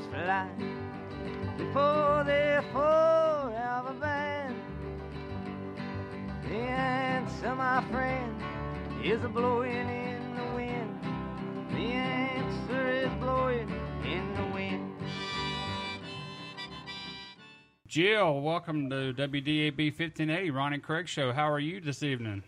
eagles 0.00 0.12
fly 0.12 0.48
before 1.56 2.24
they're 2.24 2.62
forever 2.72 3.94
banned. 4.00 4.56
The 6.48 6.54
answer, 6.54 7.54
my 7.54 7.82
friend, 7.90 8.42
is 9.04 9.22
a 9.24 9.28
blowing 9.28 9.72
in 9.72 10.36
the 10.36 10.54
wind. 10.54 10.98
The 11.70 11.92
answer 11.92 12.88
is 12.90 13.10
blowing 13.20 13.70
in 14.04 14.34
the 14.34 14.54
wind. 14.54 14.94
Jill, 17.86 18.40
welcome 18.40 18.88
to 18.90 19.12
WDAB 19.14 19.76
1580, 19.78 20.50
Ron 20.50 20.72
and 20.74 20.82
Craig 20.82 21.08
Show. 21.08 21.32
How 21.32 21.50
are 21.50 21.58
you 21.58 21.80
this 21.80 22.02
evening? 22.02 22.42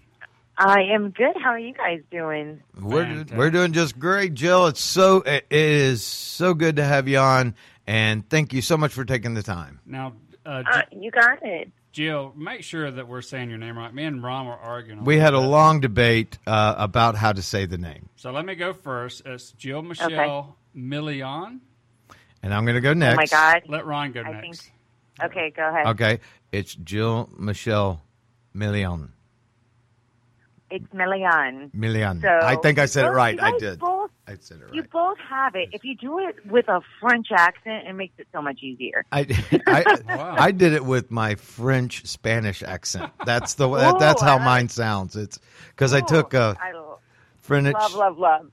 I 0.58 0.82
am 0.92 1.10
good. 1.10 1.34
How 1.42 1.50
are 1.50 1.58
you 1.58 1.72
guys 1.74 2.00
doing? 2.10 2.62
We're 2.80 3.04
Fantastic. 3.04 3.38
we're 3.38 3.50
doing 3.50 3.72
just 3.72 3.98
great, 3.98 4.34
Jill. 4.34 4.66
It's 4.66 4.80
so 4.80 5.18
it 5.22 5.46
is 5.50 6.02
so 6.04 6.54
good 6.54 6.76
to 6.76 6.84
have 6.84 7.08
you 7.08 7.18
on, 7.18 7.54
and 7.86 8.28
thank 8.28 8.52
you 8.52 8.60
so 8.62 8.76
much 8.76 8.92
for 8.92 9.04
taking 9.04 9.34
the 9.34 9.42
time. 9.42 9.80
Now, 9.86 10.12
uh, 10.44 10.62
Uh, 10.70 10.82
you 10.92 11.10
got 11.10 11.38
it. 11.42 11.70
Jill, 11.92 12.32
make 12.36 12.62
sure 12.62 12.90
that 12.90 13.06
we're 13.06 13.20
saying 13.22 13.50
your 13.50 13.58
name 13.58 13.76
right. 13.76 13.92
Me 13.92 14.04
and 14.04 14.22
Ron 14.22 14.46
were 14.46 14.56
arguing. 14.56 15.04
We 15.04 15.18
had 15.18 15.34
a 15.34 15.36
little 15.36 15.50
long 15.50 15.80
debate 15.80 16.38
uh, 16.46 16.74
about 16.78 17.16
how 17.16 17.32
to 17.32 17.42
say 17.42 17.66
the 17.66 17.76
name, 17.76 18.08
So 18.16 18.30
let 18.32 18.46
me 18.46 18.54
go 18.54 18.72
first. 18.72 19.22
It's 19.26 19.52
Jill 19.52 19.82
Michelle 19.82 20.56
Meleán. 20.74 21.60
and 22.42 22.54
I'm 22.54 22.64
going 22.64 22.76
to 22.76 22.80
go 22.80 22.94
next. 22.94 23.12
Oh 23.34 23.36
my 23.36 23.52
God. 23.52 23.62
Let 23.68 23.84
Ron 23.84 24.12
go 24.12 24.22
I 24.22 24.32
next. 24.32 24.62
think- 24.62 24.72
Okay, 25.22 25.52
go 25.54 25.68
ahead. 25.68 25.86
Okay, 25.88 26.20
it's 26.50 26.74
Jill 26.74 27.28
Michelle 27.38 28.00
Meleán. 28.56 29.10
It's 30.72 30.86
Meleán. 30.94 31.70
Meleán. 31.72 32.22
So 32.22 32.28
I 32.28 32.56
think 32.56 32.78
I 32.78 32.86
said 32.86 33.04
it 33.04 33.10
right. 33.10 33.38
I 33.38 33.58
did. 33.58 33.78
Both, 33.78 34.10
I 34.26 34.36
said 34.40 34.62
it 34.62 34.74
You 34.74 34.82
both 34.84 35.18
have 35.18 35.54
it. 35.54 35.68
If 35.72 35.84
you 35.84 35.94
do 35.94 36.18
it 36.18 36.46
with 36.46 36.66
a 36.68 36.80
French 36.98 37.26
accent, 37.30 37.86
it 37.86 37.92
makes 37.92 38.14
it 38.18 38.26
so 38.32 38.40
much 38.40 38.60
easier. 38.62 39.04
I, 39.12 39.26
I, 39.66 39.98
Wow. 40.06 40.34
I 40.38 40.50
did 40.50 40.72
it 40.72 40.82
with 40.82 41.10
my 41.10 41.34
French 41.34 42.06
Spanish 42.06 42.62
accent. 42.62 43.12
That's 43.26 43.52
the 43.54 43.68
that, 43.68 43.98
that's 43.98 44.22
how 44.22 44.38
mine 44.38 44.70
sounds. 44.70 45.14
It's 45.14 45.38
because 45.68 45.92
I 45.92 46.00
took 46.00 46.32
uh, 46.32 46.54
I 46.58 46.72
French. 47.42 47.74
love, 47.74 47.94
love, 47.94 48.18
love. 48.18 48.50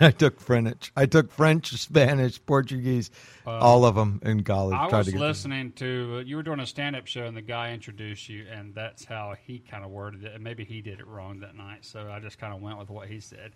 I 0.02 0.10
took 0.10 0.40
French. 0.40 0.92
I 0.96 1.06
took 1.06 1.30
French, 1.30 1.72
Spanish, 1.72 2.44
Portuguese, 2.44 3.10
all 3.46 3.84
of 3.84 3.94
them 3.94 4.20
in 4.24 4.42
college. 4.44 4.74
I 4.74 4.88
Tried 4.88 4.98
was 4.98 5.06
to 5.08 5.12
get 5.12 5.20
listening 5.20 5.72
to 5.72 6.16
uh, 6.16 6.20
you 6.20 6.36
were 6.36 6.42
doing 6.42 6.60
a 6.60 6.66
stand-up 6.66 7.06
show, 7.06 7.24
and 7.24 7.36
the 7.36 7.42
guy 7.42 7.72
introduced 7.72 8.28
you, 8.28 8.46
and 8.50 8.74
that's 8.74 9.04
how 9.04 9.34
he 9.46 9.58
kind 9.58 9.84
of 9.84 9.90
worded 9.90 10.24
it. 10.24 10.34
And 10.34 10.42
maybe 10.42 10.64
he 10.64 10.80
did 10.80 11.00
it 11.00 11.06
wrong 11.06 11.40
that 11.40 11.54
night, 11.54 11.84
so 11.84 12.10
I 12.10 12.18
just 12.20 12.38
kind 12.38 12.54
of 12.54 12.60
went 12.62 12.78
with 12.78 12.88
what 12.90 13.08
he 13.08 13.20
said. 13.20 13.52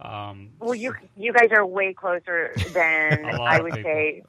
Um, 0.00 0.50
Well, 0.58 0.74
you 0.74 0.94
you 1.16 1.32
guys 1.32 1.50
are 1.52 1.64
way 1.64 1.92
closer 1.94 2.50
than 2.72 3.24
I 3.40 3.60
would 3.60 3.74
people. 3.74 3.90
say 3.90 4.22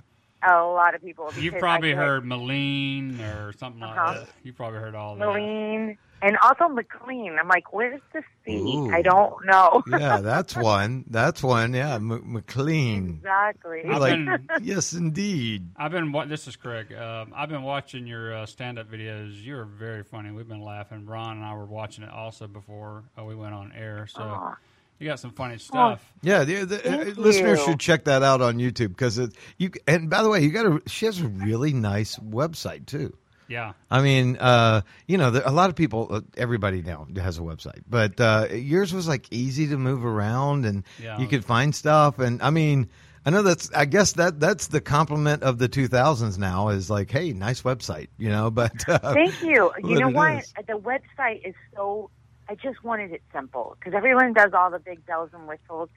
a 0.48 0.62
lot 0.64 0.94
of 0.94 1.02
people. 1.02 1.32
You've 1.36 1.58
probably 1.58 1.94
I 1.94 1.98
like 1.98 2.06
heard 2.06 2.26
Moline 2.26 3.20
or 3.22 3.54
something 3.54 3.82
like 3.82 3.98
Uh-huh. 3.98 4.14
that. 4.20 4.30
You 4.44 4.54
probably 4.54 4.80
heard 4.80 4.94
all 4.94 5.16
that. 5.16 5.26
Marine 5.26 5.98
and 6.26 6.38
also 6.44 6.68
McLean. 6.68 7.38
I'm 7.40 7.48
like, 7.48 7.72
where's 7.72 8.02
the 8.12 8.23
C? 8.45 8.56
Ooh. 8.58 8.92
I 8.92 9.02
don't 9.02 9.45
know. 9.45 9.84
yeah, 9.88 10.18
that's 10.22 10.56
one. 10.56 11.06
That's 11.09 11.44
one. 11.44 11.73
Yeah, 11.73 11.95
M- 11.95 12.34
McLean. 12.34 13.20
exactly. 13.20 13.84
I've 13.88 14.02
Like, 14.02 14.14
been- 14.16 14.48
yes, 14.64 14.94
indeed. 14.94 15.70
I've 15.78 15.92
been. 15.92 16.12
This 16.28 16.48
is 16.48 16.56
Craig. 16.56 16.92
Um, 16.94 17.31
I've 17.36 17.50
been 17.50 17.64
watching 17.64 18.08
your 18.08 18.34
uh, 18.36 18.46
stand-up 18.46 18.92
videos. 18.92 19.36
You're 19.44 19.66
very 19.66 20.03
funny. 20.03 20.31
We've 20.31 20.48
been 20.48 20.64
laughing. 20.64 21.06
Ron 21.06 21.38
and 21.38 21.46
I 21.46 21.53
were 21.56 21.66
watching 21.66 22.03
it 22.03 22.09
also 22.09 22.48
before 22.48 23.03
uh, 23.20 23.23
we 23.23 23.36
went 23.36 23.53
on 23.53 23.72
air. 23.73 24.08
So 24.08 24.22
Aw. 24.22 24.56
you 25.00 25.08
got 25.08 25.20
some 25.20 25.31
funny 25.31 25.58
stuff. 25.59 26.03
Yeah, 26.23 26.44
the, 26.44 26.66
the, 26.66 26.90
uh, 26.92 27.03
listeners 27.18 27.59
you. 27.59 27.66
should 27.66 27.80
check 27.80 28.06
that 28.06 28.23
out 28.23 28.42
on 28.42 28.58
YouTube 28.58 28.90
because 28.90 29.18
it. 29.20 29.34
You 29.58 29.72
and 29.88 30.09
by 30.09 30.23
the 30.23 30.30
way, 30.30 30.42
you 30.42 30.50
got 30.50 30.66
a. 30.66 30.81
She 30.88 31.06
has 31.06 31.22
a 31.22 31.28
really 31.28 31.72
nice 31.73 32.18
website 32.18 32.88
too. 32.88 33.16
Yeah. 33.48 33.74
I 33.92 34.02
mean, 34.02 34.38
uh, 34.38 34.82
you 35.08 35.18
know, 35.18 35.32
there, 35.32 35.44
a 35.46 35.52
lot 35.52 35.70
of 35.70 35.76
people, 35.76 36.08
uh, 36.12 36.22
everybody 36.38 36.81
now 36.81 37.08
has 37.18 37.38
a 37.38 37.42
website, 37.42 37.84
but 37.88 38.19
uh, 38.19 38.47
yours 38.52 38.94
was 38.94 39.08
like 39.08 39.31
easy 39.31 39.68
to 39.68 39.78
move 39.78 40.03
around 40.06 40.66
and 40.66 40.84
Yeah. 41.02 41.19
you 41.19 41.28
could 41.28 41.46
find 41.46 41.74
stuff. 41.75 42.19
And 42.19 42.42
I 42.42 42.50
mean, 42.50 42.90
I 43.25 43.30
know 43.31 43.42
that's, 43.44 43.72
I 43.74 43.86
guess 43.86 44.14
that 44.14 44.40
that's 44.40 44.68
the 44.68 44.81
compliment 44.81 45.44
of 45.44 45.58
the 45.58 45.68
2000s 45.69 46.38
now 46.38 46.69
is 46.69 46.90
like, 46.90 47.09
hey, 47.12 47.34
nice 47.34 47.62
website, 47.64 48.08
you 48.18 48.30
know, 48.30 48.52
but 48.52 48.88
uh, 48.90 49.14
Thank 49.14 49.42
you. 49.42 49.72
You 49.84 49.90
what 49.90 50.00
know 50.00 50.09
it 50.09 50.16
what? 50.16 50.34
is. 50.40 50.53
The 50.68 50.74
website 50.80 51.48
is 51.48 51.56
so. 51.75 52.09
I 52.48 52.53
just 52.53 52.84
wanted 52.84 53.12
it 53.12 53.24
simple 53.34 53.75
because 53.80 53.96
everyone 53.96 54.34
does 54.34 54.53
all 54.53 54.69
the 54.69 54.78
big 54.78 55.03
bells 55.08 55.31
and 55.34 55.48
whistles, 55.48 55.90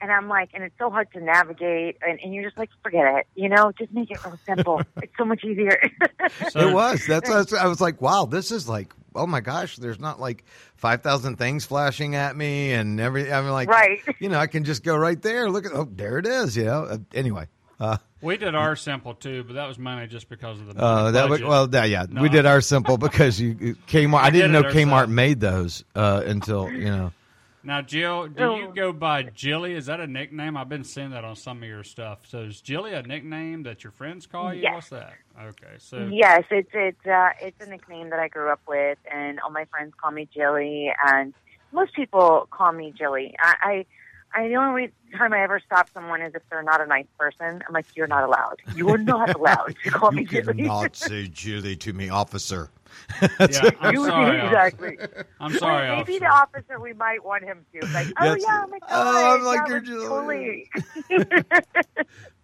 and 0.00 0.12
I'm 0.12 0.28
like, 0.28 0.50
and 0.54 0.62
it's 0.62 0.74
so 0.78 0.90
hard 0.90 1.10
to 1.12 1.20
navigate, 1.20 1.96
and, 2.06 2.18
and 2.22 2.34
you're 2.34 2.44
just 2.44 2.58
like, 2.58 2.70
forget 2.82 3.06
it. 3.18 3.26
You 3.34 3.48
know, 3.48 3.72
just 3.78 3.92
make 3.92 4.10
it 4.10 4.24
real 4.24 4.38
simple. 4.44 4.82
it's 5.02 5.12
so 5.16 5.24
much 5.24 5.44
easier. 5.44 5.78
It 6.54 6.72
was. 6.74 7.06
That's, 7.06 7.28
that's, 7.28 7.52
I 7.52 7.66
was 7.66 7.80
like, 7.80 8.00
wow, 8.00 8.26
this 8.26 8.50
is 8.50 8.68
like, 8.68 8.92
oh 9.14 9.26
my 9.26 9.40
gosh, 9.40 9.76
there's 9.76 9.98
not 9.98 10.20
like 10.20 10.44
5,000 10.76 11.36
things 11.36 11.64
flashing 11.64 12.14
at 12.14 12.36
me 12.36 12.72
and 12.72 13.00
every, 13.00 13.32
I'm 13.32 13.48
like, 13.48 13.68
Right. 13.68 14.00
you 14.18 14.28
know, 14.28 14.38
I 14.38 14.46
can 14.46 14.64
just 14.64 14.84
go 14.84 14.96
right 14.96 15.20
there. 15.20 15.48
Look 15.50 15.64
at, 15.66 15.72
oh, 15.72 15.88
there 15.90 16.18
it 16.18 16.26
is, 16.26 16.56
you 16.56 16.64
know. 16.64 16.84
Uh, 16.84 16.98
anyway. 17.14 17.46
Uh, 17.78 17.96
we 18.22 18.36
did 18.38 18.54
our 18.54 18.74
simple 18.76 19.14
too, 19.14 19.44
but 19.44 19.54
that 19.54 19.68
was 19.68 19.78
mainly 19.78 20.06
just 20.06 20.28
because 20.28 20.58
of 20.58 20.74
the 20.74 20.82
Uh, 20.82 21.10
that 21.10 21.28
was, 21.28 21.42
well, 21.42 21.66
that, 21.68 21.90
yeah, 21.90 22.06
No, 22.08 22.22
we 22.22 22.28
did 22.30 22.46
our 22.46 22.60
simple 22.62 22.96
because 22.96 23.38
you 23.38 23.54
Kmart. 23.86 24.14
I, 24.20 24.26
I 24.26 24.30
didn't 24.30 24.52
know 24.52 24.62
Kmart 24.62 24.92
ourselves. 24.92 25.12
made 25.12 25.40
those 25.40 25.84
uh, 25.94 26.22
until 26.24 26.70
you 26.72 26.86
know. 26.86 27.12
Now, 27.66 27.82
Jill, 27.82 28.28
do 28.28 28.44
Oh. 28.44 28.56
you 28.56 28.72
go 28.72 28.92
by 28.92 29.24
Jilly? 29.24 29.74
Is 29.74 29.86
that 29.86 29.98
a 29.98 30.06
nickname? 30.06 30.56
I've 30.56 30.68
been 30.68 30.84
seeing 30.84 31.10
that 31.10 31.24
on 31.24 31.34
some 31.34 31.64
of 31.64 31.68
your 31.68 31.82
stuff. 31.82 32.20
So 32.24 32.42
is 32.42 32.60
Jilly 32.60 32.92
a 32.92 33.02
nickname 33.02 33.64
that 33.64 33.82
your 33.82 33.90
friends 33.90 34.24
call 34.24 34.54
you? 34.54 34.62
Yes. 34.62 34.74
What's 34.74 34.88
that? 34.90 35.14
Okay, 35.42 35.74
so 35.78 36.08
yes, 36.12 36.44
it's 36.52 36.70
it's 36.72 37.04
uh, 37.06 37.30
it's 37.40 37.60
a 37.60 37.68
nickname 37.68 38.10
that 38.10 38.20
I 38.20 38.28
grew 38.28 38.50
up 38.52 38.60
with, 38.68 38.98
and 39.12 39.40
all 39.40 39.50
my 39.50 39.64
friends 39.64 39.94
call 40.00 40.12
me 40.12 40.28
Jilly, 40.32 40.92
and 41.08 41.34
most 41.72 41.92
people 41.94 42.46
call 42.52 42.70
me 42.72 42.94
Jilly. 42.96 43.34
I. 43.40 43.54
I 43.60 43.86
I, 44.34 44.48
the 44.48 44.56
only 44.56 44.92
time 45.16 45.32
I 45.32 45.40
ever 45.42 45.60
stop 45.64 45.88
someone 45.94 46.20
is 46.20 46.34
if 46.34 46.42
they're 46.50 46.62
not 46.62 46.80
a 46.80 46.86
nice 46.86 47.06
person. 47.18 47.62
I'm 47.66 47.72
like, 47.72 47.86
you're 47.94 48.06
not 48.06 48.24
allowed. 48.24 48.56
You 48.74 48.88
are 48.90 48.98
not 48.98 49.34
allowed 49.36 49.74
to 49.84 49.90
call 49.90 50.12
me 50.12 50.24
Jilly. 50.24 50.68
say 50.92 51.26
Julie 51.28 51.76
to 51.76 51.92
me, 51.92 52.08
officer. 52.10 52.70
yeah, 53.20 53.70
I'm 53.80 53.94
You- 53.94 54.06
sorry, 54.06 54.40
exactly. 54.44 54.98
I'm 55.40 55.52
sorry, 55.54 55.88
Well, 55.88 55.96
maybe 55.98 56.12
officer. 56.14 56.20
the 56.20 56.26
officer 56.26 56.80
we 56.80 56.92
might 56.92 57.24
want 57.24 57.44
him 57.44 57.64
to. 57.74 57.86
Like, 57.88 58.08
oh 58.08 58.24
That's- 58.24 58.42
yeah, 58.46 58.62
oh 58.64 58.68
my 58.68 58.78
god, 58.78 58.88
oh, 58.90 59.34
I'm 59.36 59.42
like, 59.44 59.66
that 59.66 59.86
you're 59.86 59.98
was 60.00 60.68
just- 61.08 61.46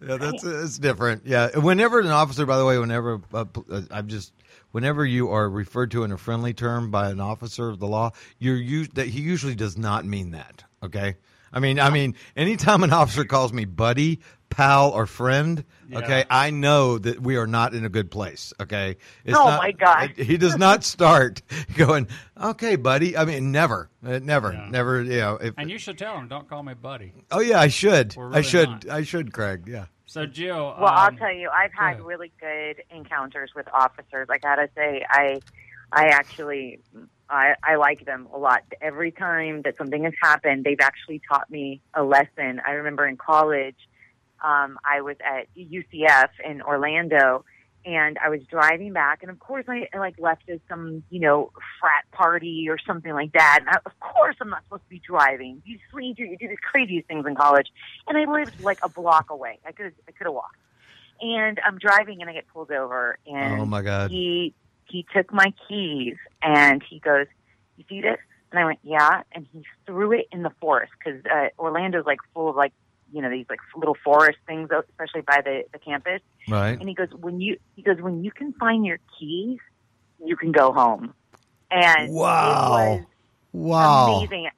Yeah, 0.05 0.17
that's 0.17 0.43
it's 0.43 0.77
different. 0.79 1.25
Yeah, 1.25 1.57
whenever 1.59 1.99
an 1.99 2.07
officer, 2.07 2.45
by 2.45 2.57
the 2.57 2.65
way, 2.65 2.77
whenever 2.77 3.21
uh, 3.33 3.45
uh, 3.71 3.81
I'm 3.91 4.07
just 4.07 4.33
whenever 4.71 5.05
you 5.05 5.29
are 5.29 5.49
referred 5.49 5.91
to 5.91 6.03
in 6.03 6.11
a 6.11 6.17
friendly 6.17 6.53
term 6.53 6.91
by 6.91 7.09
an 7.09 7.19
officer 7.19 7.69
of 7.69 7.79
the 7.79 7.87
law, 7.87 8.11
you're 8.39 8.57
us- 8.57 8.89
that 8.95 9.07
he 9.07 9.21
usually 9.21 9.55
does 9.55 9.77
not 9.77 10.05
mean 10.05 10.31
that. 10.31 10.63
Okay. 10.83 11.15
I 11.53 11.59
mean, 11.59 11.79
I 11.79 11.89
mean, 11.91 12.15
anytime 12.35 12.83
an 12.83 12.91
officer 12.91 13.23
calls 13.25 13.53
me 13.53 13.65
buddy, 13.65 14.19
pal, 14.49 14.89
or 14.91 15.05
friend, 15.05 15.63
okay, 15.93 16.25
I 16.29 16.49
know 16.49 16.97
that 16.97 17.21
we 17.21 17.37
are 17.37 17.47
not 17.47 17.73
in 17.73 17.85
a 17.85 17.89
good 17.89 18.09
place. 18.11 18.53
Okay. 18.59 18.97
It's 19.23 19.37
Oh, 19.37 19.45
not- 19.45 19.61
my 19.61 19.71
God. 19.71 20.11
He 20.17 20.37
does 20.37 20.57
not 20.57 20.83
start 20.83 21.41
going, 21.77 22.07
okay, 22.41 22.75
buddy. 22.75 23.15
I 23.15 23.25
mean, 23.25 23.51
never, 23.51 23.89
Uh, 24.05 24.19
never, 24.21 24.51
Yeah. 24.53 24.67
never. 24.69 25.01
You 25.03 25.17
know, 25.19 25.35
if, 25.41 25.53
and 25.57 25.69
you 25.69 25.77
should 25.77 25.97
tell 25.97 26.17
him, 26.17 26.27
don't 26.27 26.47
call 26.49 26.63
me 26.63 26.73
buddy. 26.73 27.13
oh 27.31 27.39
yeah, 27.39 27.59
I 27.59 27.67
should, 27.67 28.15
We're 28.15 28.33
I 28.33 28.41
should, 28.41 28.69
not. 28.69 28.89
I 28.89 29.03
should, 29.03 29.31
Craig. 29.33 29.63
Yeah. 29.67 29.85
So, 30.05 30.25
Jill. 30.25 30.75
Well, 30.79 30.85
I'll 30.91 31.07
um, 31.09 31.17
tell 31.17 31.33
you, 31.33 31.49
I've 31.49 31.71
had 31.73 31.93
ahead. 31.93 32.03
really 32.05 32.31
good 32.39 32.83
encounters 32.91 33.51
with 33.55 33.67
officers. 33.73 34.27
I 34.29 34.37
gotta 34.37 34.69
say, 34.75 35.03
I, 35.09 35.39
I 35.91 36.07
actually, 36.07 36.79
I, 37.29 37.55
I 37.63 37.75
like 37.75 38.05
them 38.05 38.27
a 38.33 38.37
lot. 38.37 38.63
Every 38.81 39.11
time 39.11 39.61
that 39.63 39.77
something 39.77 40.03
has 40.03 40.13
happened, 40.21 40.63
they've 40.63 40.79
actually 40.81 41.21
taught 41.27 41.49
me 41.49 41.81
a 41.93 42.03
lesson. 42.03 42.61
I 42.65 42.71
remember 42.71 43.07
in 43.07 43.17
college, 43.17 43.77
um, 44.43 44.77
I 44.83 45.01
was 45.01 45.15
at 45.23 45.47
UCF 45.57 46.29
in 46.45 46.61
Orlando, 46.61 47.45
and 47.85 48.17
I 48.23 48.29
was 48.29 48.41
driving 48.49 48.93
back, 48.93 49.23
and 49.23 49.31
of 49.31 49.39
course, 49.39 49.65
I, 49.67 49.87
I 49.93 49.97
like 49.97 50.15
left 50.17 50.49
at 50.49 50.59
some, 50.69 51.03
you 51.09 51.19
know, 51.19 51.51
frat 51.79 52.05
party 52.11 52.67
or 52.69 52.77
something 52.85 53.11
like 53.13 53.33
that. 53.33 53.59
And 53.61 53.69
I, 53.69 53.77
of 53.85 53.99
course, 53.99 54.35
I'm 54.39 54.49
not 54.49 54.63
supposed 54.63 54.83
to 54.83 54.89
be 54.89 54.99
driving. 55.05 55.61
You 55.65 55.79
sleep, 55.91 56.17
you 56.19 56.37
do 56.37 56.47
the 56.47 56.57
craziest 56.57 57.07
things 57.07 57.25
in 57.25 57.35
college, 57.35 57.67
and 58.07 58.17
I 58.17 58.31
lived 58.31 58.61
like 58.61 58.79
a 58.83 58.89
block 58.89 59.29
away. 59.29 59.59
I 59.65 59.71
could, 59.71 59.93
I 60.07 60.11
could 60.11 60.25
have 60.27 60.33
walked 60.33 60.57
and 61.21 61.59
I'm 61.65 61.77
driving 61.77 62.21
and 62.21 62.29
I 62.29 62.33
get 62.33 62.47
pulled 62.47 62.71
over 62.71 63.17
and 63.25 63.61
Oh 63.61 63.65
my 63.65 63.81
God. 63.81 64.11
he 64.11 64.53
he 64.93 65.05
took 65.11 65.33
my 65.33 65.51
keys 65.67 66.15
and 66.43 66.83
he 66.87 66.99
goes, 66.99 67.25
"You 67.77 67.83
see 67.89 68.01
this?" 68.01 68.19
And 68.51 68.59
I 68.59 68.65
went, 68.65 68.79
"Yeah." 68.83 69.23
And 69.33 69.47
he 69.51 69.63
threw 69.87 70.11
it 70.11 70.27
in 70.31 70.43
the 70.43 70.51
forest 70.61 70.91
because 71.03 71.19
uh, 71.25 71.47
Orlando's 71.57 72.05
like 72.05 72.19
full 72.35 72.47
of 72.51 72.55
like 72.55 72.73
you 73.11 73.23
know 73.23 73.31
these 73.31 73.47
like 73.49 73.59
little 73.75 73.97
forest 74.03 74.37
things, 74.45 74.69
especially 74.71 75.21
by 75.21 75.41
the 75.43 75.63
the 75.73 75.79
campus. 75.79 76.21
Right. 76.47 76.79
And 76.79 76.87
he 76.87 76.93
goes, 76.93 77.09
"When 77.11 77.41
you 77.41 77.57
he 77.75 77.81
goes 77.81 77.99
when 77.99 78.23
you 78.23 78.29
can 78.31 78.53
find 78.53 78.85
your 78.85 78.99
keys, 79.19 79.57
you 80.23 80.35
can 80.35 80.51
go 80.51 80.71
home." 80.71 81.15
And 81.71 82.11
Wow. 82.13 82.93
it 82.93 82.99
was 82.99 83.07
Wow. 83.51 84.05
amazing. 84.19 84.49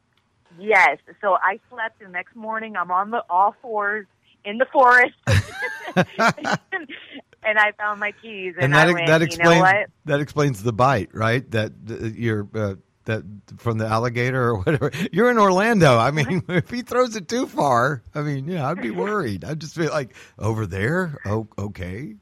Yes. 0.60 0.98
So 1.22 1.38
I 1.42 1.60
slept 1.70 2.00
the 2.00 2.10
next 2.10 2.36
morning. 2.36 2.76
I'm 2.76 2.92
on 2.92 3.12
the 3.12 3.24
all 3.30 3.56
fours 3.62 4.06
in 4.44 4.58
the 4.58 4.66
forest, 4.66 5.16
and 5.28 6.50
I 7.46 7.72
found 7.74 8.00
my 8.00 8.12
keys, 8.12 8.54
and, 8.56 8.66
and 8.66 8.76
I 8.76 8.86
that 8.86 8.94
went, 8.94 9.08
that 9.08 9.22
you 9.22 9.38
know 9.44 9.52
explains 9.52 9.88
that 10.06 10.20
explains 10.20 10.64
the 10.64 10.74
bite, 10.74 11.10
right? 11.14 11.50
That 11.52 11.72
uh, 11.90 11.94
you're 12.16 12.48
uh, 12.54 12.76
that 13.06 13.24
from 13.58 13.78
the 13.78 13.88
alligator 13.88 14.50
or 14.50 14.58
whatever. 14.64 14.92
You're 15.12 15.32
in 15.32 15.38
Orlando. 15.38 15.98
I 15.98 16.12
mean, 16.12 16.44
if 16.50 16.70
he 16.70 16.82
throws 16.82 17.16
it 17.16 17.28
too 17.28 17.48
far, 17.48 18.04
I 18.14 18.22
mean, 18.22 18.48
yeah, 18.48 18.70
I'd 18.70 18.82
be 18.82 18.92
worried. 18.92 19.46
I'd 19.46 19.60
just 19.60 19.78
be 19.78 19.88
like, 19.88 20.16
over 20.38 20.66
there. 20.66 21.18
Oh, 21.26 21.48
okay. 21.58 22.16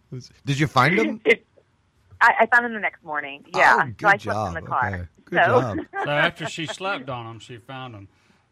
Did 0.46 0.60
you 0.60 0.68
find 0.68 0.98
him? 0.98 1.22
I, 2.22 2.34
I 2.42 2.46
found 2.46 2.66
him 2.66 2.74
the 2.74 2.80
next 2.80 3.04
morning. 3.04 3.44
Yeah, 3.54 3.80
Oh, 3.82 3.86
so 3.86 3.94
good 3.98 4.08
I 4.08 4.18
slept 4.18 4.24
job. 4.24 4.48
in 4.58 4.64
the 4.64 4.70
car. 4.70 4.88
Okay. 4.88 5.04
Good 5.26 5.44
so, 5.46 5.62
job. 5.62 5.78
So 6.06 6.10
after 6.10 6.48
she 6.48 6.66
slept 6.68 7.10
on 7.10 7.26
him, 7.28 7.40
she 7.40 7.58
found 7.58 7.96
him. 7.96 8.08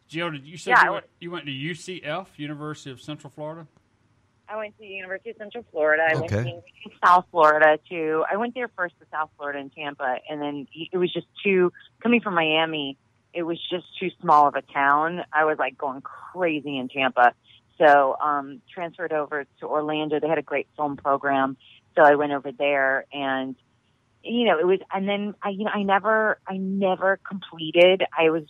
Jill, 0.08 0.30
did 0.30 0.44
you 0.46 0.58
say 0.58 0.72
Yeah, 0.72 0.84
you, 0.84 0.92
went, 0.92 1.04
you 1.20 1.30
went 1.30 1.46
to 1.46 1.52
UCF, 1.52 2.26
University 2.36 2.90
of 2.90 3.00
Central 3.00 3.30
Florida? 3.30 3.66
I 4.52 4.56
went 4.56 4.74
to 4.76 4.80
the 4.80 4.86
University 4.86 5.30
of 5.30 5.36
Central 5.38 5.64
Florida. 5.70 6.02
I 6.10 6.14
went 6.14 6.32
Okay. 6.32 6.42
to 6.42 6.48
University 6.48 6.82
of 6.86 6.92
South 7.08 7.24
Florida 7.30 7.78
too. 7.88 8.24
I 8.30 8.36
went 8.36 8.54
there 8.54 8.68
first 8.76 8.98
to 9.00 9.06
South 9.10 9.30
Florida 9.36 9.58
and 9.58 9.72
Tampa, 9.72 10.16
and 10.28 10.42
then 10.42 10.66
it 10.92 10.98
was 10.98 11.12
just 11.12 11.26
too 11.42 11.72
coming 12.02 12.20
from 12.20 12.34
Miami. 12.34 12.98
It 13.32 13.44
was 13.44 13.58
just 13.70 13.86
too 13.98 14.10
small 14.20 14.48
of 14.48 14.54
a 14.54 14.62
town. 14.62 15.24
I 15.32 15.44
was 15.44 15.58
like 15.58 15.78
going 15.78 16.02
crazy 16.02 16.76
in 16.76 16.88
Tampa, 16.88 17.32
so 17.78 18.16
um, 18.22 18.60
transferred 18.72 19.12
over 19.12 19.46
to 19.60 19.66
Orlando. 19.66 20.20
They 20.20 20.28
had 20.28 20.38
a 20.38 20.42
great 20.42 20.68
film 20.76 20.98
program, 20.98 21.56
so 21.96 22.02
I 22.02 22.16
went 22.16 22.32
over 22.32 22.52
there, 22.52 23.06
and 23.10 23.56
you 24.22 24.44
know 24.44 24.58
it 24.58 24.66
was. 24.66 24.80
And 24.92 25.08
then 25.08 25.34
I, 25.42 25.48
you 25.48 25.64
know, 25.64 25.70
I 25.72 25.82
never, 25.82 26.38
I 26.46 26.58
never 26.58 27.18
completed. 27.26 28.02
I 28.16 28.28
was 28.28 28.44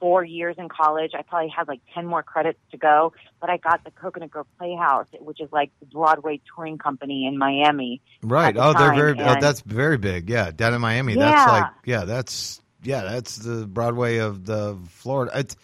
four 0.00 0.24
years 0.24 0.56
in 0.58 0.68
college. 0.68 1.12
I 1.16 1.22
probably 1.22 1.50
had 1.54 1.68
like 1.68 1.80
10 1.94 2.06
more 2.06 2.22
credits 2.22 2.58
to 2.70 2.78
go, 2.78 3.12
but 3.40 3.50
I 3.50 3.58
got 3.58 3.84
the 3.84 3.90
Coconut 3.90 4.30
Grove 4.30 4.46
Playhouse, 4.58 5.06
which 5.20 5.40
is 5.40 5.50
like 5.52 5.70
the 5.80 5.86
Broadway 5.86 6.40
touring 6.54 6.78
company 6.78 7.26
in 7.26 7.38
Miami. 7.38 8.00
Right. 8.22 8.54
the 8.54 8.62
Oh, 8.64 8.72
they're 8.72 8.88
time, 8.88 8.96
very. 8.96 9.20
Oh, 9.20 9.36
that's 9.40 9.60
very 9.60 9.98
big. 9.98 10.28
Yeah, 10.30 10.50
down 10.50 10.74
in 10.74 10.80
Miami. 10.80 11.14
That's 11.14 11.46
like. 11.52 11.70
Yeah, 11.84 12.04
that's. 12.04 12.60
Yeah, 12.82 13.02
that's 13.02 13.36
the 13.36 13.66
Broadway 13.66 14.16
of 14.18 14.46
the 14.46 14.78
Florida. 14.88 15.32
It's. 15.38 15.56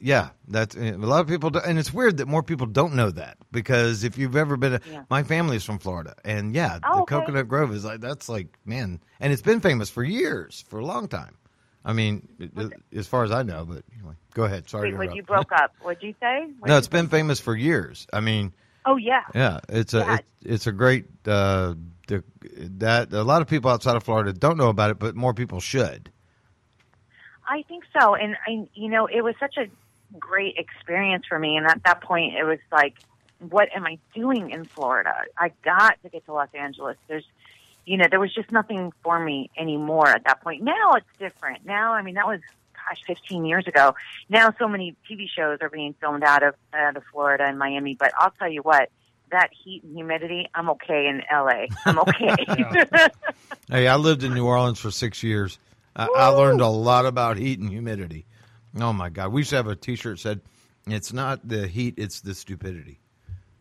Yeah, 0.00 0.30
that's 0.48 0.74
eh, 0.76 0.92
a 0.92 0.96
lot 0.96 1.20
of 1.20 1.26
people, 1.28 1.50
do, 1.50 1.58
and 1.58 1.78
it's 1.78 1.92
weird 1.92 2.16
that 2.16 2.26
more 2.26 2.42
people 2.42 2.66
don't 2.66 2.94
know 2.94 3.10
that 3.10 3.36
because 3.52 4.02
if 4.02 4.16
you've 4.16 4.34
ever 4.34 4.56
been, 4.56 4.80
Yeah. 4.90 5.02
my 5.10 5.22
family's 5.24 5.62
from 5.62 5.78
Florida, 5.78 6.14
and 6.24 6.54
yeah, 6.54 6.78
Oh, 6.84 6.96
the 6.96 7.02
okay. 7.02 7.16
Coconut 7.16 7.48
Grove 7.48 7.70
is 7.72 7.84
like 7.84 8.00
that's 8.00 8.26
like 8.28 8.48
man, 8.64 9.00
and 9.20 9.30
it's 9.32 9.42
been 9.42 9.60
famous 9.60 9.90
for 9.90 10.02
years, 10.02 10.64
for 10.68 10.78
a 10.78 10.86
long 10.86 11.06
time. 11.06 11.36
I 11.84 11.92
mean, 11.92 12.26
as 12.94 13.06
far 13.06 13.24
as 13.24 13.30
I 13.30 13.42
know, 13.42 13.64
but 13.66 13.82
anyway, 13.98 14.14
go 14.32 14.44
ahead. 14.44 14.68
Sorry, 14.68 14.94
Wait, 14.94 15.10
to 15.10 15.16
you 15.16 15.22
broke 15.22 15.52
up? 15.52 15.74
What'd 15.82 16.02
you 16.02 16.14
say? 16.20 16.40
What'd 16.58 16.66
No, 16.66 16.78
it's 16.78 16.88
been 16.88 17.08
famous 17.08 17.40
for 17.40 17.54
years. 17.54 18.06
I 18.12 18.20
mean, 18.20 18.52
Oh, 18.86 18.96
yeah. 18.96 19.22
yeah, 19.34 19.60
it's 19.68 19.94
a 19.94 19.98
Yeah. 19.98 20.14
it's, 20.14 20.28
it's 20.44 20.66
a 20.66 20.72
great 20.72 21.06
uh, 21.26 21.74
the, 22.06 22.22
that 22.78 23.12
a 23.12 23.22
lot 23.22 23.42
of 23.42 23.48
people 23.48 23.70
outside 23.70 23.96
of 23.96 24.02
Florida 24.02 24.32
don't 24.32 24.56
know 24.56 24.68
about 24.68 24.90
it, 24.90 24.98
but 24.98 25.14
more 25.14 25.34
people 25.34 25.60
should. 25.60 26.10
I 27.46 27.62
think 27.68 27.84
so. 27.98 28.14
And 28.14 28.36
I, 28.46 28.66
you 28.74 28.88
know, 28.88 29.06
it 29.06 29.22
was 29.22 29.34
such 29.38 29.56
a 29.58 29.66
great 30.18 30.56
experience 30.56 31.24
for 31.28 31.38
me. 31.38 31.56
And 31.56 31.66
at 31.66 31.82
that 31.84 32.00
point, 32.00 32.34
it 32.34 32.44
was 32.44 32.58
like, 32.72 32.94
what 33.50 33.68
am 33.74 33.84
I 33.86 33.98
doing 34.14 34.50
in 34.50 34.64
Florida? 34.64 35.14
I 35.38 35.52
got 35.62 36.02
to 36.02 36.08
get 36.08 36.24
to 36.26 36.32
Los 36.32 36.48
Angeles. 36.54 36.96
There's, 37.08 37.24
you 37.86 37.96
know, 37.96 38.06
there 38.10 38.20
was 38.20 38.34
just 38.34 38.50
nothing 38.50 38.92
for 39.02 39.18
me 39.18 39.50
anymore 39.56 40.08
at 40.08 40.24
that 40.24 40.42
point. 40.42 40.62
Now 40.62 40.92
it's 40.92 41.06
different. 41.18 41.64
Now, 41.66 41.92
I 41.92 42.02
mean, 42.02 42.14
that 42.14 42.26
was, 42.26 42.40
gosh, 42.72 43.02
15 43.06 43.44
years 43.44 43.66
ago. 43.66 43.94
Now 44.28 44.54
so 44.58 44.68
many 44.68 44.96
TV 45.10 45.26
shows 45.28 45.58
are 45.60 45.70
being 45.70 45.94
filmed 46.00 46.24
out 46.24 46.42
of, 46.42 46.54
out 46.72 46.96
of 46.96 47.02
Florida 47.12 47.44
and 47.44 47.58
Miami. 47.58 47.94
But 47.94 48.12
I'll 48.18 48.32
tell 48.38 48.50
you 48.50 48.62
what, 48.62 48.90
that 49.30 49.50
heat 49.52 49.82
and 49.82 49.94
humidity, 49.94 50.48
I'm 50.54 50.70
okay 50.70 51.06
in 51.06 51.22
LA. 51.30 51.66
I'm 51.84 51.98
okay. 52.00 53.08
Hey, 53.70 53.88
I 53.88 53.96
lived 53.96 54.22
in 54.22 54.34
New 54.34 54.44
Orleans 54.44 54.78
for 54.78 54.90
six 54.90 55.22
years. 55.22 55.58
I, 55.96 56.06
I 56.14 56.28
learned 56.28 56.60
a 56.60 56.68
lot 56.68 57.06
about 57.06 57.38
heat 57.38 57.60
and 57.60 57.70
humidity. 57.70 58.26
Oh 58.78 58.92
my 58.92 59.08
God, 59.08 59.32
we 59.32 59.40
used 59.40 59.50
to 59.50 59.56
have 59.56 59.68
a 59.68 59.74
T-shirt 59.74 60.16
that 60.16 60.20
said, 60.20 60.40
"It's 60.86 61.14
not 61.14 61.48
the 61.48 61.66
heat, 61.66 61.94
it's 61.96 62.20
the 62.20 62.34
stupidity," 62.34 63.00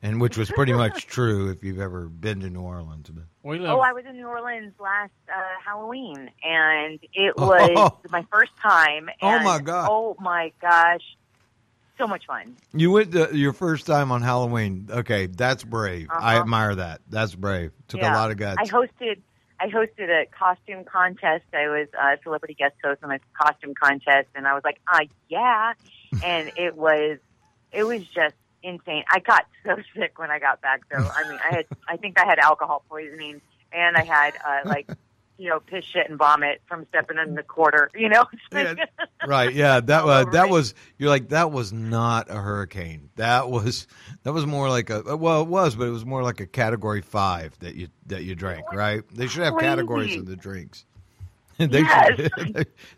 and 0.04 0.20
which 0.22 0.38
was 0.38 0.52
pretty 0.52 0.74
much 0.74 1.08
true 1.08 1.50
if 1.50 1.64
you've 1.64 1.80
ever 1.80 2.08
been 2.08 2.42
to 2.42 2.50
New 2.50 2.62
Orleans. 2.62 3.10
But 3.10 3.24
We 3.42 3.58
live. 3.58 3.72
Oh, 3.72 3.80
I 3.80 3.94
was 3.94 4.04
in 4.08 4.18
New 4.18 4.28
Orleans 4.28 4.74
last 4.80 5.12
uh, 5.30 5.42
Halloween, 5.66 6.30
and 6.44 7.00
it 7.14 7.36
was 7.38 7.92
my 8.12 8.26
first 8.32 8.52
time. 8.62 9.10
Oh, 9.22 9.40
my 9.40 9.60
God. 9.60 9.88
Oh 9.90 10.16
my 10.20 10.52
gosh! 10.62 11.02
So 11.98 12.08
much 12.08 12.26
fun. 12.26 12.58
you 12.74 12.92
went 12.92 13.12
to 13.14 13.30
your 13.36 13.54
first 13.54 13.86
time 13.86 14.12
on 14.12 14.22
Halloween. 14.22 14.90
Okay, 14.92 15.28
that's 15.28 15.64
brave. 15.64 16.10
I 16.12 16.34
Uh-huh. 16.34 16.42
admire 16.42 16.76
that. 16.76 17.02
That's 17.10 17.34
brave. 17.34 17.72
Took 17.88 18.02
a 18.02 18.06
lot 18.06 18.30
of 18.32 18.38
guts. 18.38 18.58
I 18.60 18.66
hosted. 18.66 19.22
I 19.60 19.68
hosted 19.68 20.10
a 20.10 20.26
costume 20.38 20.84
contest. 20.84 21.46
I 21.54 21.68
was 21.70 21.88
a 21.98 22.18
celebrity 22.24 22.56
guest 22.56 22.76
host 22.84 23.00
on 23.04 23.12
a 23.12 23.20
costume 23.42 23.74
contest, 23.82 24.28
and 24.36 24.46
I 24.48 24.54
was 24.56 24.64
like, 24.66 24.82
"Ah, 24.90 25.02
yeah!" 25.30 25.74
and 26.24 26.52
it 26.58 26.76
was, 26.76 27.20
it 27.72 27.84
was 27.84 28.02
just 28.14 28.36
insane. 28.63 29.04
I 29.12 29.19
got 29.19 29.45
so 29.65 29.75
sick 29.95 30.18
when 30.18 30.31
I 30.31 30.39
got 30.39 30.62
back, 30.62 30.81
though. 30.89 31.10
I 31.15 31.27
mean, 31.30 31.39
I 31.50 31.56
had, 31.56 31.65
I 31.88 31.98
think 31.98 32.19
I 32.19 32.25
had 32.25 32.39
alcohol 32.39 32.83
poisoning, 32.89 33.42
and 33.71 33.95
I 33.98 34.04
had 34.04 34.33
uh, 34.45 34.60
like, 34.65 34.88
you 35.38 35.50
know, 35.50 35.60
piss, 35.60 35.83
shit, 35.83 36.07
and 36.10 36.18
vomit 36.18 36.62
from 36.68 36.86
stepping 36.89 37.18
in 37.18 37.36
the 37.36 37.44
quarter. 37.44 37.89
You 37.95 38.10
know, 38.10 38.25
Yeah. 38.54 38.75
right 39.25 39.51
yeah 39.54 39.80
that 39.80 40.04
uh, 40.04 40.25
that 40.31 40.50
was 40.50 40.75
you're 41.00 41.10
like 41.10 41.30
that 41.30 41.51
was 41.51 41.74
not 41.74 42.30
a 42.30 42.36
hurricane 42.36 43.10
that 43.15 43.50
was 43.50 43.88
that 44.21 44.31
was 44.31 44.45
more 44.45 44.69
like 44.69 44.89
a 44.92 45.18
well 45.18 45.42
it 45.42 45.48
was 45.48 45.75
but 45.75 45.88
it 45.88 45.92
was 45.92 46.06
more 46.06 46.21
like 46.21 46.39
a 46.39 46.45
category 46.45 47.01
five 47.01 47.57
that 47.60 47.74
you 47.75 47.88
that 48.06 48.24
you 48.24 48.36
drank 48.36 48.71
right 48.71 49.01
they 49.12 49.25
should 49.27 49.42
have 49.44 49.57
categories 49.57 50.13
in 50.13 50.25
the 50.25 50.36
drinks 50.36 50.86
they 51.57 51.80
Yes. 51.81 52.19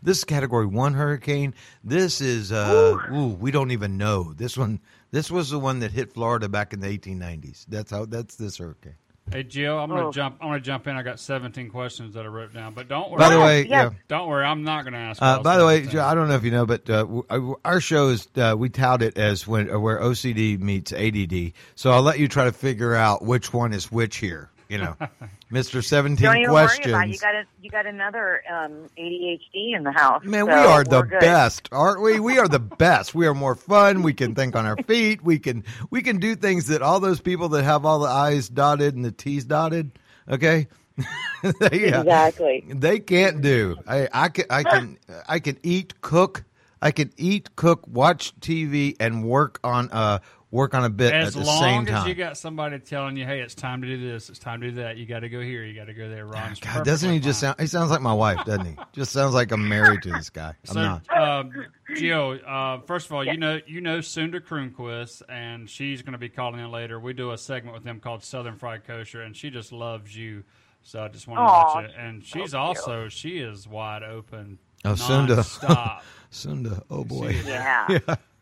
this 0.02 0.18
is 0.18 0.24
category 0.24 0.66
one 0.66 0.92
hurricane 0.94 1.54
this 1.82 2.20
is 2.20 2.52
uh 2.52 2.98
ooh, 3.12 3.28
we 3.28 3.50
don't 3.50 3.70
even 3.70 3.96
know 3.96 4.32
this 4.34 4.58
one 4.58 4.80
this 5.10 5.30
was 5.30 5.50
the 5.50 5.58
one 5.58 5.80
that 5.80 5.90
hit 5.92 6.12
florida 6.12 6.48
back 6.48 6.72
in 6.72 6.80
the 6.80 6.86
1890s 6.98 7.64
that's 7.68 7.90
how 7.90 8.04
that's 8.04 8.36
this 8.36 8.58
hurricane 8.58 8.94
Hey 9.28 9.42
Jill, 9.42 9.76
I'm 9.76 9.88
gonna 9.90 10.06
Oh. 10.06 10.12
jump. 10.12 10.36
I'm 10.40 10.50
gonna 10.50 10.60
jump 10.60 10.86
in. 10.86 10.94
I 10.94 11.02
got 11.02 11.18
17 11.18 11.68
questions 11.68 12.14
that 12.14 12.24
I 12.24 12.28
wrote 12.28 12.54
down, 12.54 12.74
but 12.74 12.86
don't 12.88 13.10
worry. 13.10 13.18
by 13.18 13.28
the 13.30 13.40
way 13.40 13.66
yeah 13.66 13.90
don't 14.06 14.28
worry. 14.28 14.44
I'm 14.44 14.62
not 14.62 14.84
gonna 14.84 14.98
ask. 14.98 15.20
Uh, 15.20 15.40
by 15.42 15.58
the 15.58 15.66
way, 15.66 15.78
17. 15.78 15.90
Joe, 15.94 16.04
I 16.04 16.14
don't 16.14 16.28
know 16.28 16.36
if 16.36 16.44
you 16.44 16.52
know, 16.52 16.64
but 16.64 16.88
uh, 16.88 16.98
w- 16.98 17.24
uh, 17.28 17.54
our 17.64 17.80
show 17.80 18.10
is 18.10 18.28
uh, 18.36 18.54
we 18.56 18.68
tout 18.68 19.02
it 19.02 19.18
as 19.18 19.44
when 19.44 19.68
uh, 19.68 19.80
where 19.80 19.98
OCD 19.98 20.60
meets 20.60 20.92
ADD. 20.92 21.54
So 21.74 21.90
I'll 21.90 22.02
let 22.02 22.20
you 22.20 22.28
try 22.28 22.44
to 22.44 22.52
figure 22.52 22.94
out 22.94 23.24
which 23.24 23.52
one 23.52 23.72
is 23.72 23.90
which 23.90 24.18
here. 24.18 24.48
You 24.68 24.78
know, 24.78 24.96
Mister 25.50 25.80
Seventeen 25.82 26.24
Don't 26.26 26.36
even 26.38 26.50
questions. 26.50 26.86
worry 26.86 26.92
about 26.94 27.08
it. 27.08 27.12
You 27.12 27.18
got 27.20 27.34
a, 27.34 27.44
you 27.62 27.70
got 27.70 27.86
another 27.86 28.42
um, 28.52 28.88
ADHD 28.98 29.76
in 29.76 29.84
the 29.84 29.92
house. 29.92 30.24
Man, 30.24 30.46
so 30.46 30.46
we 30.46 30.52
are 30.52 30.82
the 30.84 31.02
good. 31.02 31.20
best, 31.20 31.68
aren't 31.72 32.02
we? 32.02 32.18
We 32.20 32.38
are 32.38 32.48
the 32.48 32.58
best. 32.78 33.14
We 33.14 33.26
are 33.26 33.34
more 33.34 33.54
fun. 33.54 34.02
We 34.02 34.12
can 34.12 34.34
think 34.34 34.56
on 34.56 34.66
our 34.66 34.76
feet. 34.84 35.22
We 35.22 35.38
can 35.38 35.64
we 35.90 36.02
can 36.02 36.18
do 36.18 36.34
things 36.36 36.66
that 36.68 36.82
all 36.82 36.98
those 37.00 37.20
people 37.20 37.48
that 37.50 37.62
have 37.64 37.84
all 37.86 38.00
the 38.00 38.08
I's 38.08 38.48
dotted 38.48 38.94
and 38.96 39.04
the 39.04 39.12
T's 39.12 39.44
dotted. 39.44 39.92
Okay, 40.28 40.66
they, 41.42 41.92
uh, 41.92 42.00
Exactly. 42.00 42.64
they 42.68 42.98
can't 42.98 43.40
do. 43.42 43.76
I 43.86 44.08
I 44.12 44.28
can 44.30 44.44
I 44.50 44.62
can 44.64 44.98
I 45.28 45.38
can 45.38 45.58
eat, 45.62 46.00
cook. 46.00 46.44
I 46.82 46.90
can 46.90 47.10
eat, 47.16 47.56
cook, 47.56 47.86
watch 47.88 48.38
TV, 48.40 48.96
and 49.00 49.24
work 49.24 49.58
on 49.64 49.90
uh 49.92 50.18
work 50.50 50.74
on 50.74 50.84
a 50.84 50.90
bit 50.90 51.12
as 51.12 51.36
at 51.36 51.40
the 51.40 51.46
long 51.46 51.60
same 51.60 51.82
as 51.82 52.00
time. 52.00 52.08
you 52.08 52.14
got 52.14 52.36
somebody 52.38 52.78
telling 52.78 53.16
you, 53.16 53.24
"Hey, 53.26 53.40
it's 53.40 53.54
time 53.54 53.82
to 53.82 53.88
do 53.88 54.10
this. 54.10 54.28
It's 54.30 54.38
time 54.38 54.60
to 54.60 54.70
do 54.70 54.76
that. 54.76 54.96
You 54.96 55.04
got 55.06 55.20
to 55.20 55.28
go 55.28 55.40
here. 55.40 55.64
You 55.64 55.74
got 55.74 55.86
to 55.86 55.94
go 55.94 56.08
there." 56.08 56.24
Ron's 56.26 56.60
God, 56.60 56.84
doesn't 56.84 57.08
he 57.10 57.16
perfectly 57.16 57.28
just 57.30 57.40
fine. 57.40 57.48
sound? 57.48 57.60
He 57.60 57.66
sounds 57.66 57.90
like 57.90 58.00
my 58.00 58.12
wife, 58.14 58.44
doesn't 58.44 58.66
he? 58.66 58.76
Just 58.92 59.12
sounds 59.12 59.34
like 59.34 59.50
I'm 59.52 59.68
married 59.68 60.02
to 60.02 60.10
this 60.10 60.30
guy. 60.30 60.54
I'm 60.68 60.74
So, 60.74 60.80
not. 60.80 61.16
um, 61.16 61.52
Jill, 61.96 62.38
uh, 62.46 62.78
first 62.86 63.06
of 63.06 63.12
all, 63.12 63.24
you 63.24 63.36
know 63.36 63.60
you 63.66 63.80
know 63.80 64.00
Sunda 64.00 64.40
Croonquist, 64.40 65.22
and 65.28 65.68
she's 65.68 66.02
going 66.02 66.12
to 66.12 66.18
be 66.18 66.28
calling 66.28 66.60
in 66.60 66.70
later. 66.70 66.98
We 66.98 67.12
do 67.12 67.32
a 67.32 67.38
segment 67.38 67.74
with 67.74 67.84
them 67.84 68.00
called 68.00 68.22
Southern 68.24 68.56
Fried 68.56 68.84
Kosher, 68.86 69.22
and 69.22 69.36
she 69.36 69.50
just 69.50 69.72
loves 69.72 70.16
you. 70.16 70.44
So 70.82 71.02
I 71.02 71.08
just 71.08 71.26
want 71.26 71.38
to 71.38 71.42
Aw, 71.42 71.74
let 71.80 71.90
you. 71.90 71.96
And 71.98 72.22
she's 72.24 72.32
cute. 72.50 72.54
also 72.54 73.08
she 73.08 73.38
is 73.38 73.66
wide 73.66 74.02
open. 74.04 74.58
Oh, 74.86 74.94
Sunda. 74.94 75.44
Sunda, 76.30 76.82
oh 76.90 77.04
boy. 77.04 77.32
She 77.32 77.38
is, 77.38 77.46
Yeah. 77.46 77.98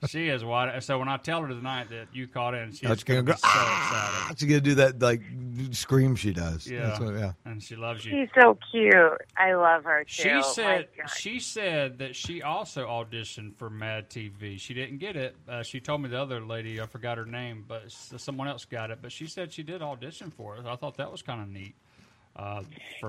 she 0.08 0.28
is 0.28 0.42
wide. 0.44 0.82
So 0.82 0.98
when 0.98 1.06
I 1.08 1.16
tell 1.18 1.42
her 1.42 1.48
tonight 1.48 1.90
that 1.90 2.08
you 2.12 2.26
called 2.26 2.54
in, 2.54 2.72
she's 2.72 2.80
going 2.82 2.98
gonna 3.04 3.22
go. 3.22 3.32
so 3.34 3.40
Ah, 3.44 4.22
excited. 4.26 4.38
she's 4.40 4.48
gonna 4.48 4.60
do 4.60 4.74
that 4.76 5.00
like 5.00 5.22
scream 5.70 6.16
she 6.16 6.32
does. 6.32 6.66
Yeah. 6.68 6.86
That's 6.88 7.00
what- 7.00 7.14
yeah. 7.14 7.32
and 7.44 7.62
she 7.62 7.76
loves 7.76 8.04
you. 8.04 8.12
She's 8.12 8.28
so 8.40 8.58
cute. 8.70 8.94
I 9.36 9.54
love 9.54 9.84
her 9.84 10.02
too. 10.04 10.06
She 10.12 10.42
said 10.42 10.88
My 10.98 11.06
she 11.14 11.38
said 11.38 11.98
that 11.98 12.16
she 12.16 12.42
also 12.42 12.86
auditioned 12.86 13.54
for 13.56 13.70
Mad 13.70 14.10
TV. 14.10 14.58
She 14.58 14.74
didn't 14.74 14.98
get 14.98 15.14
it. 15.16 15.36
Uh, 15.48 15.62
she 15.62 15.78
told 15.78 16.02
me 16.02 16.08
the 16.08 16.20
other 16.20 16.40
lady, 16.40 16.80
I 16.80 16.86
forgot 16.86 17.16
her 17.18 17.26
name, 17.26 17.64
but 17.68 17.82
someone 17.90 18.48
else 18.48 18.64
got 18.64 18.90
it. 18.90 18.98
But 19.02 19.12
she 19.12 19.26
said 19.26 19.52
she 19.52 19.62
did 19.62 19.82
audition 19.82 20.30
for 20.30 20.56
it. 20.56 20.66
I 20.66 20.74
thought 20.76 20.96
that 20.96 21.12
was 21.12 21.22
kind 21.22 21.40
of 21.42 21.48
neat. 21.48 21.74
Uh, 22.36 22.62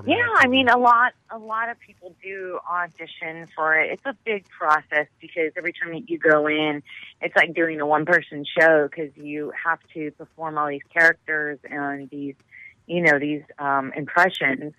Yeah, 0.06 0.28
I 0.36 0.46
mean, 0.46 0.68
a 0.68 0.78
lot, 0.78 1.12
a 1.30 1.38
lot 1.38 1.68
of 1.68 1.78
people 1.80 2.14
do 2.22 2.60
audition 2.70 3.48
for 3.56 3.74
it. 3.74 3.90
It's 3.92 4.06
a 4.06 4.14
big 4.24 4.48
process 4.48 5.08
because 5.20 5.52
every 5.56 5.72
time 5.72 5.92
that 5.94 6.08
you 6.08 6.18
go 6.18 6.46
in, 6.46 6.82
it's 7.20 7.34
like 7.34 7.54
doing 7.54 7.80
a 7.80 7.86
one-person 7.86 8.44
show 8.58 8.88
because 8.88 9.10
you 9.16 9.52
have 9.64 9.80
to 9.94 10.12
perform 10.12 10.58
all 10.58 10.68
these 10.68 10.86
characters 10.92 11.58
and 11.64 12.08
these, 12.10 12.36
you 12.86 13.02
know, 13.02 13.18
these 13.18 13.42
um, 13.58 13.92
impressions. 13.96 14.74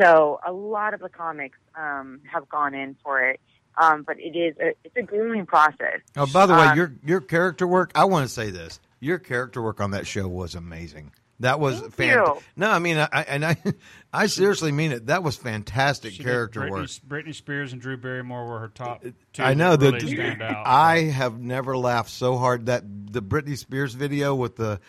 So 0.00 0.40
a 0.46 0.52
lot 0.52 0.94
of 0.94 1.00
the 1.00 1.10
comics 1.10 1.58
um, 1.74 2.20
have 2.32 2.48
gone 2.48 2.74
in 2.74 2.96
for 3.02 3.20
it, 3.20 3.38
um, 3.76 4.02
but 4.02 4.18
it 4.18 4.34
is 4.34 4.56
a, 4.58 4.74
it's 4.82 4.96
a 4.96 5.02
grueling 5.02 5.44
process. 5.44 6.00
Oh, 6.16 6.26
by 6.32 6.46
the 6.46 6.54
way, 6.54 6.68
Um, 6.68 6.76
your 6.76 6.94
your 7.04 7.20
character 7.20 7.66
work. 7.66 7.92
I 7.94 8.06
want 8.06 8.26
to 8.26 8.32
say 8.32 8.48
this: 8.50 8.80
your 9.00 9.18
character 9.18 9.60
work 9.60 9.78
on 9.78 9.90
that 9.90 10.06
show 10.06 10.26
was 10.26 10.54
amazing. 10.54 11.12
That 11.40 11.58
was 11.58 11.80
Thank 11.80 11.94
fantastic. 11.94 12.36
you. 12.36 12.42
No, 12.56 12.70
I 12.70 12.78
mean, 12.78 12.98
I, 12.98 13.08
I- 13.12 13.22
and 13.22 13.44
I, 13.46 13.56
I 14.12 14.26
seriously 14.26 14.72
mean 14.72 14.92
it. 14.92 15.06
That 15.06 15.22
was 15.22 15.36
fantastic 15.36 16.12
She 16.12 16.18
did 16.18 16.24
character 16.26 16.60
Britney, 16.60 16.70
work. 16.70 16.86
Britney 17.26 17.34
Spears 17.34 17.72
and 17.72 17.80
Drew 17.80 17.96
Barrymore 17.96 18.46
were 18.46 18.58
her 18.58 18.68
top 18.68 19.02
two. 19.32 19.42
I 19.42 19.54
know 19.54 19.76
that 19.76 19.78
that 19.92 20.02
really 20.02 20.14
stand 20.14 20.42
out. 20.42 20.66
I 20.66 20.98
have 21.04 21.38
never 21.40 21.76
laughed 21.78 22.10
so 22.10 22.36
hard 22.36 22.66
that 22.66 22.82
the 23.12 23.22
Britney 23.22 23.56
Spears 23.56 23.94
video 23.94 24.34
with 24.34 24.56
the 24.56 24.80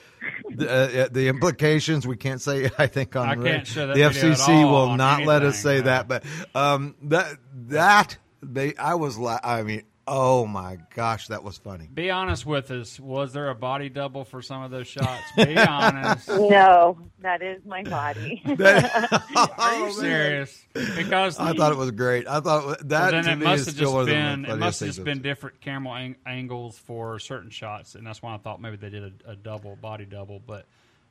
the, 0.50 1.05
uh, 1.05 1.08
the 1.12 1.27
implications 1.29 2.05
we 2.05 2.17
can't 2.17 2.41
say 2.41 2.70
I 2.77 2.88
think 2.88 3.15
on 3.15 3.29
I 3.29 3.36
the- 3.36 3.43
can't 3.43 3.65
show 3.67 3.88
that 3.88 3.96
the 3.96 4.10
video 4.10 4.31
at 4.31 4.38
FCC 4.38 4.50
all 4.50 4.72
will 4.72 4.89
on 4.91 4.98
not 4.98 5.24
let 5.25 5.43
us 5.43 5.63
anything, 5.65 5.72
say 5.72 5.77
no. 5.77 5.84
that 5.86 6.08
but 6.08 6.24
um 6.53 6.96
that 7.03 7.38
that 7.70 8.17
they 8.43 8.75
I 8.75 8.96
was 8.96 9.17
la- 9.17 9.39
I 9.43 9.63
mean 9.63 9.84
oh 10.13 10.46
my 10.46 10.77
gosh 10.94 11.27
that 11.27 11.41
was 11.41 11.58
funny 11.58 11.88
Be 11.94 12.12
honest 12.12 12.46
with 12.46 12.70
us. 12.70 13.00
Was 13.00 13.32
there 13.32 13.50
a 13.50 13.56
body 13.56 13.88
double 13.88 14.25
for 14.25 14.41
some 14.41 14.62
of 14.62 14.70
those 14.70 14.88
shots? 14.88 15.24
Be 15.38 15.58
honest. 15.58 16.27
No, 16.27 16.98
that 17.22 17.41
is 17.41 17.63
my 17.65 17.82
body. 17.84 18.41
Are 18.46 18.53
you 18.56 19.86
Oh, 19.86 19.98
serious? 19.98 20.65
Because 20.74 21.39
I 21.39 21.53
thought 21.53 21.72
it 21.72 21.77
was 21.77 21.91
great 21.91 22.27
I 22.27 22.41
thought 22.41 22.80
that 22.89 23.01
well, 23.01 23.12
then 23.12 23.24
to 23.24 23.32
it 23.32 23.36
me 23.38 23.46
must 23.46 23.62
is 23.62 23.65
have 23.68 23.75
still 23.75 23.86
just 23.86 23.94
one 23.94 24.01
of 24.01 24.08
the 24.08 24.13
been 24.13 24.46
it 24.46 24.56
must 24.58 24.80
have 24.82 24.89
just 24.89 25.03
been 25.03 25.22
different 25.22 25.62
camera 25.62 25.94
ang- 25.94 26.15
angles 26.25 26.77
for 26.77 27.18
certain 27.20 27.50
shots, 27.50 27.96
and 27.96 28.06
that's 28.06 28.22
why 28.22 28.34
I 28.34 28.38
thought 28.38 28.60
maybe 28.62 28.75
they 28.75 28.89
did 28.89 29.03
a, 29.25 29.32
a 29.32 29.36
double 29.38 29.75
body 29.77 30.06
double. 30.06 30.39
But 30.46 30.65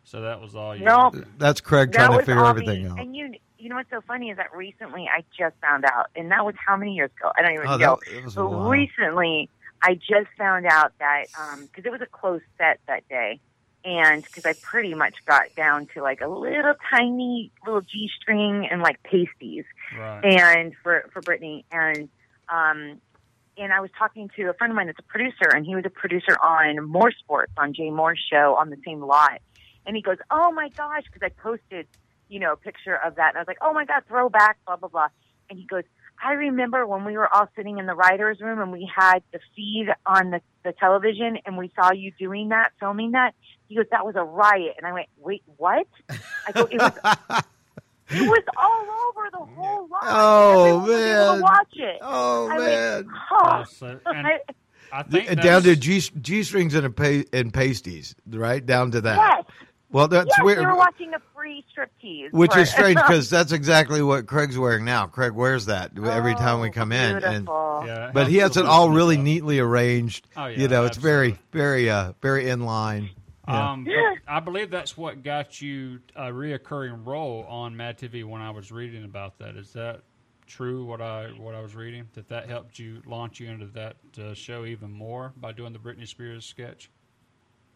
so 0.05 0.21
that 0.23 0.41
was 0.41 0.55
all 0.55 0.75
you. 0.77 0.85
no, 0.85 1.13
that's 1.39 1.61
Craig 1.61 1.93
that 1.93 2.07
trying 2.07 2.19
to 2.19 2.25
figure 2.25 2.45
everything 2.45 2.85
me. 2.85 2.89
out 2.91 2.99
And 2.99 3.15
you, 3.17 3.35
you 3.59 3.69
know 3.69 3.77
what's 3.77 3.91
so 3.91 4.01
funny 4.07 4.31
is 4.31 4.37
that 4.39 4.55
recently 4.55 5.09
I 5.09 5.23
just 5.39 5.55
found 5.61 5.85
out, 5.85 6.07
and 6.17 6.31
that 6.31 6.45
was 6.45 6.55
how 6.65 6.77
many 6.77 6.95
years 6.95 7.11
ago? 7.19 7.31
I 7.37 7.43
don't 7.43 7.53
even 7.55 7.67
Oh, 7.67 7.77
know. 7.77 7.99
that- 8.07 8.13
it 8.17 8.25
was 8.25 8.37
a 8.37 8.41
but 8.41 8.51
while. 8.51 8.69
recently, 8.71 9.49
I 9.83 9.95
just 9.95 10.29
found 10.37 10.67
out 10.67 10.93
that 10.99 11.25
because 11.63 11.85
it 11.87 11.93
was 11.93 12.01
a 12.01 12.07
closed 12.07 12.45
set 12.59 12.81
that 12.87 13.07
day, 13.09 13.41
and 13.85 14.23
because 14.25 14.45
I 14.47 14.53
pretty 14.63 14.95
much 14.95 15.15
got 15.27 15.55
down 15.57 15.87
to 15.95 16.03
like 16.03 16.21
a 16.21 16.29
little 16.29 16.75
tiny 16.91 17.51
little 17.65 17.81
g 17.83 18.11
string 18.21 18.67
and 18.71 18.83
like 18.83 19.03
pasties, 19.05 19.65
Right. 19.99 20.25
and 20.25 20.75
for 20.83 21.09
for 21.13 21.23
Britney 21.23 21.65
and 21.73 22.09
um 22.49 23.01
and 23.57 23.73
I 23.75 23.81
was 23.81 23.91
talking 23.99 24.31
to 24.37 24.49
a 24.49 24.55
friend 24.55 24.71
of 24.71 24.77
mine 24.77 24.87
that's 24.87 24.99
a 24.99 25.03
producer 25.03 25.49
and 25.55 25.67
he 25.67 25.75
was 25.75 25.85
a 25.85 25.91
producer 25.91 26.37
on 26.43 26.77
Mohr 26.77 27.11
Sports 27.19 27.53
on 27.59 27.75
Jay 27.75 27.89
Mohr's 27.91 28.19
show 28.31 28.55
on 28.59 28.71
the 28.71 28.77
same 28.87 29.01
lot 29.03 29.41
and 29.87 29.97
he 29.97 30.03
goes 30.03 30.19
oh 30.31 30.53
my 30.53 30.69
gosh 30.77 31.03
because 31.13 31.23
I 31.25 31.31
posted 31.43 31.87
you 32.29 32.39
know 32.41 32.53
a 32.53 32.57
picture 32.57 32.95
of 32.95 33.17
that 33.17 33.29
and 33.31 33.37
I 33.39 33.41
was 33.41 33.49
like 33.49 33.59
oh 33.63 33.73
my 33.73 33.85
god 33.85 34.03
throwback 34.09 34.59
blah 34.67 34.77
blah 34.77 34.89
blah 34.89 35.09
and 35.49 35.59
he 35.59 35.67
goes 35.67 35.85
I 36.23 36.33
remember 36.35 36.87
when 36.87 37.05
we 37.07 37.17
were 37.17 37.33
all 37.35 37.49
sitting 37.57 37.79
in 37.79 37.87
the 37.87 37.95
writers 37.95 38.39
room 38.41 38.61
and 38.61 38.71
we 38.73 38.87
had 38.95 39.23
the 39.33 39.41
feed 39.57 39.87
on 40.05 40.31
the, 40.31 40.41
the 40.65 40.73
television 40.79 41.39
and 41.47 41.57
we 41.57 41.73
saw 41.75 41.93
you 41.93 42.13
doing 42.19 42.51
that 42.51 42.73
filming 42.79 43.13
that 43.13 43.33
he 43.69 43.77
goes 43.77 43.87
that 43.91 44.05
was 44.05 44.17
a 44.17 44.23
riot 44.25 44.75
and 44.77 44.87
I 44.87 44.93
went 44.93 45.07
wait 45.19 45.43
what 45.57 45.87
I 46.11 46.53
go 46.53 46.67
it 46.71 46.79
was 46.79 46.93
it 48.11 48.23
was 48.23 48.43
all 48.57 48.87
over 49.09 49.31
the 49.33 49.55
whole 49.55 49.89
lot. 49.89 50.01
Oh, 50.03 50.61
Everyone 50.61 50.83
was 50.83 50.91
able 50.91 51.27
man. 51.27 51.37
to 51.37 51.43
watch 51.43 51.73
it. 51.75 51.99
oh 52.03 52.49
I 52.51 52.59
man 52.59 52.97
went, 52.97 53.07
huh. 53.31 53.59
Yes, 53.59 53.83
uh, 53.83 53.97
I- 54.07 54.39
I 54.93 55.05
think 55.05 55.41
down 55.41 55.63
to 55.63 55.77
G 55.77 56.01
G 56.01 56.43
strings 56.43 56.75
and 56.75 56.85
a 56.85 56.91
pa- 56.91 57.23
and 57.33 57.55
pasties, 57.55 58.17
right 58.29 58.65
down 58.67 58.91
to 58.91 59.01
that. 59.03 59.17
yes, 59.17 59.40
Well, 59.93 60.09
that's 60.09 60.29
yes, 60.29 60.45
weird. 60.45 60.61
we 60.61 60.67
were 60.67 60.77
watching 60.77 61.13
a 61.15 61.19
free 61.35 61.65
striptease, 61.77 62.33
Which 62.33 62.53
for- 62.53 62.61
is 62.61 62.71
strange 62.71 62.95
because 63.07 63.29
that's 63.29 63.53
exactly 63.53 64.03
what 64.03 64.27
Craig's 64.27 64.57
wearing 64.59 64.85
now. 64.85 65.07
Craig 65.07 65.33
wears 65.33 65.67
that 65.67 65.93
every 65.99 66.35
time 66.35 66.61
we 66.61 66.69
Oh, 66.69 66.73
come 66.73 66.93
in, 66.93 67.23
and. 67.25 67.49
Yeah, 67.49 68.11
but 68.15 68.29
he 68.29 68.37
has 68.39 68.57
it 68.57 68.67
all 68.67 68.91
really 68.91 69.17
up. 69.17 69.23
neatly 69.25 69.59
arranged. 69.59 70.29
Oh, 70.37 70.47
yeah, 70.47 70.59
you 70.59 70.69
know, 70.69 70.85
it's 70.85 70.97
very, 70.99 71.39
very, 71.53 71.91
uh, 71.91 72.13
very 72.23 72.49
in 72.49 72.61
line. 72.61 73.11
Yeah. 73.49 73.71
Um, 73.73 73.85
but 73.85 73.95
I 74.33 74.39
believe 74.39 74.71
that's 74.71 74.97
what 74.97 75.25
got 75.25 75.61
you 75.61 75.99
a 76.15 76.27
reoccurring 76.31 77.05
role 77.05 77.45
on 77.49 77.77
Mad 77.77 77.99
TV 77.99 78.23
when 78.25 78.41
I 78.43 78.51
was 78.51 78.71
reading 78.71 79.03
about 79.05 79.39
that. 79.39 79.57
Is 79.57 79.73
that 79.73 80.03
true? 80.47 80.85
What 80.85 81.01
I 81.01 81.29
what 81.37 81.55
I 81.57 81.61
was 81.61 81.75
reading 81.75 82.07
that 82.13 82.29
that 82.29 82.49
helped 82.49 82.79
you 82.79 83.03
launch 83.07 83.41
you 83.41 83.49
into 83.49 83.67
that 83.69 83.97
uh, 84.23 84.35
show 84.35 84.65
even 84.67 84.93
more 84.93 85.33
by 85.37 85.51
doing 85.51 85.73
the 85.73 85.81
Britney 85.81 86.07
Spears 86.07 86.45
sketch. 86.47 86.91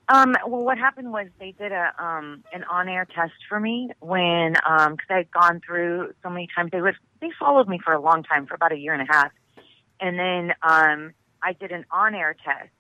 Um, 0.09 0.35
well, 0.47 0.63
what 0.63 0.77
happened 0.77 1.13
was 1.13 1.29
they 1.39 1.53
did 1.53 1.73
a 1.73 1.93
um 1.99 2.45
an 2.53 2.65
on 2.65 2.89
air 2.89 3.07
test 3.07 3.33
for 3.49 3.59
me 3.59 3.91
when 4.01 4.55
um 4.69 4.93
because 4.93 5.07
I 5.09 5.17
had 5.19 5.31
gone 5.31 5.61
through 5.65 6.13
so 6.23 6.29
many 6.29 6.49
times. 6.55 6.71
They 6.73 6.83
would 6.83 6.97
they 7.21 7.31
followed 7.39 7.69
me 7.69 7.81
for 7.83 7.95
a 7.95 8.01
long 8.01 8.23
time 8.23 8.47
for 8.47 8.55
about 8.55 8.73
a 8.73 8.77
year 8.77 8.93
and 8.93 9.03
a 9.03 9.13
half, 9.13 9.33
and 10.01 10.19
then 10.19 10.55
um 10.63 11.15
I 11.43 11.55
did 11.55 11.73
an 11.73 11.87
on 11.91 12.15
air 12.15 12.37
test, 12.45 12.71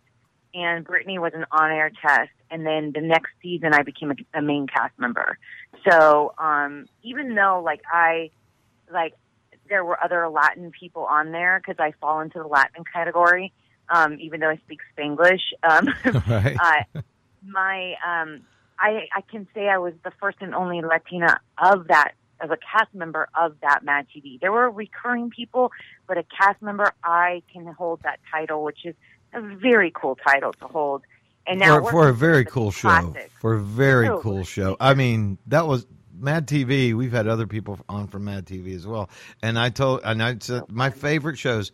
and 0.53 0.87
Britney 0.87 1.19
was 1.19 1.33
an 1.35 1.47
on 1.51 1.71
air 1.71 1.91
test, 2.07 2.31
and 2.51 2.67
then 2.67 2.93
the 2.95 3.01
next 3.01 3.31
season 3.43 3.73
I 3.73 3.83
became 3.83 4.11
a, 4.11 4.39
a 4.39 4.43
main 4.43 4.67
cast 4.67 4.93
member. 4.99 5.39
So 5.89 6.35
um 6.37 6.87
even 7.03 7.35
though 7.35 7.63
like 7.65 7.81
I 7.91 8.33
like 8.93 9.15
there 9.71 9.85
were 9.85 10.03
other 10.03 10.29
Latin 10.29 10.73
people 10.79 11.05
on 11.07 11.33
there 11.33 11.59
because 11.59 11.77
I 11.79 11.93
fall 12.01 12.21
into 12.21 12.39
the 12.39 12.47
Latin 12.47 12.85
category. 12.93 13.53
Um, 13.87 14.17
even 14.19 14.41
though 14.41 14.49
I 14.49 14.57
speak 14.65 14.81
Spanglish, 14.97 15.43
um, 15.63 15.89
right? 16.27 16.57
uh, 16.95 17.03
my 17.47 17.95
um 18.07 18.43
I 18.79 19.09
I 19.15 19.21
can 19.31 19.47
say 19.55 19.69
I 19.69 19.79
was 19.79 19.95
the 20.05 20.13
first 20.21 20.39
and 20.41 20.55
only 20.55 20.81
Latina 20.83 21.41
of 21.59 21.89
that 21.89 22.13
as 22.41 22.51
a 22.51 22.57
cast 22.57 22.95
member 22.95 23.29
of 23.39 23.57
that 23.63 23.85
Mad 23.85 24.07
TV. 24.15 24.41
There 24.41 24.53
were 24.53 24.71
recurring 24.71 25.31
people, 25.31 25.73
but 26.07 26.19
a 26.19 26.25
cast 26.25 26.61
member 26.61 26.93
I 27.03 27.43
can 27.53 27.67
hold 27.67 28.03
that 28.03 28.21
title, 28.31 28.63
which 28.63 28.85
is 28.85 28.95
a 29.33 29.41
very 29.41 29.93
cool 29.95 30.17
title 30.17 30.53
to 30.55 30.67
hold. 30.67 31.03
And 31.47 31.61
now 31.61 31.81
for, 31.81 31.91
for 31.91 32.09
a 32.09 32.15
very 32.15 32.45
cool 32.45 32.71
show. 32.71 33.15
For 33.41 33.55
a 33.55 33.61
very 33.61 34.09
cool 34.21 34.45
show. 34.45 34.77
I 34.81 34.95
mean, 34.95 35.39
that 35.47 35.67
was 35.67 35.87
Mad 36.19 36.47
TV. 36.47 36.95
We've 36.95 37.13
had 37.13 37.29
other 37.29 37.47
people 37.47 37.79
on 37.89 38.09
from 38.09 38.25
Mad 38.25 38.47
TV 38.47 38.75
as 38.75 38.87
well. 38.87 39.11
And 39.43 39.59
I 39.59 39.69
told, 39.69 40.01
and 40.05 40.23
I 40.23 40.37
said 40.41 40.65
my 40.69 40.91
favorite 40.91 41.39
shows. 41.39 41.73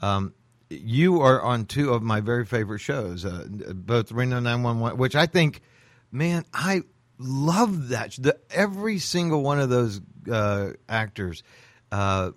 Um, 0.00 0.32
you 0.70 1.20
are 1.20 1.42
on 1.42 1.66
two 1.66 1.92
of 1.92 2.02
my 2.02 2.20
very 2.20 2.46
favorite 2.46 2.78
shows, 2.78 3.24
uh, 3.24 3.46
both 3.74 4.12
Reno 4.12 4.38
911, 4.40 4.96
which 4.98 5.14
I 5.16 5.26
think, 5.26 5.60
man, 6.12 6.44
I 6.54 6.82
love 7.18 7.88
that. 7.88 8.12
The, 8.12 8.38
every 8.50 8.98
single 8.98 9.42
one 9.42 9.58
of 9.60 9.68
those 9.68 10.00
uh, 10.30 10.70
actors 10.88 11.42
uh, 11.90 12.30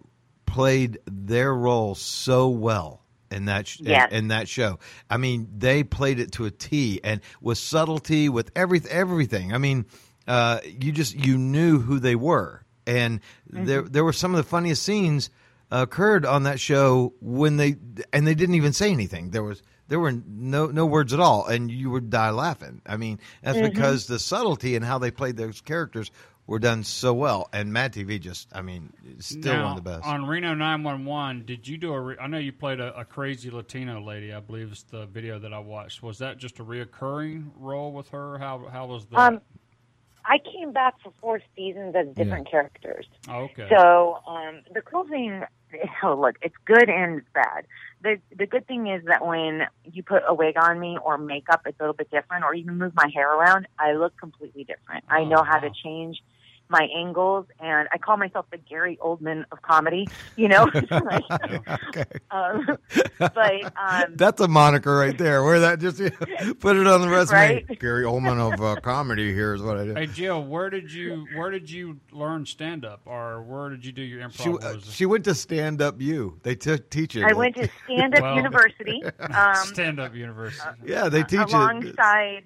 played 0.46 1.00
their 1.06 1.54
role 1.54 1.96
so 1.96 2.50
well 2.50 3.02
in 3.30 3.46
that 3.46 3.68
sh- 3.68 3.82
Yes. 3.82 4.12
in, 4.12 4.18
in 4.18 4.28
that 4.30 4.48
show. 4.48 4.80
I 5.10 5.18
mean, 5.18 5.48
they 5.58 5.84
played 5.84 6.20
it 6.20 6.34
to 6.34 6.46
a 6.46 6.52
T 6.52 7.00
and 7.04 7.22
with 7.42 7.58
subtlety, 7.60 8.30
with 8.30 8.52
every 8.56 8.82
everything. 8.90 9.54
I 9.54 9.58
mean, 9.60 9.86
uh, 10.28 10.60
you 10.64 10.92
just 10.92 11.16
you 11.16 11.38
knew 11.38 11.80
who 11.80 12.00
they 12.00 12.16
were, 12.16 12.64
and 12.88 13.20
there 13.48 13.82
there 13.84 14.04
were 14.04 14.14
some 14.14 14.32
of 14.32 14.38
the 14.38 14.44
funniest 14.50 14.84
scenes 14.84 15.30
occurred 15.82 16.26
on 16.26 16.44
that 16.44 16.60
show 16.60 17.14
when 17.20 17.58
they 17.58 17.76
and 18.12 18.28
they 18.28 18.36
didn't 18.36 18.56
even 18.56 18.74
say 18.74 18.92
anything. 18.92 19.32
There 19.32 19.44
was 19.44 19.62
there 19.88 20.00
were 20.00 20.12
no 20.12 20.68
no 20.68 20.86
words 20.86 21.14
at 21.14 21.20
all, 21.20 21.46
and 21.48 21.70
you 21.70 21.90
would 21.90 22.10
die 22.10 22.30
laughing. 22.30 22.82
I 22.86 22.98
mean, 22.98 23.20
that's 23.42 23.60
because 23.60 24.08
the 24.08 24.20
subtlety 24.20 24.76
and 24.76 24.86
how 24.86 25.00
they 25.00 25.12
played 25.12 25.36
those 25.36 25.62
characters 25.62 26.12
were 26.46 26.60
done 26.60 26.84
so 26.84 27.14
well. 27.14 27.50
And 27.54 27.72
Mad 27.72 27.94
TV 27.94 28.20
just, 28.20 28.50
I 28.54 28.62
mean, 28.62 28.92
it's 29.06 29.28
still 29.28 29.54
now, 29.54 29.64
one 29.64 29.78
of 29.78 29.84
the 29.84 29.90
best. 29.90 30.06
On 30.06 30.26
Reno 30.26 30.54
911, 30.54 31.46
did 31.46 31.68
you 31.68 31.78
do 31.78 31.94
a? 31.94 32.00
Re- 32.00 32.18
I 32.20 32.28
know 32.28 32.38
you 32.38 32.52
played 32.52 32.80
a, 32.80 32.98
a 33.00 33.06
crazy 33.06 33.50
Latino 33.50 34.02
lady. 34.02 34.34
I 34.34 34.40
believe 34.42 34.72
it's 34.72 34.84
the 34.84 35.06
video 35.06 35.40
that 35.40 35.54
I 35.54 35.60
watched. 35.60 36.04
Was 36.04 36.20
that 36.20 36.38
just 36.38 36.60
a 36.60 36.64
reoccurring 36.64 37.52
role 37.58 37.92
with 37.94 38.10
her? 38.10 38.38
How 38.38 38.68
how 38.72 38.86
was 38.88 39.06
that? 39.08 39.20
Um, 39.20 39.42
I 40.26 40.38
came 40.40 40.72
back 40.72 40.96
for 41.04 41.12
four 41.20 41.42
seasons 41.56 41.96
as 41.96 42.08
different 42.16 42.50
characters. 42.50 43.06
oh, 43.28 43.42
okay. 43.44 43.68
So 43.70 44.20
um, 44.26 44.62
the 44.74 44.82
cool 44.82 45.06
thing, 45.06 45.44
oh 46.04 46.16
look, 46.20 46.36
it's 46.42 46.56
good 46.66 46.90
and 46.90 47.20
it's 47.20 47.28
bad. 47.34 47.66
The 48.02 48.20
the 48.38 48.46
good 48.46 48.68
thing 48.68 48.88
is 48.88 49.04
that 49.06 49.26
when 49.26 49.64
you 49.86 50.04
put 50.04 50.24
a 50.28 50.34
wig 50.34 50.56
on 50.62 50.80
me 50.80 50.98
or 51.04 51.18
makeup, 51.18 51.62
it's 51.66 51.80
a 51.80 51.84
little 51.84 51.96
bit 51.96 52.12
different, 52.12 52.44
or 52.44 52.54
even 52.54 52.78
move 52.78 52.94
my 52.96 53.10
hair 53.14 53.34
around, 53.34 53.68
I 53.80 53.94
look 53.94 54.18
completely 54.18 54.64
different. 54.64 55.06
I 55.10 55.22
Oh, 55.22 55.26
know 55.26 55.44
how 55.44 55.60
to 55.60 55.70
change 55.84 56.22
my 56.74 56.90
angles, 56.94 57.46
and 57.60 57.88
I 57.94 57.98
call 58.00 58.18
myself 58.18 58.48
the 58.52 58.58
Gary 58.58 58.98
Oldman 59.02 59.46
of 59.52 59.62
comedy. 59.62 60.10
You 60.36 60.50
know, 60.50 60.64
like, 60.92 61.24
um, 62.32 62.78
but 63.20 63.74
um, 63.78 64.16
That's 64.16 64.42
a 64.42 64.48
moniker 64.48 64.98
right 64.98 65.18
there. 65.18 65.44
Where 65.44 65.60
that 65.60 65.80
just 65.80 66.00
put 66.60 66.76
it 66.76 66.88
on 66.88 67.02
the 67.02 67.10
resume. 67.10 67.38
Right? 67.38 67.80
Gary 67.80 68.04
Oldman 68.04 68.54
of 68.54 68.62
uh, 68.62 68.82
comedy. 68.82 69.34
Here 69.34 69.54
is 69.54 69.62
what 69.62 69.78
I 69.78 69.86
do. 69.86 69.94
Hey 69.94 70.08
Jill, 70.08 70.44
where 70.44 70.70
did 70.70 70.92
you 70.92 71.28
where 71.36 71.52
did 71.52 71.70
you 71.70 72.00
learn 72.12 72.46
stand 72.46 72.86
up, 72.86 73.02
or 73.06 73.44
where 73.44 73.70
did 73.70 73.86
you 73.86 73.92
do 73.92 74.02
your 74.02 74.28
improv? 74.28 74.62
She, 74.62 74.68
uh, 74.68 74.80
she 74.82 75.06
went 75.06 75.24
to 75.26 75.36
stand 75.36 75.82
up. 75.82 76.02
You 76.02 76.40
they 76.42 76.56
t- 76.56 76.80
teach 76.90 77.16
it. 77.16 77.24
I 77.24 77.34
went 77.34 77.56
to 77.56 77.70
Stand 77.86 78.16
Up 78.16 78.22
Well- 78.24 78.36
University. 78.36 79.02
Um, 79.34 79.56
stand 79.56 80.00
up 80.00 80.14
university. 80.16 80.70
Yeah, 80.86 81.10
they 81.10 81.24
teach 81.24 81.40
it. 81.40 81.54
alongside 81.54 82.44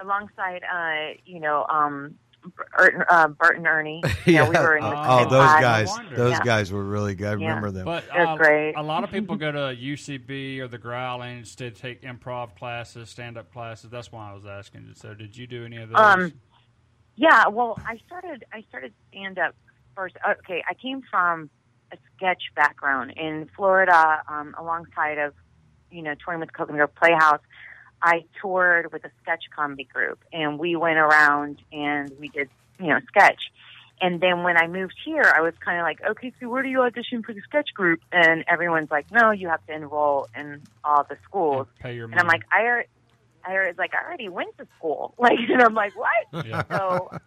alongside 0.00 0.62
uh 0.64 1.14
you 1.26 1.40
know 1.40 1.66
um 1.68 2.14
Bert, 2.14 2.14
uh, 3.08 3.28
Bert 3.28 3.56
and 3.56 3.66
Ernie. 3.66 4.02
You 4.26 4.34
know, 4.34 4.44
we 4.48 4.56
were 4.56 4.76
in 4.76 4.84
the 4.84 4.90
Oh, 4.90 5.20
Oh, 5.26 5.28
those 5.28 5.30
class. 5.30 5.60
guys. 5.60 5.98
Those 6.16 6.32
Yeah. 6.32 6.44
guys 6.44 6.72
were 6.72 6.84
really 6.84 7.14
good. 7.14 7.26
I 7.26 7.30
Yeah. 7.32 7.48
remember 7.48 7.70
them. 7.70 7.84
But 7.84 8.04
They're 8.12 8.26
uh, 8.26 8.36
great. 8.36 8.74
a 8.76 8.82
lot 8.82 9.04
of 9.04 9.10
people 9.10 9.36
go 9.36 9.50
to 9.52 9.74
UCB 9.76 10.60
or 10.60 10.68
the 10.68 10.78
Groundlings 10.78 11.54
to 11.56 11.70
take 11.70 12.02
improv 12.02 12.56
classes, 12.56 13.10
stand 13.10 13.36
up 13.38 13.52
classes. 13.52 13.90
That's 13.90 14.10
why 14.12 14.30
I 14.30 14.34
was 14.34 14.46
asking. 14.46 14.92
So, 14.94 15.14
did 15.14 15.36
you 15.36 15.46
do 15.46 15.64
any 15.64 15.78
of 15.78 15.88
those? 15.90 15.98
Um, 15.98 16.32
Yeah, 17.16 17.48
well, 17.48 17.76
I 17.86 17.98
started 18.06 18.44
I 18.52 18.62
started 18.68 18.92
stand 19.10 19.38
up 19.38 19.54
first. 19.94 20.16
Okay, 20.40 20.62
I 20.68 20.74
came 20.74 21.02
from 21.10 21.50
a 21.92 21.96
sketch 22.16 22.42
background 22.54 23.12
in 23.16 23.50
Florida, 23.56 24.22
um, 24.28 24.54
alongside 24.58 25.18
of 25.18 25.34
you 25.90 26.02
know 26.02 26.14
touring 26.24 26.40
with 26.40 26.52
Coconut 26.52 26.78
Grove 26.78 26.94
Playhouse. 26.94 27.40
I 28.02 28.24
toured 28.40 28.92
with 28.92 29.04
a 29.04 29.10
sketch 29.22 29.44
comedy 29.54 29.84
group, 29.84 30.18
and 30.32 30.58
we 30.58 30.76
went 30.76 30.98
around 30.98 31.60
and 31.72 32.10
we 32.18 32.28
did 32.28 32.48
you 32.78 32.88
know 32.88 33.00
sketch. 33.08 33.50
And 34.00 34.20
then 34.20 34.42
when 34.42 34.56
I 34.56 34.66
moved 34.66 34.94
here, 35.04 35.30
I 35.36 35.42
was 35.42 35.52
kind 35.62 35.78
of 35.78 35.84
like, 35.84 36.00
okay, 36.02 36.32
so 36.40 36.48
where 36.48 36.62
do 36.62 36.68
you 36.68 36.80
audition 36.80 37.22
for 37.22 37.34
the 37.34 37.42
sketch 37.42 37.74
group? 37.74 38.00
And 38.12 38.44
everyone's 38.48 38.90
like, 38.90 39.10
no, 39.10 39.30
you 39.30 39.48
have 39.48 39.64
to 39.66 39.74
enroll 39.74 40.26
in 40.34 40.62
all 40.82 41.04
the 41.08 41.18
schools. 41.24 41.66
pay 41.78 41.94
your 41.96 42.06
And 42.06 42.18
I'm 42.18 42.26
like, 42.26 42.42
I, 42.50 42.60
alre- 42.62 42.84
I 43.44 43.52
already, 43.52 43.76
like, 43.76 43.92
I 43.94 44.06
already 44.06 44.28
went 44.30 44.56
to 44.58 44.66
school. 44.78 45.14
Like, 45.18 45.38
and 45.50 45.60
I'm 45.60 45.74
like, 45.74 45.92
what? 45.96 46.46
yeah. 46.46 46.62
So, 46.70 47.10
uh, 47.12 47.18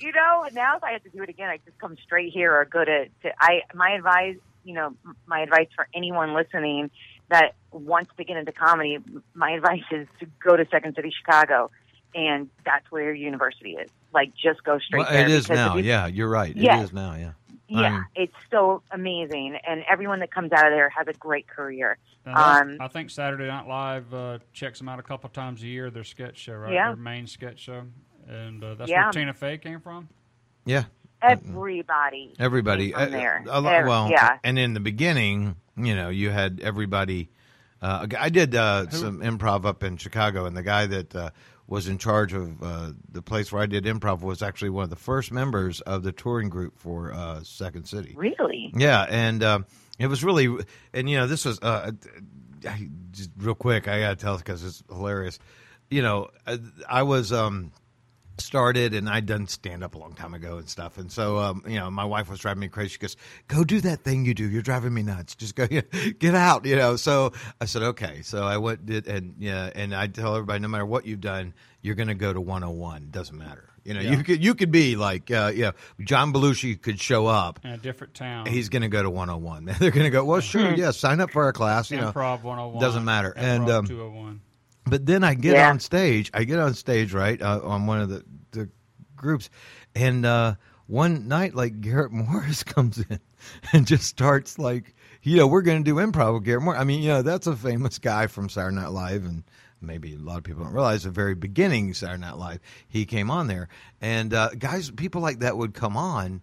you 0.00 0.12
know, 0.12 0.46
now 0.52 0.76
if 0.76 0.84
I 0.84 0.92
have 0.92 1.02
to 1.04 1.08
do 1.08 1.22
it 1.22 1.30
again, 1.30 1.48
I 1.48 1.56
just 1.64 1.78
come 1.78 1.96
straight 2.04 2.30
here 2.30 2.54
or 2.54 2.66
go 2.66 2.84
to, 2.84 3.06
to 3.06 3.32
I, 3.40 3.62
my 3.74 3.92
advice, 3.92 4.36
you 4.64 4.74
know, 4.74 4.94
my 5.24 5.40
advice 5.40 5.68
for 5.74 5.88
anyone 5.94 6.34
listening 6.34 6.90
that 7.32 7.54
wants 7.72 8.10
to 8.16 8.24
get 8.24 8.36
into 8.36 8.52
comedy, 8.52 8.98
my 9.34 9.50
advice 9.52 9.82
is 9.90 10.06
to 10.20 10.26
go 10.44 10.56
to 10.56 10.66
Second 10.70 10.94
City, 10.94 11.10
Chicago. 11.16 11.70
And 12.14 12.50
that's 12.64 12.84
where 12.90 13.02
your 13.04 13.14
university 13.14 13.72
is. 13.72 13.90
Like, 14.12 14.34
just 14.34 14.62
go 14.64 14.78
straight 14.78 15.00
Well, 15.00 15.10
there. 15.10 15.22
it 15.24 15.30
is 15.30 15.48
now. 15.48 15.76
you- 15.76 15.84
Yeah, 15.84 16.06
you're 16.06 16.28
right. 16.28 16.54
Yeah. 16.54 16.80
It 16.80 16.84
is 16.84 16.92
now. 16.92 17.14
Yeah. 17.14 17.32
Yeah, 17.68 17.80
I'm- 17.80 18.06
it's 18.14 18.34
so 18.50 18.82
amazing. 18.90 19.56
And 19.66 19.82
everyone 19.88 20.20
that 20.20 20.30
comes 20.30 20.52
out 20.52 20.66
of 20.66 20.72
there 20.72 20.90
has 20.90 21.08
a 21.08 21.14
great 21.14 21.46
career. 21.48 21.96
Um, 22.26 22.76
I 22.80 22.88
think 22.88 23.08
Saturday 23.08 23.46
Night 23.46 23.66
Live 23.66 24.12
uh, 24.12 24.38
checks 24.52 24.78
them 24.78 24.90
out 24.90 24.98
a 24.98 25.02
couple 25.02 25.30
times 25.30 25.62
a 25.62 25.66
year. 25.66 25.90
Their 25.90 26.04
sketch 26.04 26.36
show, 26.36 26.52
right? 26.54 26.74
Yeah. 26.74 26.88
Their 26.88 26.96
main 26.96 27.26
sketch 27.26 27.60
show, 27.60 27.84
and 28.28 28.62
uh, 28.62 28.74
that's 28.74 28.90
Yeah. 28.90 29.04
where 29.04 29.12
Tina 29.12 29.32
Fey 29.32 29.56
came 29.56 29.80
from. 29.80 30.08
Yeah. 30.66 30.84
Everybody. 31.22 32.34
Everybody. 32.38 32.92
came 32.92 32.98
from 33.06 33.14
uh, 33.14 33.18
there. 33.18 33.44
a 33.48 33.60
lot- 33.60 33.72
Every- 33.72 33.88
well, 33.88 34.10
yeah. 34.10 34.38
and 34.44 34.58
in 34.58 34.74
the 34.74 34.80
beginning, 34.80 35.56
you 35.76 35.94
know, 35.94 36.08
you 36.08 36.30
had 36.30 36.60
everybody. 36.62 37.28
Uh, 37.80 38.06
I 38.18 38.28
did 38.28 38.54
uh, 38.54 38.88
some 38.90 39.20
improv 39.20 39.64
up 39.64 39.82
in 39.82 39.96
Chicago, 39.96 40.44
and 40.46 40.56
the 40.56 40.62
guy 40.62 40.86
that 40.86 41.16
uh, 41.16 41.30
was 41.66 41.88
in 41.88 41.98
charge 41.98 42.32
of 42.32 42.62
uh, 42.62 42.92
the 43.10 43.22
place 43.22 43.50
where 43.50 43.60
I 43.62 43.66
did 43.66 43.84
improv 43.84 44.20
was 44.20 44.40
actually 44.42 44.70
one 44.70 44.84
of 44.84 44.90
the 44.90 44.96
first 44.96 45.32
members 45.32 45.80
of 45.80 46.02
the 46.04 46.12
touring 46.12 46.48
group 46.48 46.78
for 46.78 47.12
uh, 47.12 47.42
Second 47.42 47.86
City. 47.86 48.14
Really? 48.16 48.70
Yeah, 48.74 49.04
and 49.08 49.42
um, 49.42 49.66
it 49.98 50.06
was 50.06 50.22
really, 50.22 50.48
and 50.92 51.10
you 51.10 51.16
know, 51.16 51.26
this 51.26 51.44
was 51.44 51.58
uh, 51.60 51.90
I- 52.68 52.88
just 53.10 53.30
real 53.36 53.54
quick. 53.56 53.88
I 53.88 53.98
gotta 54.00 54.16
tell 54.16 54.36
because 54.38 54.62
it's 54.62 54.82
hilarious. 54.88 55.40
You 55.90 56.02
know, 56.02 56.28
I- 56.46 56.60
I 56.88 57.02
was 57.02 57.32
um, 57.32 57.72
started 58.38 58.94
and 58.94 59.08
I'd 59.08 59.26
done 59.26 59.46
stand 59.46 59.84
up 59.84 59.94
a 59.94 59.98
long 59.98 60.14
time 60.14 60.34
ago 60.34 60.58
and 60.58 60.68
stuff, 60.68 60.98
and 60.98 61.10
so 61.10 61.38
um, 61.38 61.62
you 61.66 61.78
know, 61.78 61.90
my 61.90 62.04
wife 62.04 62.28
was 62.30 62.40
driving 62.40 62.60
me 62.60 62.68
crazy. 62.68 62.90
She 62.90 62.98
goes, 62.98 63.16
"Go 63.48 63.64
do 63.64 63.80
that 63.82 64.02
thing 64.04 64.24
you 64.24 64.34
do. 64.34 64.48
You're 64.48 64.62
driving 64.62 64.94
me 64.94 65.02
nuts. 65.02 65.34
Just 65.34 65.54
go 65.54 65.66
get 66.18 66.34
out." 66.34 66.64
You 66.64 66.76
know. 66.76 66.96
So 66.96 67.32
I 67.60 67.66
said, 67.66 67.82
"Okay." 67.82 68.22
So 68.22 68.42
I 68.44 68.56
went 68.56 68.86
did 68.86 69.06
and 69.06 69.34
yeah, 69.38 69.70
and 69.74 69.94
I 69.94 70.06
tell 70.06 70.34
everybody, 70.34 70.60
no 70.60 70.68
matter 70.68 70.86
what 70.86 71.06
you've 71.06 71.20
done, 71.20 71.54
you're 71.82 71.94
going 71.94 72.08
to 72.08 72.14
go 72.14 72.32
to 72.32 72.40
101. 72.40 73.08
Doesn't 73.10 73.36
matter. 73.36 73.68
You 73.84 73.94
know, 73.94 74.00
Yeah. 74.00 74.12
you 74.16 74.22
could 74.22 74.44
you 74.44 74.54
could 74.54 74.70
be 74.70 74.94
like, 74.96 75.28
uh, 75.30 75.50
you 75.54 75.62
know, 75.62 75.72
John 76.00 76.32
Belushi 76.32 76.80
could 76.80 77.00
show 77.00 77.26
up 77.26 77.58
In 77.64 77.70
a 77.72 77.76
different 77.78 78.14
town. 78.14 78.46
he's 78.46 78.68
going 78.68 78.82
to 78.82 78.88
go 78.88 79.02
to 79.02 79.10
101. 79.10 79.64
They're 79.80 79.90
going 79.90 80.04
to 80.04 80.10
go, 80.10 80.24
well, 80.24 80.40
sure, 80.40 80.72
yeah, 80.76 80.92
sign 80.92 81.20
up 81.20 81.32
for 81.32 81.42
our 81.44 81.52
class. 81.52 81.90
You 81.90 81.96
know, 82.00 82.12
Improv 82.12 82.42
101. 82.44 82.80
doesn't 82.80 83.04
matter. 83.04 83.32
Improv 83.36 83.42
And, 83.42 83.70
um, 83.70 83.86
201. 83.86 84.40
But 84.86 85.06
then 85.06 85.24
I 85.24 85.34
get 85.34 85.54
Yeah. 85.54 85.70
on 85.70 85.80
stage. 85.80 86.30
I 86.34 86.44
get 86.44 86.58
on 86.58 86.74
stage, 86.74 87.12
right, 87.12 87.40
uh, 87.40 87.60
on 87.62 87.86
one 87.86 88.00
of 88.00 88.08
the, 88.08 88.24
the 88.52 88.68
groups. 89.16 89.50
And 89.94 90.24
uh, 90.26 90.54
one 90.86 91.28
night, 91.28 91.54
like, 91.54 91.80
Garrett 91.80 92.12
Morris 92.12 92.62
comes 92.62 92.98
in 92.98 93.20
and 93.72 93.86
just 93.86 94.04
starts, 94.04 94.58
like, 94.58 94.94
you 95.22 95.36
know, 95.36 95.46
we're 95.46 95.62
going 95.62 95.84
to 95.84 95.88
do 95.90 95.96
improv 95.96 96.34
with 96.34 96.44
Garrett 96.44 96.62
Morris. 96.64 96.80
I 96.80 96.84
mean, 96.84 97.02
you 97.02 97.08
know, 97.10 97.22
that's 97.22 97.46
a 97.46 97.54
famous 97.56 97.98
guy 97.98 98.26
from 98.26 98.48
Saturday 98.48 98.76
Night 98.76 98.90
Live. 98.90 99.24
And 99.24 99.44
maybe 99.80 100.14
a 100.14 100.18
lot 100.18 100.38
of 100.38 100.44
people 100.44 100.64
don't 100.64 100.72
realize 100.72 101.04
the 101.04 101.10
very 101.10 101.34
beginning 101.34 101.94
Saturday 101.94 102.20
Night 102.20 102.36
Live, 102.38 102.60
he 102.88 103.04
came 103.04 103.30
on 103.30 103.46
there. 103.46 103.68
And 104.00 104.34
uh, 104.34 104.50
guys, 104.58 104.90
people 104.90 105.20
like 105.22 105.40
that 105.40 105.56
would 105.56 105.74
come 105.74 105.96
on. 105.96 106.42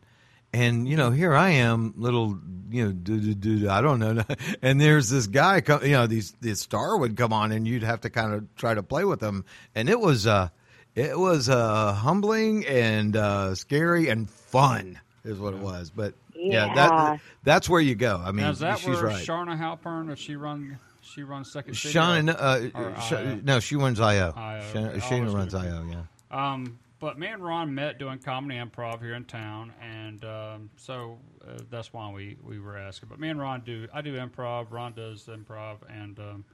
And 0.54 0.88
you 0.88 0.98
know, 0.98 1.12
here 1.12 1.34
I 1.36 1.50
am, 1.52 1.94
little, 1.98 2.38
you 2.72 2.86
know, 2.86 2.92
do 2.92 3.20
do 3.20 3.34
do. 3.36 3.70
I 3.70 3.82
don't 3.82 4.00
know. 4.00 4.24
And 4.62 4.82
there's 4.82 5.10
this 5.10 5.28
guy, 5.28 5.62
come, 5.62 5.84
you 5.84 5.92
know, 5.92 6.08
these 6.08 6.32
this 6.42 6.60
star 6.62 6.98
would 6.98 7.16
come 7.16 7.32
on, 7.34 7.52
and 7.52 7.68
you'd 7.68 7.84
have 7.84 8.02
to 8.02 8.10
kind 8.10 8.34
of 8.34 8.56
try 8.56 8.74
to 8.74 8.82
play 8.84 9.06
with 9.06 9.22
him. 9.22 9.46
And 9.76 9.90
it 9.90 10.00
was, 10.00 10.26
uh, 10.26 10.50
it 10.96 11.18
was 11.18 11.50
uh, 11.50 11.94
humbling 11.94 12.66
and 12.66 13.16
uh, 13.16 13.54
scary 13.56 14.10
and 14.10 14.30
fun, 14.30 15.00
is 15.24 15.38
what 15.38 15.54
it 15.54 15.60
was. 15.60 15.92
But 15.92 16.16
yeah, 16.36 16.66
Yeah. 16.66 16.74
that 16.76 17.20
that's 17.44 17.70
where 17.70 17.82
you 17.82 17.94
go. 17.96 18.20
I 18.24 18.32
mean, 18.32 18.46
Now, 18.46 18.50
is 18.52 18.60
that 18.60 18.80
she's 18.80 18.88
where 18.88 19.04
right. 19.06 19.26
Charna 19.26 19.58
Halpern, 19.58 20.08
does 20.08 20.18
she 20.20 20.36
run? 20.36 20.78
She 21.02 21.22
runs 21.24 21.52
second. 21.52 21.76
City, 21.76 21.94
Shauna, 21.98 22.72
or- 22.76 22.90
uh, 22.96 23.00
Sh- 23.02 23.42
no, 23.44 23.60
she 23.60 23.76
runs 23.76 24.00
IO. 24.00 24.34
IO. 24.36 24.62
Shana, 24.74 24.96
I 24.96 24.98
Shana 25.00 25.12
always 25.20 25.34
runs 25.34 25.54
get 25.54 25.66
it. 25.66 25.68
IO. 25.70 25.86
Yeah. 26.32 26.54
Um, 26.54 26.80
but 27.00 27.18
me 27.18 27.28
and 27.28 27.44
Ron 27.44 27.74
met 27.74 27.98
doing 27.98 28.20
comedy 28.20 28.56
improv 28.60 29.02
here 29.02 29.14
in 29.16 29.26
town, 29.26 29.74
and 29.82 30.24
um, 30.26 30.70
so 30.78 31.18
uh, 31.48 31.60
that's 31.70 31.94
why 31.94 32.12
we, 32.12 32.38
we 32.44 32.60
were 32.60 32.78
asking. 32.78 33.10
But 33.10 33.20
me 33.20 33.30
and 33.30 33.40
Ron 33.40 33.62
do 33.62 33.88
I 33.94 34.02
do 34.02 34.16
improv. 34.18 34.68
Ron 34.72 34.94
does 34.94 35.26
improv, 35.26 35.78
and 35.90 36.20
um, 36.20 36.46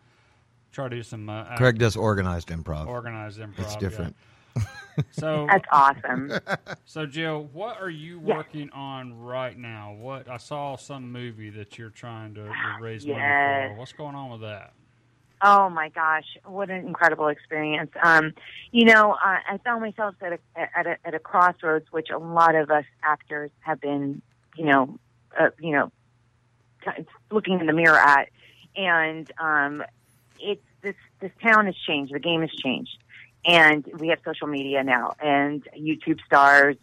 try 0.72 0.88
to 0.90 0.96
do 0.96 1.04
some 1.04 1.30
uh, 1.30 1.44
act- 1.44 1.58
Craig 1.58 1.78
does 1.80 1.96
organized 1.96 2.50
improv. 2.50 2.88
organized 2.88 3.40
improv. 3.40 3.60
It's 3.60 3.74
yeah. 3.74 3.80
different. 3.80 4.16
So 5.12 5.46
That's 5.52 5.66
awesome. 5.74 6.32
so 6.86 7.06
Jill, 7.06 7.50
what 7.52 7.82
are 7.82 7.90
you 7.90 8.22
Yeah. 8.26 8.38
working 8.38 8.70
on 8.70 9.14
right 9.20 9.58
now? 9.58 9.94
What 9.94 10.30
I 10.30 10.38
saw 10.38 10.78
some 10.78 11.12
movie 11.12 11.50
that 11.50 11.78
you're 11.78 11.90
trying 11.90 12.34
to, 12.36 12.44
to 12.46 12.78
raise 12.80 13.06
money 13.06 13.20
for. 13.20 13.76
What's 13.78 13.92
going 13.92 14.16
on 14.16 14.32
with 14.32 14.40
that? 14.42 14.72
Oh 15.42 15.70
my 15.70 15.90
gosh, 15.90 16.38
what 16.46 16.70
an 16.70 16.86
incredible 16.88 17.28
experience! 17.28 17.92
Um, 18.02 18.34
you 18.72 18.86
know, 18.86 19.14
uh, 19.14 19.38
I 19.50 19.60
found 19.64 19.82
myself 19.82 20.16
at 20.22 20.34
a, 20.34 20.78
at 20.78 20.88
a 20.88 20.98
at 21.06 21.14
a 21.14 21.20
crossroads, 21.20 21.92
which 21.92 22.10
a 22.10 22.18
lot 22.18 22.56
of 22.56 22.72
us 22.72 22.86
actors 23.04 23.52
have 23.60 23.82
been, 23.82 24.22
you 24.56 24.66
know, 24.66 24.98
uh, 25.38 25.50
you 25.60 25.72
know, 25.72 25.92
looking 27.32 27.60
in 27.60 27.66
the 27.66 27.74
mirror 27.74 27.98
at, 27.98 28.30
and 28.78 29.30
um, 29.38 29.84
it's 30.40 30.64
this 30.82 30.96
this 31.20 31.32
town 31.44 31.66
has 31.66 31.76
changed. 31.76 32.14
The 32.14 32.20
game 32.20 32.42
has 32.42 32.52
changed, 32.52 32.98
and 33.46 33.86
we 34.00 34.08
have 34.10 34.20
social 34.24 34.48
media 34.48 34.84
now, 34.84 35.16
and 35.20 35.68
YouTube 35.78 36.24
stars, 36.26 36.78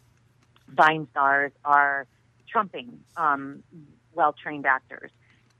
Vine 0.68 1.08
stars 1.10 1.52
are 1.64 2.06
trumping 2.48 3.00
um, 3.16 3.62
well 4.14 4.34
trained 4.34 4.66
actors 4.66 5.10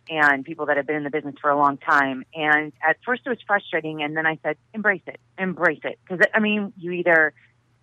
and 0.09 0.45
people 0.45 0.67
that 0.67 0.77
have 0.77 0.87
been 0.87 0.97
in 0.97 1.05
the 1.05 1.11
business 1.11 1.35
for 1.41 1.51
a 1.51 1.57
long 1.57 1.79
time. 1.79 2.25
And 2.35 2.73
at 2.87 2.97
first 3.05 3.23
it 3.25 3.29
was 3.29 3.39
frustrating, 3.47 4.03
and 4.03 4.17
then 4.17 4.27
I 4.27 4.39
said, 4.43 4.57
embrace 4.75 5.03
it, 5.07 5.21
embrace 5.39 5.81
it. 5.85 5.99
Because, 6.03 6.25
I 6.35 6.41
mean, 6.41 6.73
you 6.77 6.93
either 6.93 7.33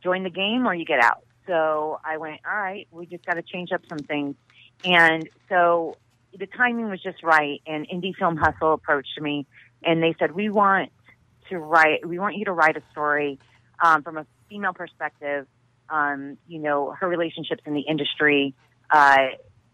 join 0.03 0.23
the 0.23 0.29
game 0.29 0.67
or 0.67 0.73
you 0.73 0.85
get 0.85 0.99
out. 1.03 1.23
So 1.47 1.99
I 2.05 2.17
went, 2.17 2.41
all 2.49 2.57
right, 2.57 2.87
we 2.91 3.05
just 3.05 3.25
got 3.25 3.33
to 3.33 3.41
change 3.41 3.71
up 3.71 3.81
some 3.89 3.99
things. 3.99 4.35
And 4.83 5.27
so 5.49 5.97
the 6.37 6.45
timing 6.45 6.89
was 6.89 7.01
just 7.01 7.23
right. 7.23 7.61
And 7.65 7.87
Indie 7.89 8.15
Film 8.15 8.37
Hustle 8.37 8.73
approached 8.73 9.19
me, 9.19 9.47
and 9.83 10.03
they 10.03 10.15
said, 10.19 10.33
we 10.33 10.49
want 10.49 10.91
to 11.49 11.57
write, 11.57 12.07
we 12.07 12.19
want 12.19 12.35
you 12.35 12.45
to 12.45 12.51
write 12.53 12.77
a 12.77 12.83
story 12.91 13.39
um, 13.83 14.03
from 14.03 14.17
a 14.17 14.25
female 14.49 14.73
perspective, 14.73 15.47
um, 15.89 16.37
you 16.47 16.59
know, 16.59 16.91
her 16.99 17.07
relationships 17.07 17.63
in 17.65 17.73
the 17.73 17.81
industry, 17.81 18.53
uh, 18.91 19.27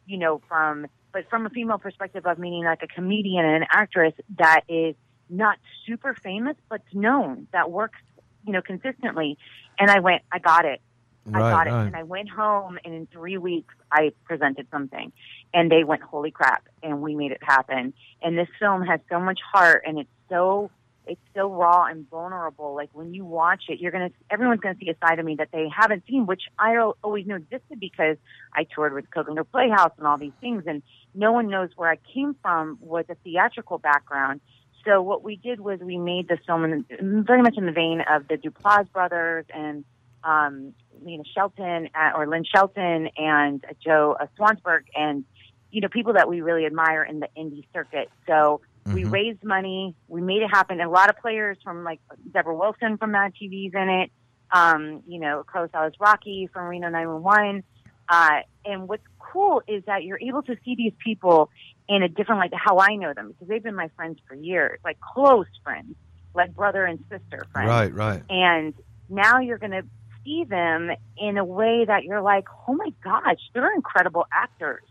you 0.06 0.18
know, 0.18 0.42
from 0.48 0.88
but 1.15 1.30
from 1.30 1.45
a 1.45 1.49
female 1.49 1.78
perspective 1.78 2.25
of 2.25 2.38
meaning 2.38 2.65
like 2.65 2.84
a 2.84 2.88
comedian 2.88 3.45
and 3.45 3.63
an 3.63 3.65
actress 3.71 4.13
that 4.38 4.63
is 4.67 4.95
not 5.30 5.58
super 5.88 6.13
famous 6.13 6.58
but's 6.69 6.84
known 6.93 7.47
that 7.54 7.71
works 7.71 7.99
you 8.45 8.51
know 8.51 8.62
consistently. 8.62 9.38
And 9.80 9.89
i 9.89 9.99
went 10.01 10.23
i 10.32 10.39
got 10.39 10.65
it. 10.65 10.82
Right, 11.28 11.41
I 11.41 11.49
got 11.49 11.67
it, 11.67 11.73
and 11.73 11.95
I 11.95 12.04
went 12.04 12.30
home, 12.30 12.78
and 12.86 12.93
in 12.93 13.08
three 13.08 13.39
weeks, 13.39 13.73
I 13.91 14.12
presented 14.25 14.67
something, 14.69 15.12
and 15.56 15.71
they 15.71 15.84
went, 15.84 16.04
"Holy 16.04 16.30
crap!" 16.30 16.67
And 16.84 17.01
we 17.01 17.15
made 17.15 17.32
it 17.32 17.41
happen. 17.41 17.93
And 18.21 18.38
this 18.38 18.49
film 18.60 18.84
has 18.84 18.99
so 19.10 19.19
much 19.19 19.39
heart, 19.51 19.86
and 19.88 19.97
it's 19.97 20.10
so 20.30 20.69
it's 21.08 21.22
so 21.36 21.52
raw 21.52 21.86
and 21.86 22.10
vulnerable. 22.10 22.76
Like 22.76 22.89
when 22.94 23.13
you 23.13 23.26
watch 23.26 23.63
it, 23.70 23.80
you're 23.80 23.91
gonna 23.91 24.12
everyone's 24.30 24.62
gonna 24.62 24.78
see 24.80 24.89
a 24.89 24.96
side 25.06 25.20
of 25.20 25.26
me 25.26 25.36
that 25.36 25.50
they 25.52 25.68
haven't 25.76 26.04
seen, 26.08 26.26
which 26.26 26.44
I 26.58 26.76
al- 26.76 26.98
always 27.04 27.26
knew 27.26 27.36
existed 27.36 27.80
because 27.80 28.18
I 28.54 28.63
toured 28.63 28.94
with 28.94 29.10
Coconut 29.12 29.52
Playhouse 29.52 29.94
and 29.98 30.08
all 30.08 30.18
these 30.18 30.34
things, 30.41 30.63
and 30.68 30.82
no 31.13 31.32
one 31.32 31.48
knows 31.48 31.70
where 31.76 31.89
I 31.89 31.98
came 32.13 32.36
from 32.41 32.78
with 32.82 33.10
a 33.10 33.15
theatrical 33.24 33.78
background. 33.78 34.41
So 34.86 35.02
what 35.02 35.24
we 35.24 35.36
did 35.36 35.60
was 35.60 35.80
we 35.80 35.98
made 35.98 36.28
the 36.28 36.38
film 36.46 36.63
in, 36.63 37.24
very 37.26 37.41
much 37.41 37.58
in 37.58 37.65
the 37.65 37.72
vein 37.72 38.04
of 38.08 38.28
the 38.28 38.36
Duplass 38.36 38.91
brothers 38.91 39.46
and 39.54 39.84
um, 40.24 40.74
know 41.04 41.24
Shelton 41.34 41.89
uh, 41.96 42.12
or 42.15 42.28
Lynn 42.28 42.44
Shelton 42.44 43.10
and 43.18 43.63
Joe 43.84 44.15
uh, 44.20 44.28
Swanberg 44.38 44.84
and 44.96 45.24
you 45.72 45.82
know 45.82 45.88
people 45.88 46.13
that 46.13 46.30
we 46.30 46.41
really 46.41 46.65
admire 46.65 47.04
in 47.04 47.20
the 47.20 47.28
indie 47.38 47.65
circuit. 47.74 48.10
So 48.28 48.62
we 48.93 49.04
Mhm. 49.04 49.12
raised 49.12 49.43
money, 49.43 49.95
we 50.08 50.21
made 50.21 50.41
it 50.41 50.50
happen. 50.50 50.80
And 50.80 50.88
a 50.88 50.91
lot 50.91 51.10
of 51.10 51.17
players 51.17 51.58
from 51.63 51.84
like 51.84 52.00
Debra 52.32 52.56
Wilson 52.56 52.98
from 52.98 53.12
Mad 53.12 53.34
TV's 53.36 53.74
in 53.74 53.89
it. 53.89 54.12
Um, 54.52 55.02
you 55.08 55.19
know, 55.19 55.43
Carlos 55.43 55.71
Alazraqui 55.71 56.50
from 56.52 56.67
Reno 56.67 56.89
911. 56.89 57.63
Uh, 58.08 58.41
and 58.63 58.88
what's 58.88 59.06
cool 59.17 59.63
is 59.67 59.84
that 59.86 60.04
you're 60.04 60.19
able 60.21 60.43
to 60.43 60.56
see 60.63 60.76
these 60.76 60.93
people 61.04 61.50
in 61.89 62.04
a 62.04 62.08
different 62.08 62.39
light, 62.39 62.54
how 62.54 62.78
I 62.78 62.95
know 62.95 63.13
them, 63.13 63.30
because 63.30 63.48
they've 63.48 63.63
been 63.63 63.76
my 63.76 63.88
friends 63.95 64.19
for 64.28 64.36
years, 64.36 64.80
like 64.84 65.00
close 65.00 65.48
friends, 65.63 65.95
like 66.36 66.54
brother 66.56 66.86
and 66.86 67.00
sister 67.10 67.45
friends. 67.52 67.67
Right, 67.67 67.93
right. 67.93 68.24
And 68.30 68.76
now 69.10 69.39
you're 69.39 69.58
going 69.58 69.71
to 69.71 69.84
see 70.24 70.43
them 70.43 70.91
in 71.17 71.38
a 71.38 71.45
way 71.45 71.86
that 71.86 72.04
you're 72.04 72.21
like, 72.21 72.45
oh 72.67 72.74
my 72.76 72.91
gosh, 73.04 73.39
they're 73.54 73.74
incredible 73.74 74.28
actors. 74.32 74.84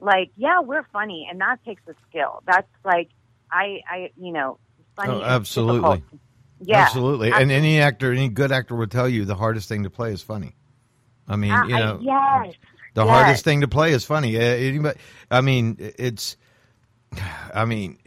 Like, 0.00 0.30
yeah, 0.36 0.60
we're 0.60 0.84
funny, 0.92 1.28
and 1.30 1.40
that 1.40 1.64
takes 1.64 1.82
a 1.88 1.94
skill. 2.08 2.42
That's 2.46 2.68
like, 2.84 3.08
I, 3.50 3.80
I, 3.90 4.10
you 4.16 4.32
know, 4.32 4.58
funny. 4.96 5.12
Oh, 5.12 5.22
absolutely. 5.22 5.96
difficult. 5.98 6.20
Yeah, 6.60 6.78
Absolutely. 6.84 7.32
And 7.32 7.50
any 7.52 7.80
actor, 7.80 8.12
any 8.12 8.28
good 8.30 8.50
actor 8.50 8.74
would 8.76 8.90
tell 8.90 9.08
you 9.08 9.24
the 9.26 9.34
hardest 9.34 9.68
thing 9.68 9.82
to 9.82 9.90
play 9.90 10.12
is 10.12 10.22
funny. 10.22 10.54
I 11.28 11.36
mean, 11.36 11.50
Ah, 11.52 11.66
you 11.66 11.74
I- 11.76 11.80
know, 11.80 11.98
yes. 12.00 12.54
the 12.94 13.04
yes. 13.04 13.10
hardest 13.10 13.44
thing 13.44 13.60
to 13.60 13.68
play 13.68 13.92
is 13.92 14.04
funny. 14.06 14.36
Anybody, 14.38 14.98
I 15.30 15.42
mean, 15.42 15.76
it's, 15.78 16.36
I 17.54 17.66
mean, 17.66 17.98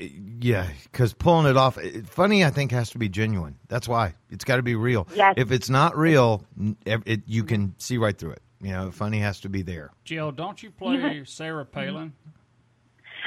yeah, 0.42 0.68
because 0.84 1.14
pulling 1.14 1.46
it 1.48 1.58
off, 1.58 1.78
funny, 2.08 2.44
I 2.44 2.50
think 2.50 2.72
has 2.72 2.90
to 2.92 2.98
be 2.98 3.08
genuine. 3.08 3.58
That's 3.68 3.88
why 3.88 4.16
it's 4.32 4.44
got 4.46 4.56
to 4.58 4.64
be 4.64 4.76
real. 4.76 5.08
Yes. 5.14 5.36
If 5.38 5.52
it's 5.52 5.70
not 5.70 5.96
real, 5.98 6.44
n- 6.60 6.76
it, 6.86 7.22
you 7.28 7.44
can 7.44 7.76
see 7.78 7.98
right 7.98 8.18
through 8.18 8.32
it. 8.32 8.42
You 8.62 8.72
know, 8.72 8.92
funny 8.92 9.20
has 9.20 9.40
to 9.42 9.50
be 9.50 9.62
there. 9.62 9.92
Jill, 10.06 10.32
don't 10.32 10.62
you 10.62 10.72
play 10.72 11.24
Sarah 11.26 11.66
Palin? 11.66 12.14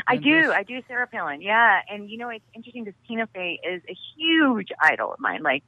I 0.07 0.17
do. 0.17 0.43
this? 0.43 0.51
I 0.51 0.63
do 0.63 0.81
Sarah 0.89 1.07
Palin. 1.07 1.41
Yeah, 1.43 1.81
and 1.91 2.09
you 2.11 2.19
know 2.19 2.29
it's 2.29 2.45
interesting 2.55 2.85
because 2.85 2.99
Tina 3.07 3.27
Fey 3.29 3.59
is 3.69 3.83
a 3.89 3.97
huge 4.17 4.69
idol 4.81 5.13
of 5.13 5.21
mine. 5.21 5.43
Like, 5.43 5.63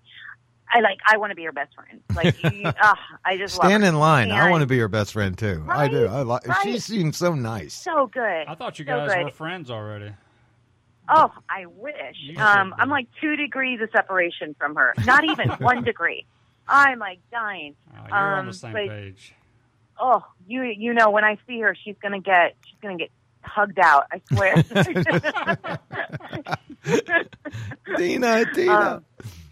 I 0.72 0.80
like. 0.80 0.98
I 1.06 1.16
want 1.18 1.30
to 1.30 1.36
be 1.36 1.44
her 1.44 1.52
best 1.52 1.74
friend. 1.74 2.00
Like, 2.14 2.42
you, 2.52 2.62
ugh, 2.66 2.96
I 3.24 3.36
just 3.36 3.58
love 3.58 3.68
Stand 3.68 3.82
her. 3.82 3.88
in 3.90 3.98
line. 3.98 4.30
I 4.30 4.50
want 4.50 4.62
to 4.62 4.66
be 4.66 4.78
her 4.78 4.88
best 4.88 5.12
friend 5.12 5.36
too. 5.36 5.64
I 5.68 5.88
do. 5.88 6.06
I 6.06 6.22
like. 6.22 6.42
She 6.62 6.78
seems 6.78 7.16
so 7.16 7.34
nice. 7.34 7.74
So 7.74 8.06
good. 8.08 8.46
I 8.48 8.54
thought 8.54 8.78
you 8.78 8.84
guys 8.84 9.12
good. 9.12 9.24
were 9.24 9.30
friends 9.30 9.70
already. 9.70 10.12
Oh, 11.08 11.30
I 11.50 11.66
wish. 11.66 12.36
Um. 12.38 12.74
I'm 12.78 12.88
like 12.88 13.08
two 13.20 13.36
degrees 13.36 13.80
of 13.82 13.90
separation 13.92 14.54
from 14.58 14.74
her. 14.76 14.94
Not 15.04 15.24
even 15.24 15.48
one 15.58 15.84
degree. 15.84 16.26
I'm 16.66 16.98
like 16.98 17.18
dying. 17.30 17.74
Oh, 17.94 18.04
you're 18.08 18.16
on 18.16 18.38
Um, 18.40 18.46
the 18.46 18.52
same 18.54 18.72
but- 18.72 18.88
page. 18.88 19.34
Oh, 20.00 20.24
you 20.48 20.62
you 20.62 20.92
know 20.92 21.10
when 21.10 21.22
I 21.24 21.38
see 21.46 21.60
her, 21.60 21.76
she's 21.84 21.94
gonna 22.02 22.18
get 22.20 22.56
she's 22.64 22.74
gonna 22.82 22.96
get 22.96 23.10
hugged 23.44 23.78
out. 23.78 24.06
I 24.12 24.20
swear. 24.32 24.62
Dina, 27.96 28.44
Dina. 28.54 28.72
Um, 28.72 29.04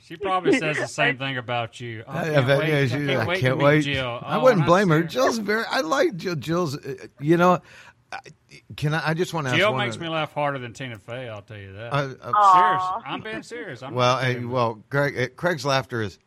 She 0.03 0.17
probably 0.17 0.59
says 0.59 0.77
the 0.79 0.87
same 0.89 1.17
thing 1.19 1.37
about 1.39 1.81
you. 1.81 2.05
Oh, 2.07 2.13
I, 2.13 2.21
I, 2.21 2.25
can't 2.33 2.47
bet- 2.47 2.59
wait, 2.59 2.69
yeah, 2.69 2.77
I 2.77 2.89
can't 2.89 3.29
I 3.31 3.37
can't 3.41 3.59
to 3.59 3.65
wait. 3.65 3.81
Jill. 3.83 4.19
I 4.23 4.37
Oh, 4.37 4.43
wouldn't 4.43 4.67
blame 4.67 4.89
her. 4.91 5.03
Jill's 5.03 5.39
very. 5.39 5.65
I 5.71 5.81
like 5.81 6.17
Jill. 6.17 6.35
Jill's. 6.35 6.77
uh, 6.77 6.95
You 7.21 7.37
know, 7.37 7.61
I- 8.13 8.19
can 8.77 8.93
I? 8.95 9.11
I 9.11 9.15
just 9.15 9.33
want 9.33 9.47
to 9.47 9.51
ask 9.53 9.59
Jill 9.59 9.73
one 9.73 9.85
makes 9.87 9.97
of- 9.97 10.03
me 10.03 10.09
laugh 10.09 10.33
harder 10.33 10.59
than 10.59 10.73
Tina 10.75 10.99
Fey. 10.99 11.29
I'll 11.29 11.41
tell 11.43 11.57
you 11.57 11.73
that. 11.73 11.95
I- 11.95 11.99
I- 12.01 12.05
serious. 12.07 12.19
Aw. 12.35 13.03
I'm 13.07 13.21
being 13.23 13.43
serious. 13.43 13.83
I'm 13.83 13.95
well, 13.95 14.17
not 14.17 14.25
hey, 14.25 14.45
well, 14.45 14.83
Greg, 14.91 15.19
uh, 15.19 15.29
Craig's 15.35 15.65
laughter 15.65 16.03
is. 16.03 16.19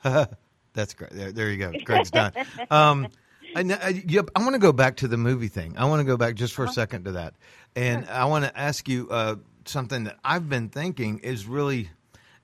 that's 0.74 0.94
great. 0.96 1.12
There, 1.12 1.32
there 1.32 1.50
you 1.52 1.58
go. 1.58 1.72
Craig's 1.86 2.10
done. 2.12 2.32
Um, 2.72 3.08
I, 3.56 3.62
I, 3.82 4.04
yep, 4.06 4.30
I 4.36 4.42
want 4.42 4.54
to 4.54 4.60
go 4.60 4.74
back 4.74 4.98
to 4.98 5.08
the 5.08 5.18
movie 5.18 5.48
thing. 5.48 5.76
I 5.78 5.86
want 5.86 6.02
to 6.02 6.04
go 6.04 6.18
back 6.18 6.36
just 6.36 6.54
for 6.54 6.66
a 6.66 6.70
second 6.70 7.06
to 7.06 7.14
that, 7.14 7.36
and 7.76 8.06
I 8.10 8.26
want 8.26 8.44
to 8.46 8.58
ask 8.58 8.88
you 8.90 9.08
uh, 9.10 9.36
something 9.66 10.04
that 10.04 10.18
I've 10.24 10.50
been 10.50 10.70
thinking 10.70 11.20
is 11.20 11.46
really, 11.46 11.90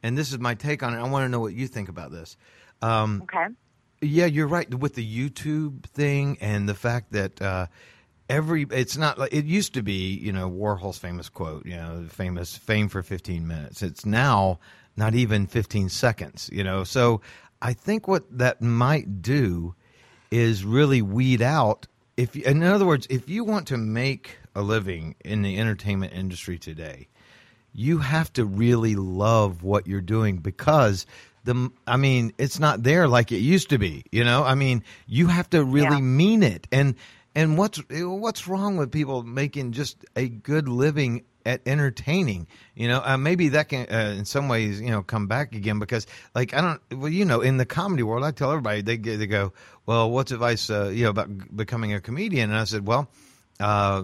and 0.02 0.18
this 0.18 0.32
is 0.32 0.40
my 0.40 0.56
take 0.56 0.84
on 0.84 0.94
it. 0.94 0.98
I 0.98 1.08
want 1.10 1.26
to 1.26 1.30
know 1.30 1.42
what 1.42 1.54
you 1.54 1.68
think 1.68 1.90
about 1.90 2.12
this. 2.12 2.38
Um, 2.82 3.24
okay. 3.24 3.48
Yeah, 4.02 4.26
you're 4.26 4.48
right 4.48 4.74
with 4.74 4.96
the 4.96 5.06
YouTube 5.06 5.84
thing 5.84 6.38
and 6.42 6.68
the 6.68 6.74
fact 6.74 7.12
that 7.12 7.40
uh, 7.42 7.68
every 8.30 8.66
it's 8.72 8.98
not 8.98 9.20
like 9.20 9.34
it 9.34 9.46
used 9.46 9.74
to 9.76 9.84
be. 9.84 10.16
You 10.16 10.32
know, 10.32 10.50
Warhol's 10.50 10.98
famous 10.98 11.30
quote. 11.30 11.66
You 11.66 11.76
know, 11.76 12.06
famous 12.10 12.56
fame 12.56 12.90
for 12.90 13.04
15 13.04 13.48
minutes. 13.48 13.84
It's 13.84 14.06
now 14.06 14.60
not 14.96 15.14
even 15.14 15.46
15 15.46 15.90
seconds. 15.90 16.50
You 16.52 16.64
know, 16.64 16.84
so 16.84 17.22
I 17.62 17.74
think 17.74 18.08
what 18.08 18.24
that 18.38 18.62
might 18.62 19.22
do 19.22 19.76
is 20.32 20.64
really 20.64 21.02
weed 21.02 21.42
out. 21.42 21.88
If 22.18 22.36
in 22.36 22.64
other 22.64 22.86
words, 22.86 23.08
if 23.10 23.30
you 23.30 23.44
want 23.44 23.68
to 23.68 23.78
make 23.78 24.38
a 24.56 24.62
living 24.62 25.16
in 25.24 25.42
the 25.44 25.58
entertainment 25.60 26.14
industry 26.14 26.58
today, 26.58 27.08
you 27.74 28.00
have 28.00 28.32
to 28.34 28.46
really 28.46 28.96
love 28.96 29.64
what 29.64 29.88
you're 29.88 30.02
doing 30.02 30.38
because 30.38 31.06
the 31.44 31.72
I 31.88 31.98
mean 31.98 32.34
it's 32.38 32.60
not 32.60 32.84
there 32.84 33.08
like 33.08 33.32
it 33.32 33.38
used 33.40 33.70
to 33.70 33.78
be 33.78 34.04
you 34.12 34.24
know 34.24 34.44
I 34.44 34.56
mean 34.56 34.84
you 35.08 35.28
have 35.28 35.50
to 35.52 35.64
really 35.64 35.96
Yeah. 35.96 36.02
mean 36.02 36.44
it 36.44 36.68
and 36.72 36.96
and 37.34 37.58
what's 37.58 37.82
what's 37.90 38.48
wrong 38.48 38.78
with 38.78 38.92
people 38.92 39.24
making 39.24 39.72
just 39.72 40.06
a 40.16 40.28
good 40.28 40.68
living 40.68 41.24
at 41.46 41.62
entertaining 41.66 42.48
you 42.76 42.88
know? 42.88 43.02
Uh, 43.04 43.18
maybe 43.18 43.50
that 43.50 43.70
can 43.70 43.88
uh, 43.92 44.16
in 44.18 44.26
some 44.26 44.48
ways 44.48 44.82
you 44.82 44.90
know 44.90 45.04
come 45.04 45.28
back 45.28 45.56
again 45.56 45.80
because 45.80 46.08
like 46.36 46.54
I 46.54 46.62
don't 46.62 47.00
well 47.00 47.12
you 47.12 47.26
know 47.26 47.42
in 47.42 47.58
the 47.58 47.66
comedy 47.66 48.04
world 48.04 48.24
I 48.24 48.32
tell 48.32 48.52
everybody 48.52 48.82
they 48.82 48.98
they 48.98 49.28
go 49.28 49.54
well 49.86 50.10
what's 50.10 50.32
advice 50.32 50.70
uh, 50.70 50.90
you 50.90 51.04
know 51.04 51.10
about 51.10 51.56
becoming 51.56 51.94
a 51.94 52.02
comedian? 52.02 52.50
And 52.50 52.60
I 52.60 52.64
said 52.66 52.88
well 52.88 53.10
uh, 53.62 54.04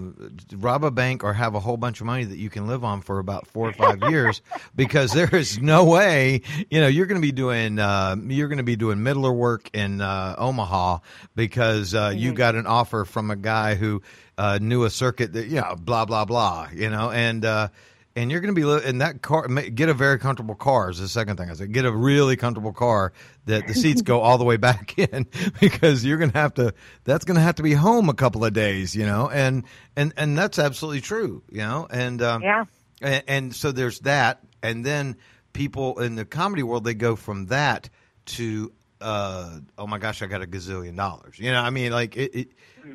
rob 0.55 0.83
a 0.83 0.91
bank 0.91 1.23
or 1.23 1.33
have 1.33 1.55
a 1.55 1.59
whole 1.59 1.77
bunch 1.77 1.99
of 1.99 2.05
money 2.05 2.23
that 2.23 2.37
you 2.37 2.49
can 2.49 2.67
live 2.67 2.83
on 2.83 3.01
for 3.01 3.17
about 3.17 3.47
four 3.47 3.67
or 3.67 3.73
five 3.73 3.99
years 4.09 4.41
because 4.75 5.11
there 5.13 5.33
is 5.35 5.59
no 5.59 5.83
way 5.83 6.41
you 6.69 6.79
know 6.79 6.87
you're 6.87 7.07
going 7.07 7.19
to 7.19 7.25
be 7.25 7.31
doing 7.31 7.79
uh, 7.79 8.15
you're 8.27 8.47
going 8.47 8.57
to 8.57 8.63
be 8.63 8.75
doing 8.75 9.01
middler 9.01 9.33
work 9.33 9.69
in 9.73 9.99
uh, 9.99 10.35
Omaha 10.37 10.99
because 11.35 11.95
uh, 11.95 12.13
you 12.15 12.33
got 12.33 12.55
an 12.55 12.67
offer 12.67 13.03
from 13.03 13.31
a 13.31 13.35
guy 13.35 13.75
who 13.75 14.01
uh, 14.37 14.59
knew 14.61 14.83
a 14.83 14.89
circuit 14.89 15.33
that 15.33 15.47
you 15.47 15.55
know 15.61 15.75
blah 15.79 16.05
blah 16.05 16.25
blah 16.25 16.67
you 16.73 16.89
know 16.89 17.09
and 17.11 17.43
uh, 17.45 17.67
and 18.15 18.31
you're 18.31 18.39
going 18.41 18.53
to 18.53 18.59
be 18.59 18.65
li- 18.65 18.83
in 18.83 18.97
that 18.97 19.21
car. 19.21 19.47
Get 19.47 19.89
a 19.89 19.93
very 19.93 20.17
comfortable 20.17 20.55
car 20.55 20.89
is 20.89 20.97
the 20.99 21.07
second 21.07 21.37
thing 21.37 21.51
I 21.51 21.53
said. 21.53 21.71
Get 21.71 21.85
a 21.85 21.91
really 21.91 22.35
comfortable 22.35 22.73
car 22.73 23.13
that 23.45 23.67
the 23.67 23.75
seats 23.75 24.01
go 24.01 24.21
all 24.21 24.39
the 24.39 24.43
way 24.43 24.57
back 24.57 24.97
in 24.97 25.27
because 25.59 26.03
you're 26.03 26.17
going 26.17 26.31
to 26.31 26.37
have 26.39 26.55
to. 26.55 26.73
That's 27.03 27.25
going 27.25 27.35
to 27.35 27.41
have 27.41 27.55
to 27.55 27.63
be 27.63 27.73
home 27.73 28.09
a 28.09 28.15
couple 28.15 28.43
of 28.43 28.53
days, 28.53 28.95
you 28.95 29.05
know, 29.05 29.29
and 29.29 29.65
and 29.95 30.13
and 30.17 30.35
that's 30.35 30.57
absolutely 30.57 31.01
true, 31.01 31.43
you 31.51 31.59
know, 31.59 31.87
and 31.91 32.19
um, 32.23 32.41
Yeah. 32.41 32.65
and, 33.03 33.23
and 33.27 33.55
so 33.55 33.71
there's 33.71 33.99
that, 33.99 34.39
and 34.63 34.83
then 34.83 35.17
people 35.53 35.99
in 35.99 36.15
the 36.15 36.25
comedy 36.25 36.63
world 36.63 36.85
they 36.85 36.95
go 36.95 37.15
from 37.15 37.45
that 37.47 37.87
to 38.25 38.71
uh, 38.99 39.59
oh 39.77 39.85
my 39.85 39.99
gosh, 39.99 40.23
I 40.23 40.25
got 40.25 40.41
a 40.41 40.47
gazillion 40.47 40.95
dollars. 40.97 41.37
You 41.37 41.51
know, 41.51 41.61
I 41.61 41.69
mean, 41.69 41.91
like 41.91 42.17
it, 42.17 42.33
it, 42.35 42.47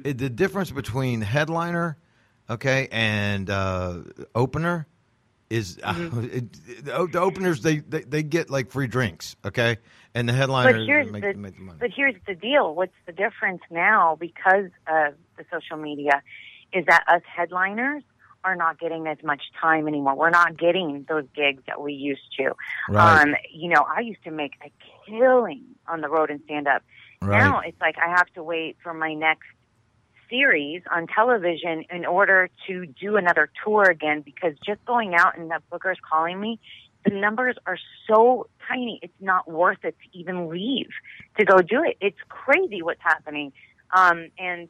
it 0.05 0.19
the 0.19 0.31
difference 0.31 0.71
between 0.71 1.21
headliner, 1.21 1.97
okay, 2.49 2.89
and 2.91 3.49
uh, 3.51 3.99
opener 4.35 4.87
is 5.51 5.79
uh, 5.83 5.95
it, 6.33 6.53
the, 6.85 7.09
the 7.13 7.21
openers 7.21 7.61
they, 7.63 7.79
they 7.79 8.03
they 8.03 8.23
get 8.23 8.51
like 8.51 8.71
free 8.71 8.87
drinks, 8.87 9.37
okay, 9.45 9.79
and 10.15 10.29
the 10.29 10.33
But 10.33 10.39
headliners 10.39 10.87
here's 10.87 11.11
make, 11.13 11.23
the 11.23 11.35
make 11.35 11.57
the 11.57 11.63
money. 11.63 11.79
but 11.81 11.91
here's 11.95 12.17
the 12.27 12.35
deal. 12.35 12.75
What's 12.75 12.95
the 13.07 13.13
difference 13.13 13.63
now 13.71 14.17
because 14.19 14.71
of 14.87 15.15
the 15.37 15.45
social 15.51 15.77
media 15.77 16.23
is 16.73 16.85
that 16.87 17.05
us 17.09 17.23
headliners 17.27 18.03
are 18.45 18.57
not 18.57 18.79
getting 18.79 19.07
as 19.07 19.19
much 19.23 19.43
time 19.61 19.87
anymore. 19.87 20.17
We're 20.17 20.31
not 20.31 20.59
getting 20.59 21.07
those 21.09 21.25
gigs 21.35 21.63
that 21.69 21.81
we 21.81 21.93
used 21.93 22.23
to. 22.39 22.53
Right. 22.89 23.23
Um, 23.23 23.37
you 23.53 23.69
know, 23.69 23.85
I 23.89 24.01
used 24.01 24.25
to 24.25 24.31
make 24.31 24.55
a 24.65 24.73
killing 25.09 25.63
on 25.87 26.01
the 26.01 26.09
road 26.09 26.31
and 26.31 26.41
stand 26.45 26.67
up. 26.67 26.83
Right. 27.21 27.39
Now 27.39 27.61
it's 27.61 27.81
like 27.81 27.97
I 28.05 28.11
have 28.11 28.27
to 28.35 28.43
wait 28.43 28.77
for 28.83 28.93
my 28.95 29.15
next 29.15 29.47
series 30.33 30.83
on 30.91 31.07
television 31.07 31.85
in 31.91 32.07
order 32.07 32.49
to 32.67 32.87
do 32.87 33.17
another 33.17 33.51
tour 33.63 33.83
again 33.85 34.23
because 34.23 34.55
just 34.65 34.83
going 34.87 35.15
out 35.15 35.37
and 35.37 35.51
the 35.51 35.59
bookers 35.71 35.97
calling 36.11 36.41
me 36.41 36.59
the 37.05 37.11
numbers 37.15 37.57
are 37.67 37.79
so 38.09 38.47
tiny. 38.69 39.01
It's 39.03 39.13
not 39.21 39.51
worth 39.51 39.85
it 39.85 39.97
to 39.99 40.19
even 40.19 40.49
leave 40.49 40.87
to 41.37 41.45
go 41.45 41.61
do 41.61 41.83
it. 41.83 41.97
It's 42.01 42.17
crazy 42.29 42.81
what's 42.81 43.03
happening. 43.03 43.53
Um, 43.93 44.29
and 44.39 44.69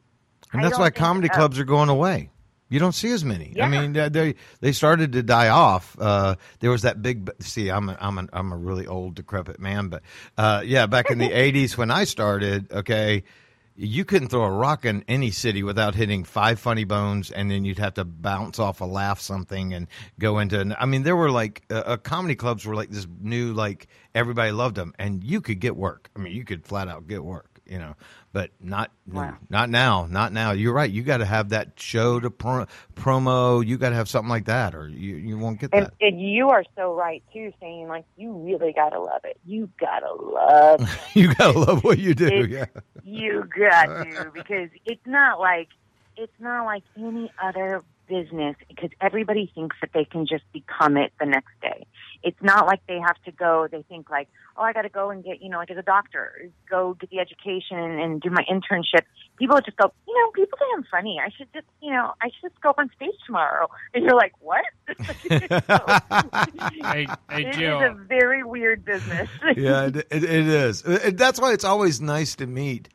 And 0.51 0.63
that's 0.63 0.79
why 0.79 0.89
comedy 0.89 1.29
uh, 1.29 1.35
clubs 1.35 1.59
are 1.59 1.63
going 1.63 1.89
away. 1.89 2.31
You 2.69 2.79
don't 2.79 2.93
see 2.95 3.11
as 3.11 3.23
many. 3.23 3.53
I 3.61 3.67
mean, 3.67 3.93
they- 3.93 4.09
they 4.09 4.35
they 4.61 4.71
started 4.71 5.11
to 5.11 5.21
die 5.21 5.49
off. 5.49 5.95
Uh, 5.99 6.35
there 6.59 6.71
was 6.71 6.81
that 6.81 7.03
big. 7.03 7.29
See, 7.39 7.69
I'm 7.69 7.87
a, 7.89 7.97
I'm 8.01 8.17
a, 8.17 8.27
I'm 8.33 8.51
a 8.51 8.57
really 8.57 8.87
old, 8.87 9.13
decrepit 9.13 9.59
man, 9.59 9.89
but 9.89 10.01
uh, 10.35 10.63
yeah, 10.65 10.87
back 10.87 11.11
in 11.11 11.19
the 11.19 11.29
'80s 11.51 11.77
when 11.77 11.91
I 11.91 12.05
started, 12.05 12.71
okay, 12.71 13.25
you 13.75 14.05
couldn't 14.05 14.29
throw 14.29 14.43
a 14.43 14.51
rock 14.51 14.85
in 14.85 15.03
any 15.07 15.31
city 15.31 15.63
without 15.63 15.95
hitting 15.95 16.23
five 16.23 16.59
funny 16.59 16.83
bones, 16.83 17.31
and 17.31 17.49
then 17.49 17.65
you'd 17.65 17.79
have 17.79 17.95
to 17.95 18.05
bounce 18.05 18.59
off 18.59 18.81
a 18.81 18.85
laugh 18.85 19.19
something 19.19 19.73
and 19.73 19.87
go 20.19 20.39
into. 20.39 20.59
an- 20.59 20.75
I 20.79 20.85
mean, 20.85 21.03
there 21.03 21.15
were 21.15 21.31
like 21.31 21.63
uh, 21.71 21.75
uh, 21.85 21.97
comedy 21.97 22.35
clubs 22.35 22.65
were 22.65 22.75
like 22.75 22.89
this 22.89 23.07
new, 23.21 23.53
like 23.53 23.87
everybody 24.13 24.51
loved 24.51 24.75
them, 24.75 24.93
and 24.99 25.23
you 25.23 25.41
could 25.41 25.59
get 25.59 25.75
work. 25.75 26.09
I 26.15 26.19
mean, 26.19 26.33
you 26.33 26.45
could 26.45 26.65
flat 26.65 26.87
out 26.87 27.07
get 27.07 27.23
work, 27.23 27.52
you 27.73 27.79
know, 27.79 27.95
but 28.33 28.51
not 28.61 28.91
Wow. 29.11 29.35
not 29.49 29.67
now, 29.71 30.05
not 30.09 30.31
now. 30.31 30.51
You're 30.51 30.73
right. 30.73 30.89
You 30.89 31.01
got 31.01 31.17
to 31.17 31.25
have 31.25 31.49
that 31.49 31.71
show 31.75 32.19
to 32.19 32.29
pro- 32.29 32.67
promo. 32.95 33.65
You 33.65 33.77
got 33.79 33.89
to 33.89 33.95
have 33.95 34.07
something 34.07 34.29
like 34.29 34.45
that, 34.45 34.75
or 34.75 34.87
you 34.87 35.15
you 35.15 35.39
won't 35.39 35.59
get 35.59 35.71
And, 35.73 35.87
that. 35.87 35.93
and 35.99 36.21
you 36.21 36.49
are 36.49 36.63
so 36.75 36.93
right 36.93 37.23
too, 37.33 37.51
saying 37.59 37.87
like 37.87 38.05
you 38.15 38.31
really 38.31 38.73
gotta 38.73 38.99
love 38.99 39.21
it. 39.23 39.39
You 39.43 39.69
gotta 39.79 40.13
love 40.13 40.81
it. 41.15 41.15
you 41.15 41.33
got 41.33 41.53
to 41.53 41.59
love 41.59 41.83
what 41.83 41.97
you 41.97 42.13
do. 42.13 42.45
Yeah. 42.45 42.65
you 43.03 43.43
got 43.59 43.85
to 43.87 44.31
because 44.33 44.69
it's 44.85 45.05
not 45.07 45.39
like 45.39 45.69
it's 46.15 46.39
not 46.39 46.65
like 46.65 46.83
any 46.95 47.31
other 47.41 47.83
business 48.07 48.55
because 48.67 48.89
everybody 49.01 49.51
thinks 49.53 49.75
that 49.81 49.91
they 49.93 50.05
can 50.05 50.25
just 50.25 50.43
become 50.53 50.97
it 50.97 51.11
the 51.19 51.25
next 51.25 51.51
day. 51.61 51.85
It's 52.23 52.41
not 52.41 52.65
like 52.67 52.79
they 52.87 52.99
have 52.99 53.21
to 53.25 53.31
go. 53.31 53.67
They 53.71 53.81
think 53.83 54.09
like, 54.09 54.29
oh, 54.57 54.61
I 54.63 54.71
got 54.73 54.83
to 54.83 54.89
go 54.89 55.09
and 55.09 55.23
get 55.23 55.41
you 55.41 55.49
know, 55.49 55.57
like 55.57 55.71
as 55.71 55.77
a 55.77 55.81
doctor, 55.83 56.49
go 56.69 56.95
get 56.99 57.09
the 57.09 57.19
education 57.19 57.77
and, 57.77 57.99
and 57.99 58.21
do 58.21 58.29
my 58.29 58.43
internship. 58.49 59.01
People 59.37 59.59
just 59.65 59.75
go, 59.77 59.91
you 60.07 60.13
know, 60.13 60.31
people 60.31 60.57
think 60.57 60.71
I'm 60.77 60.85
funny. 60.89 61.19
I 61.19 61.29
should 61.35 61.47
just, 61.53 61.65
you 61.81 61.91
know, 61.91 62.13
I 62.21 62.27
should 62.29 62.51
just 62.51 62.61
go 62.61 62.69
up 62.69 62.79
on 62.79 62.89
stage 62.95 63.15
tomorrow. 63.25 63.67
And 63.93 64.03
you're 64.05 64.15
like, 64.15 64.33
what? 64.39 64.63
Hey, 66.83 67.07
hey, 67.29 67.41
It 67.41 67.47
is 67.49 67.55
Jill. 67.55 67.81
a 67.81 67.93
very 68.07 68.43
weird 68.43 68.85
business. 68.85 69.29
yeah, 69.57 69.85
it, 69.87 69.95
it, 69.95 70.23
it 70.23 70.47
is. 70.47 70.83
And 70.83 71.17
that's 71.17 71.39
why 71.39 71.53
it's 71.53 71.63
always 71.63 72.01
nice 72.01 72.35
to 72.35 72.45
meet 72.47 72.89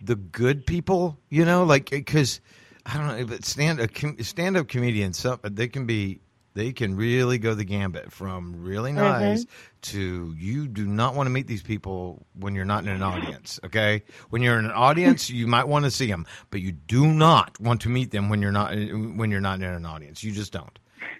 the 0.00 0.16
good 0.16 0.66
people. 0.66 1.18
You 1.28 1.44
know, 1.44 1.64
like 1.64 1.90
because 1.90 2.40
I 2.86 2.96
don't 2.96 3.06
know, 3.06 3.26
but 3.26 3.44
stand 3.44 3.80
a 3.80 4.24
stand 4.24 4.56
up 4.56 4.68
comedians, 4.68 5.18
some, 5.18 5.40
they 5.42 5.68
can 5.68 5.86
be. 5.86 6.20
They 6.54 6.74
can 6.74 6.96
really 6.96 7.38
go 7.38 7.54
the 7.54 7.64
gambit 7.64 8.12
from 8.12 8.62
really 8.62 8.90
mm-hmm. 8.90 9.00
nice 9.00 9.46
to 9.80 10.34
you 10.36 10.68
do 10.68 10.84
not 10.84 11.14
want 11.14 11.26
to 11.26 11.30
meet 11.30 11.46
these 11.46 11.62
people 11.62 12.26
when 12.34 12.54
you're 12.54 12.66
not 12.66 12.84
in 12.84 12.90
an 12.90 13.02
audience. 13.02 13.58
Okay, 13.64 14.02
when 14.28 14.42
you're 14.42 14.58
in 14.58 14.66
an 14.66 14.70
audience, 14.70 15.30
you 15.30 15.46
might 15.46 15.66
want 15.66 15.86
to 15.86 15.90
see 15.90 16.08
them, 16.08 16.26
but 16.50 16.60
you 16.60 16.72
do 16.72 17.06
not 17.06 17.58
want 17.58 17.80
to 17.80 17.88
meet 17.88 18.10
them 18.10 18.28
when 18.28 18.42
you're 18.42 18.52
not 18.52 18.74
when 18.74 19.30
you're 19.30 19.40
not 19.40 19.60
in 19.60 19.64
an 19.64 19.86
audience. 19.86 20.22
You 20.22 20.30
just 20.30 20.52
don't. 20.52 20.78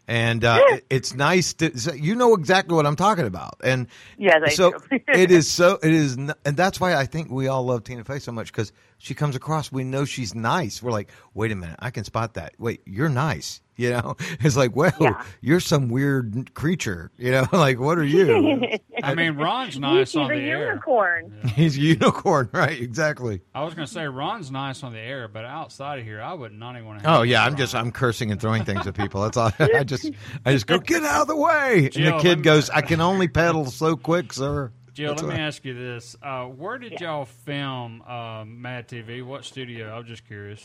And 0.09 0.45
uh, 0.45 0.59
it- 0.69 0.85
it's 0.91 1.15
nice 1.15 1.55
to 1.55 1.79
so 1.79 1.93
you 1.93 2.15
know 2.15 2.35
exactly 2.35 2.75
what 2.75 2.87
I'm 2.87 2.97
talking 2.97 3.25
about. 3.27 3.55
And 3.63 3.87
yeah, 4.19 4.47
so 4.49 4.73
it 4.91 5.31
is 5.31 5.51
so 5.51 5.79
it 5.83 5.93
is, 5.93 6.15
and 6.17 6.35
that's 6.45 6.81
why 6.81 6.95
I 6.97 7.07
think 7.07 7.31
we 7.31 7.47
all 7.47 7.65
love 7.65 7.85
Tina 7.85 8.05
Fey 8.05 8.19
so 8.19 8.33
much 8.33 8.51
because 8.53 8.73
she 8.99 9.15
comes 9.15 9.37
across. 9.37 9.71
We 9.73 9.85
know 9.85 10.05
she's 10.05 10.35
nice. 10.35 10.83
We're 10.83 10.91
like, 10.93 11.11
wait 11.35 11.53
a 11.53 11.57
minute, 11.57 11.77
I 11.79 11.91
can 11.91 12.05
spot 12.05 12.35
that. 12.35 12.55
Wait, 12.59 12.83
you're 12.87 13.09
nice. 13.09 13.61
You 13.75 13.89
know, 13.91 14.17
it's 14.41 14.55
like, 14.55 14.77
well, 14.77 14.93
Yeah. 15.01 15.25
you're 15.41 15.59
some 15.59 15.89
weird 15.89 16.53
creature. 16.53 17.11
You 17.17 17.31
know, 17.33 17.47
like 17.53 17.81
what 17.81 17.97
are 17.97 18.05
you? 18.05 18.69
I 19.03 19.15
mean, 19.15 19.35
Ron's 19.37 19.79
nice 19.79 20.11
She's 20.11 20.17
on 20.17 20.31
a 20.31 20.35
the 20.35 20.41
air. 20.43 20.59
He's 20.59 20.59
a 20.59 20.69
unicorn. 20.69 21.41
He's 21.57 21.77
a 21.79 21.81
unicorn, 21.81 22.51
right? 22.53 22.79
Exactly. 22.81 23.41
I 23.55 23.65
was 23.65 23.73
going 23.73 23.87
to 23.87 23.93
say 23.93 24.07
Ron's 24.07 24.51
nice 24.51 24.83
on 24.83 24.93
the 24.93 24.99
air, 25.01 25.27
but 25.27 25.47
outside 25.47 25.99
of 26.01 26.05
here, 26.05 26.21
I 26.21 26.35
would 26.35 26.53
not 26.53 26.73
not 26.73 26.77
even 26.77 26.87
want 26.87 27.03
to. 27.03 27.11
Oh 27.19 27.23
yeah, 27.23 27.43
I'm 27.45 27.57
just 27.57 27.75
I'm 27.75 27.91
cursing 27.91 28.31
and 28.31 28.39
throwing 28.39 28.65
things 28.65 28.87
at 28.87 28.95
people. 28.95 29.23
That's 29.23 29.39
all. 29.39 29.51
I 29.59 29.85
just 29.97 30.11
I 30.45 30.53
just 30.53 30.67
go 30.67 30.79
get 30.79 31.03
out 31.05 31.23
of 31.23 31.29
the 31.29 31.37
way, 31.37 31.91
and 31.95 32.07
the 32.07 32.11
let 32.13 32.21
kid 32.23 32.39
me- 32.39 32.45
goes, 32.45 32.71
I 32.75 32.81
can 32.83 33.01
only 33.01 33.29
pedal 33.29 33.67
so 33.67 33.97
quick, 33.97 34.33
sir. 34.33 34.73
Jill, 34.95 35.11
That's 35.13 35.23
let 35.23 35.29
me 35.29 35.35
what- 35.35 35.41
ask 35.47 35.65
you 35.65 35.75
this: 35.75 36.17
uh, 36.23 36.45
Where 36.45 36.79
did 36.79 37.01
y'all 37.01 37.25
film 37.25 38.03
um, 38.03 38.61
Mad 38.61 38.89
TV? 38.89 39.25
What 39.25 39.45
studio? 39.45 39.97
I'm 39.97 40.05
just 40.07 40.27
curious. 40.27 40.63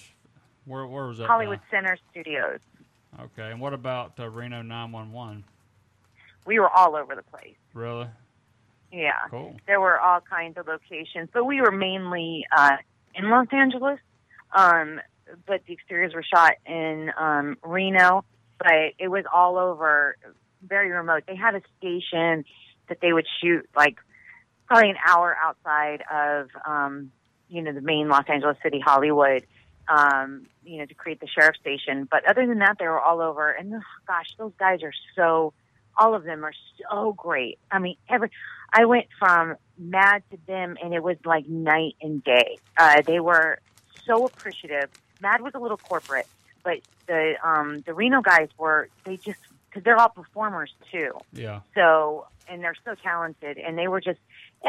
Where 0.65 0.85
where 0.85 1.05
was 1.05 1.17
that? 1.19 1.27
Hollywood 1.27 1.59
done? 1.71 1.83
Center 1.83 1.97
Studios. 2.11 2.59
Okay, 3.19 3.51
and 3.51 3.61
what 3.61 3.73
about 3.73 4.19
uh, 4.19 4.29
Reno 4.29 4.61
911? 4.61 5.43
We 6.45 6.59
were 6.59 6.69
all 6.69 6.95
over 6.95 7.15
the 7.15 7.23
place. 7.23 7.55
Really? 7.73 8.07
Yeah. 8.91 9.11
Cool. 9.29 9.55
There 9.65 9.79
were 9.81 9.99
all 9.99 10.19
kinds 10.21 10.57
of 10.57 10.67
locations, 10.67 11.29
but 11.33 11.45
we 11.45 11.59
were 11.61 11.71
mainly 11.71 12.45
uh, 12.55 12.77
in 13.15 13.29
Los 13.29 13.47
Angeles. 13.51 13.99
Um, 14.53 14.99
but 15.45 15.61
the 15.67 15.73
exteriors 15.73 16.13
were 16.13 16.23
shot 16.23 16.53
in 16.65 17.11
um, 17.19 17.57
Reno, 17.63 18.23
but 18.57 18.93
it 18.99 19.09
was 19.09 19.25
all 19.33 19.57
over, 19.57 20.17
very 20.65 20.91
remote. 20.91 21.23
They 21.27 21.35
had 21.35 21.55
a 21.55 21.61
station 21.77 22.45
that 22.89 22.99
they 23.01 23.13
would 23.13 23.27
shoot 23.41 23.67
like 23.75 23.97
probably 24.67 24.89
an 24.89 24.97
hour 25.05 25.35
outside 25.41 26.03
of, 26.11 26.49
um, 26.65 27.11
you 27.49 27.61
know, 27.61 27.71
the 27.71 27.81
main 27.81 28.09
Los 28.09 28.25
Angeles 28.27 28.57
City, 28.61 28.79
Hollywood, 28.79 29.45
um, 29.87 30.47
you 30.65 30.79
know, 30.79 30.85
to 30.85 30.93
create 30.93 31.19
the 31.19 31.27
sheriff 31.27 31.55
station. 31.61 32.07
But 32.09 32.27
other 32.29 32.45
than 32.45 32.59
that, 32.59 32.77
they 32.79 32.87
were 32.87 32.99
all 32.99 33.21
over. 33.21 33.49
And 33.49 33.73
oh, 33.73 33.79
gosh, 34.07 34.35
those 34.37 34.51
guys 34.59 34.83
are 34.83 34.93
so, 35.15 35.53
all 35.97 36.13
of 36.13 36.23
them 36.23 36.43
are 36.43 36.53
so 36.81 37.13
great. 37.13 37.59
I 37.71 37.79
mean, 37.79 37.95
every, 38.09 38.29
I 38.71 38.85
went 38.85 39.07
from 39.17 39.55
mad 39.77 40.23
to 40.31 40.37
them, 40.45 40.75
and 40.83 40.93
it 40.93 41.01
was 41.01 41.17
like 41.23 41.47
night 41.47 41.95
and 42.01 42.23
day. 42.23 42.57
Uh, 42.77 43.01
they 43.01 43.19
were 43.19 43.59
so 44.05 44.25
appreciative. 44.25 44.89
Mad 45.21 45.41
was 45.41 45.53
a 45.55 45.59
little 45.59 45.77
corporate, 45.77 46.27
but 46.67 46.79
the 47.07 47.35
um, 47.41 47.81
the 47.85 47.93
Reno 47.93 48.21
guys 48.21 48.49
were 48.57 48.89
they 49.05 49.15
just 49.15 49.39
because 49.69 49.85
they're 49.85 49.97
all 49.97 50.09
performers 50.09 50.73
too. 50.91 51.13
Yeah. 51.31 51.61
So 51.73 52.27
and 52.49 52.61
they're 52.61 52.75
so 52.83 52.93
talented, 53.01 53.57
and 53.57 53.77
they 53.77 53.87
were 53.87 54.01
just 54.01 54.19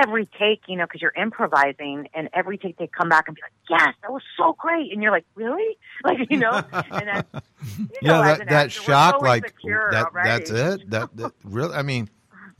every 0.00 0.26
take, 0.38 0.62
you 0.68 0.76
know, 0.76 0.84
because 0.84 1.02
you're 1.02 1.12
improvising, 1.16 2.08
and 2.14 2.28
every 2.32 2.56
take 2.56 2.76
they 2.76 2.86
come 2.86 3.08
back 3.08 3.26
and 3.26 3.34
be 3.34 3.42
like, 3.42 3.52
"Yes, 3.68 3.94
that 4.02 4.12
was 4.12 4.22
so 4.36 4.54
great," 4.56 4.92
and 4.92 5.02
you're 5.02 5.10
like, 5.10 5.26
"Really?" 5.34 5.76
Like 6.04 6.18
you 6.30 6.38
know, 6.38 6.62
and 6.72 7.08
then 7.08 7.24
you 7.78 7.86
yeah, 8.02 8.20
as 8.20 8.38
that 8.38 8.40
an 8.42 8.46
that 8.46 8.66
actor, 8.66 8.70
shock, 8.70 9.16
so 9.18 9.26
like 9.26 9.52
that. 9.64 10.06
already. 10.06 10.28
That's 10.28 10.50
it. 10.50 10.82
That, 10.90 11.16
that 11.16 11.32
really. 11.42 11.74
I 11.74 11.82
mean, 11.82 12.08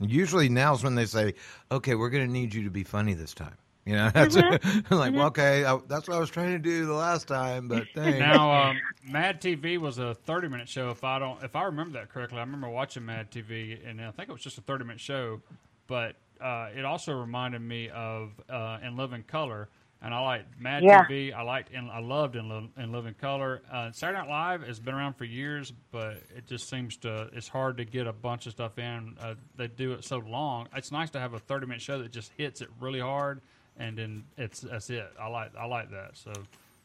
usually 0.01 0.49
now 0.49 0.73
is 0.73 0.83
when 0.83 0.95
they 0.95 1.05
say, 1.05 1.35
"Okay, 1.71 1.95
we're 1.95 2.09
going 2.09 2.27
to 2.27 2.31
need 2.31 2.53
you 2.53 2.65
to 2.65 2.69
be 2.69 2.83
funny 2.83 3.13
this 3.13 3.33
time." 3.33 3.55
You 3.85 3.95
know, 3.95 4.09
that's 4.13 4.35
Mm-hmm. 4.35 4.55
like, 4.89 5.13
well, 5.15 5.27
okay, 5.27 5.65
I, 5.65 5.79
that's 5.87 6.07
what 6.07 6.15
I 6.17 6.19
was 6.19 6.29
trying 6.29 6.51
to 6.51 6.59
do 6.59 6.85
the 6.85 6.93
last 6.93 7.27
time, 7.27 7.67
but 7.67 7.87
thanks. 7.95 8.37
Now, 8.37 8.51
um, 8.69 8.81
Mad 9.03 9.41
TV 9.41 9.77
was 9.77 9.97
a 9.97 10.13
30 10.13 10.47
minute 10.47 10.69
show. 10.69 10.89
If 10.91 11.03
I 11.03 11.19
don't, 11.19 11.43
if 11.43 11.55
I 11.55 11.63
remember 11.63 11.99
that 11.99 12.09
correctly, 12.09 12.37
I 12.37 12.41
remember 12.41 12.69
watching 12.69 13.05
Mad 13.05 13.31
TV, 13.31 13.79
and 13.87 14.01
I 14.01 14.11
think 14.11 14.29
it 14.29 14.31
was 14.33 14.41
just 14.41 14.57
a 14.57 14.61
30 14.61 14.85
minute 14.85 14.99
show. 14.99 15.41
But 15.87 16.15
uh, 16.41 16.69
it 16.75 16.85
also 16.85 17.13
reminded 17.13 17.61
me 17.61 17.89
of 17.89 18.31
uh, 18.49 18.79
In 18.83 18.95
Living 18.97 19.23
Color, 19.23 19.69
and 20.01 20.13
I 20.13 20.19
liked 20.21 20.59
Mad 20.59 20.85
Yeah. 20.85 21.05
TV. 21.07 21.33
I 21.33 21.41
liked, 21.41 21.73
and 21.73 21.89
I 21.91 21.99
loved 21.99 22.35
In, 22.35 22.49
Li- 22.49 22.71
in 22.77 22.91
Living 22.91 23.15
Color. 23.15 23.61
Uh, 23.71 23.91
Saturday 23.91 24.19
Night 24.19 24.29
Live 24.29 24.63
has 24.67 24.79
been 24.79 24.93
around 24.95 25.13
for 25.15 25.25
years, 25.25 25.71
but 25.91 26.23
it 26.35 26.45
just 26.47 26.69
seems 26.69 26.97
to 26.97 27.29
it's 27.33 27.47
hard 27.47 27.77
to 27.77 27.85
get 27.85 28.07
a 28.07 28.13
bunch 28.13 28.45
of 28.45 28.53
stuff 28.53 28.77
in. 28.77 29.15
Uh, 29.19 29.35
they 29.55 29.67
do 29.67 29.93
it 29.93 30.03
so 30.05 30.19
long. 30.19 30.67
It's 30.75 30.91
nice 30.91 31.09
to 31.11 31.19
have 31.19 31.33
a 31.33 31.39
30 31.39 31.67
minute 31.67 31.81
show 31.81 32.01
that 32.01 32.11
just 32.11 32.31
hits 32.37 32.61
it 32.61 32.69
really 32.79 32.99
hard, 33.01 33.41
and 33.79 33.97
then 33.97 34.23
it's 34.37 34.61
that's 34.61 34.89
it. 34.89 35.11
I 35.19 35.27
like 35.27 35.51
I 35.57 35.65
like 35.65 35.91
that. 35.91 36.11
So. 36.13 36.31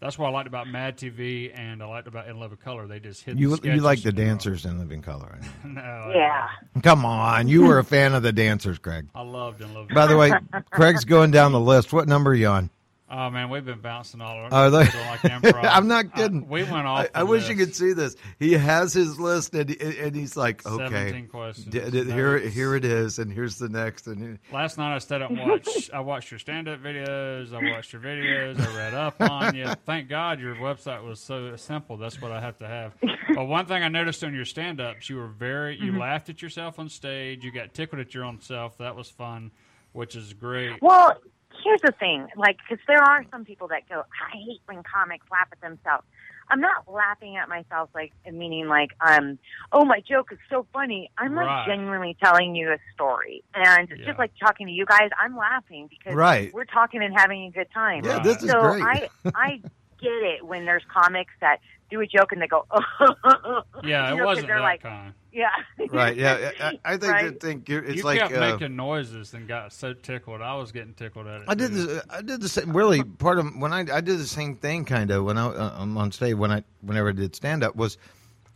That's 0.00 0.18
what 0.18 0.26
I 0.26 0.30
liked 0.33 0.48
about 0.48 0.68
Mad 0.68 0.98
TV, 0.98 1.50
and 1.54 1.83
I 1.83 1.87
liked 1.87 2.09
about 2.09 2.28
In 2.28 2.38
Living 2.38 2.59
Color. 2.59 2.87
They 2.87 3.00
just 3.00 3.24
hit. 3.24 3.38
you 3.38 3.57
the 3.57 3.68
you 3.74 3.80
like 3.80 4.02
the 4.02 4.12
dancers 4.12 4.66
in 4.66 4.78
Living 4.78 5.00
Color? 5.00 5.38
No, 5.64 6.12
yeah. 6.14 6.48
Come 6.83 7.07
on, 7.07 7.48
you 7.48 7.62
were 7.64 7.78
a 7.78 7.85
fan 7.85 8.12
of 8.12 8.22
the 8.22 8.33
dancers, 8.33 8.78
Craig. 8.78 9.07
I 9.14 9.22
loved 9.22 9.62
In 9.62 9.72
Living. 9.72 9.94
By 9.94 10.07
the 10.07 10.18
way, 10.18 10.33
Craig's 10.70 11.07
going 11.07 11.30
down 11.30 11.52
the 11.52 11.61
list. 11.61 11.90
What 11.92 12.07
number 12.07 12.33
are 12.33 12.35
you 12.35 12.48
on? 12.48 12.70
Oh 13.16 13.31
man, 13.31 13.48
we've 13.48 13.64
been 13.64 13.81
bouncing 13.81 14.20
all 14.20 14.37
over. 14.46 14.53
Are 14.53 14.70
they- 14.70 14.79
like. 14.79 15.24
I'm 15.64 15.87
not 15.87 16.07
I- 16.14 16.27
we 16.29 16.64
went 16.64 16.87
off. 16.87 17.07
I, 17.14 17.20
I 17.20 17.22
wish 17.22 17.48
you 17.48 17.55
could 17.55 17.74
see 17.74 17.92
this. 17.92 18.16
He 18.40 18.55
has 18.55 18.92
his 18.92 19.20
list, 19.20 19.55
and, 19.55 19.70
and 19.70 20.16
he's 20.16 20.37
like, 20.37 20.66
okay, 20.66 20.88
17 20.88 21.29
questions. 21.29 21.66
D- 21.66 21.90
d- 21.90 22.11
here, 22.11 22.38
here 22.38 22.74
it 22.74 22.85
is, 22.85 23.20
and 23.20 23.33
here's 23.33 23.57
the 23.59 23.68
next, 23.68 24.09
and 24.09 24.38
Last 24.53 24.79
night 24.79 24.94
I 24.94 24.98
stayed 24.98 25.22
up 25.22 25.31
and 25.31 25.38
watched. 25.38 25.90
I 25.94 26.00
watched 26.00 26.31
your 26.33 26.38
stand-up 26.40 26.83
videos. 26.83 27.53
I 27.55 27.70
watched 27.72 27.92
your 27.92 28.03
videos. 28.03 28.59
I 28.61 28.77
read 28.77 28.94
up 28.94 29.20
on 29.20 29.55
you. 29.55 29.68
Thank 29.87 30.09
God 30.09 30.40
your 30.40 30.57
website 30.57 31.05
was 31.05 31.20
so 31.20 31.55
simple. 31.57 31.96
That's 31.96 32.20
what 32.20 32.33
I 32.33 32.40
have 32.40 32.59
to 32.59 32.66
have. 32.66 32.94
But 33.35 33.44
one 33.46 33.66
thing 33.66 33.83
I 33.83 33.88
noticed 33.88 34.24
on 34.24 34.35
your 34.35 34.44
stand-ups, 34.44 35.09
you 35.09 35.16
were 35.16 35.29
very. 35.29 35.77
Mm-hmm. 35.77 35.85
You 35.87 35.98
laughed 36.00 36.31
at 36.31 36.42
yourself 36.42 36.79
on 36.81 36.88
stage. 36.88 37.44
You 37.44 37.53
got 37.53 37.74
tickled 37.74 38.00
at 38.00 38.12
your 38.12 38.24
own 38.24 38.40
self. 38.40 38.79
That 38.79 38.96
was 38.96 39.09
fun, 39.09 39.53
which 39.92 40.16
is 40.16 40.33
great. 40.33 40.83
Well, 40.83 41.16
here's 41.64 41.81
the 41.83 41.92
thing, 41.98 42.29
like, 42.37 42.59
because 42.59 42.83
there 42.87 43.03
are 43.03 43.24
some 43.31 43.44
people 43.44 43.68
that 43.68 43.88
go, 43.88 44.00
I 44.00 44.37
hate 44.37 44.61
when 44.66 44.83
comics 44.85 45.27
laugh 45.33 45.48
at 45.50 45.61
themselves. 45.61 46.05
I'm 46.50 46.61
not 46.61 46.85
laughing 46.87 47.37
at 47.38 47.48
myself, 47.48 47.88
like 47.94 48.12
meaning 48.31 48.68
like, 48.68 48.90
um, 49.00 49.38
oh, 49.72 49.85
my 49.87 50.03
joke 50.07 50.29
is 50.31 50.38
so 50.50 50.66
funny. 50.74 51.11
I'm 51.16 51.35
like 51.35 51.46
Right. 51.46 51.66
genuinely 51.68 52.16
telling 52.22 52.55
you 52.55 52.70
a 52.70 52.77
story, 52.92 53.42
and 53.55 53.88
Yeah. 53.88 54.07
just 54.07 54.18
like 54.18 54.33
talking 54.38 54.66
to 54.66 54.72
you 54.72 54.85
guys, 54.85 55.09
I'm 55.18 55.37
laughing 55.37 55.88
because 55.88 56.14
Right. 56.14 56.53
we're 56.53 56.66
talking 56.66 57.03
and 57.03 57.14
having 57.18 57.46
a 57.46 57.50
good 57.50 57.68
time. 57.72 58.05
Yeah, 58.05 58.16
Right. 58.16 58.24
this 58.24 58.42
is 58.42 58.50
so 58.50 58.61
great. 58.61 58.83
I 58.85 59.09
I 59.35 59.62
get 60.03 60.22
it 60.22 60.44
when 60.46 60.66
there's 60.66 60.85
comics 60.92 61.33
that 61.40 61.61
do 61.94 62.00
a 62.00 62.07
joke 62.07 62.33
and 62.33 62.40
they 62.42 62.46
go, 62.46 62.64
oh. 62.70 63.62
Yeah, 63.85 64.09
You 64.09 64.14
it 64.14 64.16
know, 64.18 64.24
'cause 64.24 64.26
wasn't 64.26 64.46
they're 64.48 64.57
that 64.59 64.62
like, 64.62 64.83
kind. 64.83 65.12
yeah, 65.33 65.48
right. 65.90 66.16
Yeah. 66.16 66.50
I, 66.61 66.78
I 66.85 66.96
think 66.96 67.12
Right? 67.12 67.40
Think 67.40 67.68
you're, 67.68 67.85
it's 67.85 67.96
you 67.96 68.02
like 68.02 68.20
kept 68.20 68.35
uh, 68.35 68.40
making 68.40 68.76
noises 68.76 69.35
and 69.35 69.46
got 69.48 69.72
so 69.72 69.92
tickled. 69.92 70.40
I 70.42 70.54
was 70.57 70.72
getting 70.72 70.94
tickled 70.94 71.26
at 71.26 71.42
it. 71.42 71.44
I 71.48 71.54
did 71.54 71.72
too. 71.72 71.87
the 71.87 72.04
I 72.11 72.22
did 72.22 72.40
the 72.40 72.48
same. 72.48 72.72
Really, 72.76 73.02
part 73.04 73.38
of 73.38 73.54
when 73.57 73.72
I 73.72 73.80
I 73.80 74.00
did 74.00 74.18
the 74.18 74.26
same 74.26 74.57
thing 74.57 74.85
kind 74.85 75.11
of 75.11 75.24
when 75.24 75.37
I 75.38 75.46
uh, 75.46 75.74
I'm 75.76 75.96
on 75.98 76.12
stage 76.12 76.35
when 76.35 76.50
I 76.50 76.64
whenever 76.80 77.11
I 77.11 77.12
did 77.12 77.35
stand 77.37 77.62
up 77.64 77.76
was, 77.76 77.98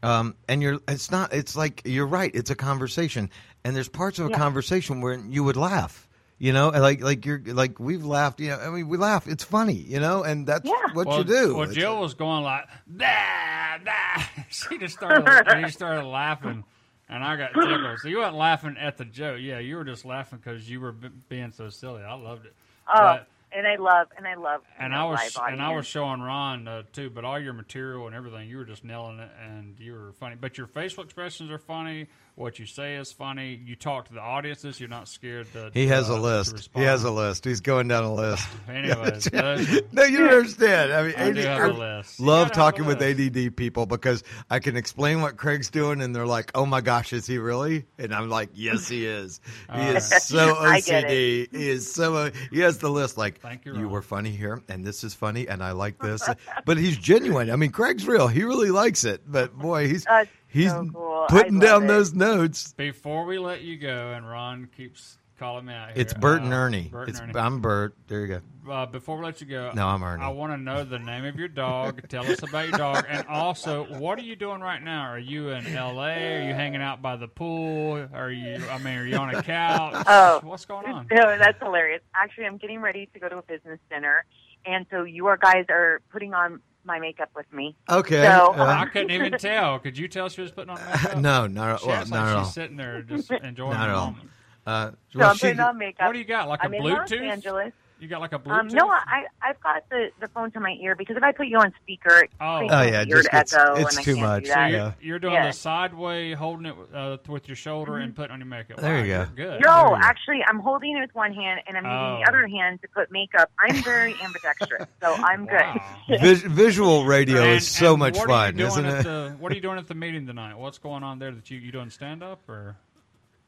um, 0.03 0.35
and 0.49 0.63
you're 0.63 0.79
it's 0.89 1.11
not 1.11 1.33
it's 1.33 1.57
like 1.57 1.83
you're 1.85 2.07
right. 2.07 2.31
It's 2.35 2.51
a 2.51 2.55
conversation, 2.57 3.31
and 3.65 3.75
there's 3.77 3.89
parts 3.89 4.19
of 4.19 4.27
a 4.27 4.31
Yeah. 4.31 4.39
conversation 4.39 5.01
where 5.01 5.15
you 5.29 5.45
would 5.45 5.57
laugh. 5.57 6.08
You 6.41 6.53
know, 6.53 6.69
like 6.69 7.01
like 7.01 7.27
you're 7.27 7.43
like 7.47 7.81
we've 7.81 8.05
laughed. 8.05 8.39
You 8.41 8.51
know, 8.51 8.59
I 8.61 8.71
mean 8.71 8.89
we 8.89 8.97
laugh. 8.97 9.27
It's 9.27 9.43
funny. 9.43 9.73
You 9.75 9.99
know, 9.99 10.23
and 10.23 10.47
that's 10.47 10.65
Yeah. 10.65 10.93
what 10.93 11.07
well, 11.07 11.19
you 11.19 11.25
do. 11.25 11.55
Well, 11.57 11.65
It's 11.65 11.75
Jill 11.75 11.95
like- 11.95 12.01
was 12.03 12.15
going 12.15 12.45
like, 12.45 12.69
nah, 12.87 13.79
nah. 13.85 14.23
She 14.49 14.79
just 14.79 14.95
started, 14.95 15.27
and 15.49 15.65
he 15.67 15.71
started 15.71 16.05
laughing, 16.07 16.65
and 17.09 17.23
I 17.25 17.37
got 17.37 17.49
tickled. 17.55 17.99
So 18.01 18.09
you 18.09 18.19
weren't 18.19 18.35
laughing 18.37 18.77
at 18.81 18.97
the 18.97 19.05
joke. 19.05 19.39
Yeah, 19.43 19.59
you 19.59 19.77
were 19.77 19.85
just 19.85 20.05
laughing 20.05 20.39
because 20.43 20.69
you 20.71 20.81
were 20.81 20.93
b- 20.93 21.09
being 21.29 21.53
so 21.53 21.69
silly. 21.71 22.03
I 22.03 22.15
loved 22.15 22.47
it. 22.47 22.55
oh, 22.89 22.95
But- 22.95 23.27
and 23.51 23.67
I 23.67 23.77
love 23.77 24.09
and 24.17 24.27
I 24.27 24.35
love 24.35 24.61
and 24.79 24.95
I 24.95 25.05
was 25.05 25.39
and 25.49 25.61
I 25.63 25.75
was 25.75 25.87
showing 25.87 26.21
Ron 26.21 26.69
uh, 26.69 26.83
too, 26.93 27.09
but 27.11 27.25
all 27.25 27.39
your 27.41 27.55
material 27.55 28.07
and 28.07 28.15
everything, 28.15 28.47
you 28.49 28.59
were 28.59 28.65
just 28.67 28.85
nailing 28.85 29.19
it, 29.21 29.31
and 29.43 29.75
you 29.81 29.93
were 29.95 30.13
funny. 30.21 30.37
But 30.41 30.57
your 30.59 30.67
facial 30.67 31.03
expressions 31.03 31.51
are 31.51 31.59
funny. 31.59 32.09
What 32.39 32.61
you 32.61 32.67
say 32.67 32.95
is 32.95 33.11
funny. 33.11 33.61
You 33.65 33.75
talk 33.75 34.07
to 34.07 34.15
the 34.15 34.21
audiences. 34.21 34.79
You're 34.79 34.89
not 34.89 35.09
scared 35.09 35.53
to. 35.55 35.73
he 35.75 35.89
has 35.89 36.09
uh, 36.09 36.15
a 36.15 36.19
list. 36.21 36.71
He 36.73 36.83
has 36.83 37.03
a 37.03 37.11
list. 37.11 37.45
He's 37.45 37.61
going 37.61 37.89
down 37.89 38.05
a 38.05 38.15
list. 38.15 38.47
Anyways, 38.69 39.25
those- 39.33 39.83
no, 39.91 40.05
you 40.05 40.19
don't 40.19 40.29
understand. 40.33 40.93
I 40.93 41.03
mean, 41.03 41.15
I 41.17 41.33
do 41.33 41.41
AD 41.41 41.47
have 41.47 41.71
a 41.71 41.73
list. 41.73 42.21
Love 42.21 42.49
gotta 42.49 42.53
a 42.53 42.63
talking 42.63 42.85
with. 42.85 43.03
ADD 43.03 43.57
people 43.57 43.87
because 43.87 44.23
I 44.49 44.61
can 44.61 44.77
explain 44.77 45.21
what 45.21 45.37
Craig's 45.37 45.69
doing, 45.69 46.01
and 46.01 46.15
they're 46.15 46.27
like, 46.29 46.53
"Oh 46.55 46.65
my 46.65 46.81
gosh, 46.81 47.13
is 47.13 47.27
he 47.27 47.39
really?" 47.39 47.87
And 47.99 48.15
I'm 48.15 48.29
like, 48.31 48.51
"Yes, 48.55 48.87
he 48.87 49.05
is. 49.05 49.41
He 49.75 49.81
is 49.83 50.07
so 50.09 50.55
OCD. 50.61 51.49
He 51.51 51.69
is 51.71 51.93
so. 51.93 52.15
uh, 52.15 52.31
He 52.53 52.61
has 52.61 52.79
the 52.79 52.89
list. 52.89 53.19
Like, 53.19 53.41
Thank 53.41 53.65
you, 53.67 53.77
you 53.77 53.89
were 53.89 54.03
funny 54.03 54.31
here, 54.31 54.63
and 54.69 54.85
this 54.85 55.03
is 55.03 55.13
funny, 55.13 55.49
and 55.49 55.61
I 55.61 55.73
like 55.73 55.99
this. 55.99 56.23
but 56.65 56.77
he's 56.79 56.97
genuine. 56.99 57.51
I 57.51 57.57
mean, 57.57 57.73
Craig's 57.73 58.07
real. 58.07 58.29
He 58.29 58.45
really 58.45 58.71
likes 58.71 59.03
it. 59.03 59.23
But 59.27 59.59
boy, 59.59 59.89
he's 59.89 60.05
That's 60.05 60.31
he's 60.49 60.71
so 60.71 60.87
cool. 60.93 61.27
putting 61.29 61.59
down 61.59 61.85
it. 61.85 61.87
those 61.89 62.13
notes. 62.15 62.73
Before 62.73 63.25
we 63.25 63.39
let 63.39 63.63
you 63.63 63.77
go, 63.77 64.13
and 64.13 64.29
Ron 64.29 64.69
keeps 64.77 65.19
calling 65.39 65.67
me 65.67 65.73
out 65.73 65.91
here. 65.93 66.01
It's 66.01 66.13
Bert 66.15 66.43
and 66.43 66.53
uh, 66.53 66.57
Ernie. 66.57 66.89
Bert 66.91 67.09
It's 67.09 67.21
and 67.21 67.31
Ernie. 67.31 67.39
I'm 67.41 67.61
Bert. 67.61 67.95
There 68.09 68.23
you 68.27 68.41
go. 68.67 68.73
uh, 68.73 68.87
before 68.87 69.17
we 69.19 69.25
let 69.25 69.41
you 69.41 69.47
go, 69.47 69.71
No, 69.73 69.87
I'm 69.87 70.03
Ernie. 70.03 70.21
I 70.23 70.29
want 70.31 70.53
to 70.53 70.57
know 70.57 70.83
the 70.83 70.99
name 70.99 71.25
of 71.25 71.37
your 71.37 71.47
dog. 71.47 72.03
Tell 72.09 72.27
us 72.29 72.43
about 72.43 72.69
your 72.69 72.77
dog, 72.77 73.05
and 73.09 73.25
also, 73.29 73.85
what 73.99 74.19
are 74.19 74.23
you 74.23 74.35
doing 74.35 74.61
right 74.61 74.83
now? 74.83 75.03
Are 75.03 75.19
you 75.19 75.51
in 75.51 75.65
L.A.? 75.77 76.39
Are 76.43 76.49
you 76.49 76.55
hanging 76.55 76.83
out 76.83 77.01
by 77.01 77.15
the 77.17 77.29
pool? 77.29 78.09
Are 78.13 78.31
you? 78.33 78.57
I 78.69 78.79
mean, 78.79 78.99
are 78.99 79.07
you 79.07 79.17
on 79.17 79.33
a 79.35 79.43
couch? 79.43 80.05
Oh. 80.09 80.41
what's 80.43 80.65
going 80.65 80.87
on? 80.87 81.07
No, 81.13 81.39
that's 81.39 81.59
hilarious. 81.63 82.03
Actually, 82.17 82.47
I'm 82.47 82.57
getting 82.57 82.81
ready 82.81 83.09
to 83.15 83.21
go 83.21 83.29
to 83.29 83.39
a 83.39 83.43
business 83.43 83.79
dinner, 83.91 84.25
and 84.67 84.87
so 84.91 85.05
you 85.05 85.27
are 85.29 85.37
guys 85.37 85.67
are 85.69 86.01
putting 86.11 86.35
on 86.35 86.61
my 86.85 86.99
makeup 86.99 87.31
with 87.37 87.51
me. 87.53 87.77
Okay. 87.91 88.25
So, 88.25 88.55
uh, 88.55 88.65
I 88.81 88.87
couldn't 88.87 89.11
even 89.11 89.33
tell. 89.39 89.79
Could 89.79 89.99
you 89.99 90.09
tell 90.09 90.29
she 90.29 90.41
was 90.43 90.51
putting 90.51 90.71
on 90.71 90.81
makeup? 90.85 91.19
no, 91.19 91.47
not, 91.47 91.81
She 91.81 91.87
well, 91.87 91.97
not 92.07 92.11
like 92.11 92.21
at 92.21 92.37
all. 92.37 92.45
she's 92.45 92.55
sitting 92.55 92.77
there 92.77 93.03
just 93.03 93.31
enjoying 93.43 93.73
Not 93.73 93.85
the 93.87 93.91
at 93.91 93.95
all. 93.95 94.07
moment. 94.13 94.31
Uh, 94.67 94.91
So 95.13 95.21
I'm 95.23 95.37
she- 95.37 95.47
putting 95.49 95.61
on 95.61 95.79
makeup. 95.79 96.07
What 96.07 96.13
do 96.13 96.19
you 96.19 96.25
got? 96.25 96.49
Like 96.49 96.61
a 96.61 96.65
I'm 96.65 96.75
in 96.75 96.83
Los 96.83 97.11
Bluetooth? 97.11 97.29
Angeles. 97.31 97.73
You 98.01 98.07
got 98.07 98.21
like 98.21 98.33
a 98.33 98.39
Bluetooth? 98.39 98.61
Um, 98.61 98.69
no, 98.69 98.89
I 98.89 99.25
I've 99.43 99.61
got 99.61 99.89
the 99.91 100.11
the 100.21 100.29
phone 100.29 100.53
to 100.53 100.61
my 100.61 100.77
ear 100.81 100.95
because 100.95 101.17
if 101.17 101.23
I 101.25 101.33
put 101.33 101.49
you 101.49 101.59
on 101.59 101.73
speaker, 101.83 102.21
it 102.21 102.31
Oh. 102.41 102.59
Oh, 102.61 102.83
yeah, 102.83 103.03
it 103.03 103.09
weird 103.09 103.19
just 103.25 103.31
gets- 103.33 103.53
echo, 103.55 103.75
it's 103.75 103.97
and 103.97 104.05
too 104.05 104.17
much. 104.19 104.45
Do 104.45 104.49
So 104.51 104.55
that. 104.55 104.71
you're, 104.71 104.79
Yeah. 104.79 104.93
you're 105.01 105.19
doing 105.19 105.35
Yeah. 105.35 105.47
the 105.49 105.53
sideway, 105.53 106.33
holding 106.35 106.67
it 106.67 106.77
uh, 106.95 107.17
with 107.29 107.49
your 107.49 107.57
shoulder 107.57 107.97
and 107.97 108.15
putting 108.15 108.31
on 108.31 108.39
your 108.39 108.47
makeup. 108.47 108.79
There 108.79 108.95
Wow, 108.95 109.01
you 109.01 109.07
go. 109.07 109.17
You're 109.17 109.27
good. 109.27 109.65
There 109.65 109.73
No, 109.73 109.89
you 109.97 110.01
actually, 110.01 110.45
I'm 110.47 110.61
holding 110.61 110.97
it 110.97 111.01
with 111.01 111.15
one 111.17 111.33
hand 111.33 111.61
and 111.67 111.77
I'm 111.77 111.85
using 111.85 111.99
Oh. 111.99 112.21
the 112.25 112.29
other 112.29 112.47
hand 112.47 112.81
to 112.83 112.89
put 112.89 113.11
makeup. 113.11 113.51
I'm 113.59 113.75
very 113.83 114.15
ambidextrous, 114.23 114.87
so 115.03 115.15
I'm 115.15 115.47
Wow. 115.47 115.75
good. 116.09 116.21
Vis- 116.21 116.43
visual 116.43 117.05
radio 117.05 117.43
And- 117.43 117.51
is 117.57 117.67
so 117.67 117.97
much 117.97 118.17
what 118.17 118.31
are 118.31 118.47
you 118.53 118.53
fun, 118.53 118.61
isn't 118.61 118.85
it? 118.87 119.03
The, 119.03 119.37
what 119.41 119.51
are 119.51 119.55
you 119.57 119.61
doing 119.61 119.79
at 119.79 119.89
the 119.89 119.95
meeting 119.97 120.25
tonight? 120.27 120.57
What's 120.57 120.79
going 120.79 121.03
on 121.03 121.19
there? 121.19 121.33
That 121.33 121.51
you 121.51 121.59
you 121.59 121.73
doing 121.73 121.91
stand 121.91 122.23
up 122.23 122.49
or? 122.49 122.77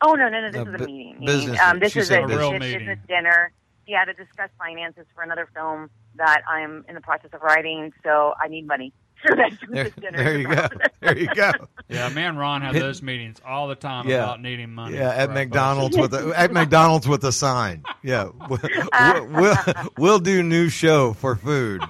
Oh 0.02 0.14
no, 0.14 0.28
no, 0.30 0.40
no! 0.40 0.46
This 0.50 0.64
No, 0.64 0.74
is 0.74 0.80
a 0.80 0.84
meeting. 0.86 1.24
business- 1.24 1.60
Um, 1.60 1.78
this 1.78 1.92
she 1.92 2.00
is 2.00 2.08
said 2.08 2.22
a, 2.22 2.24
a 2.24 2.26
Real 2.28 2.50
business 2.52 2.72
meeting. 2.80 3.00
dinner. 3.06 3.52
Yeah, 3.90 4.04
to 4.04 4.12
discuss 4.12 4.50
finances 4.56 5.04
for 5.16 5.22
another 5.24 5.48
film 5.52 5.90
that 6.14 6.42
I'm 6.48 6.84
in 6.88 6.94
the 6.94 7.00
process 7.00 7.30
of 7.32 7.42
writing. 7.42 7.92
So 8.04 8.34
I 8.40 8.46
need 8.48 8.66
money. 8.66 8.92
So 9.28 9.34
that's 9.34 9.54
There, 9.68 9.84
this 9.84 9.92
dinner 10.00 10.38
you 10.38 10.46
go. 10.48 10.66
There 11.00 11.18
you 11.18 11.28
go. 11.34 11.52
Yeah, 11.90 12.08
me 12.08 12.22
and 12.22 12.38
Ron 12.38 12.62
have 12.62 12.72
those 12.72 13.02
meetings 13.02 13.36
all 13.44 13.68
the 13.68 13.74
time 13.74 14.08
Yeah. 14.08 14.16
about 14.24 14.40
needing 14.40 14.70
money. 14.72 14.96
Yeah, 14.96 15.10
at 15.10 15.28
McDonald's 15.34 15.98
with 15.98 16.14
a, 16.14 16.32
at 16.34 16.52
McDonald's 16.52 17.06
with 17.06 17.22
a 17.24 17.32
sign. 17.32 17.82
Yeah, 18.02 18.30
we'll, 18.48 19.26
we'll, 19.26 19.56
we'll 19.98 20.18
do 20.20 20.42
new 20.42 20.70
show 20.70 21.12
for 21.12 21.36
food. 21.36 21.82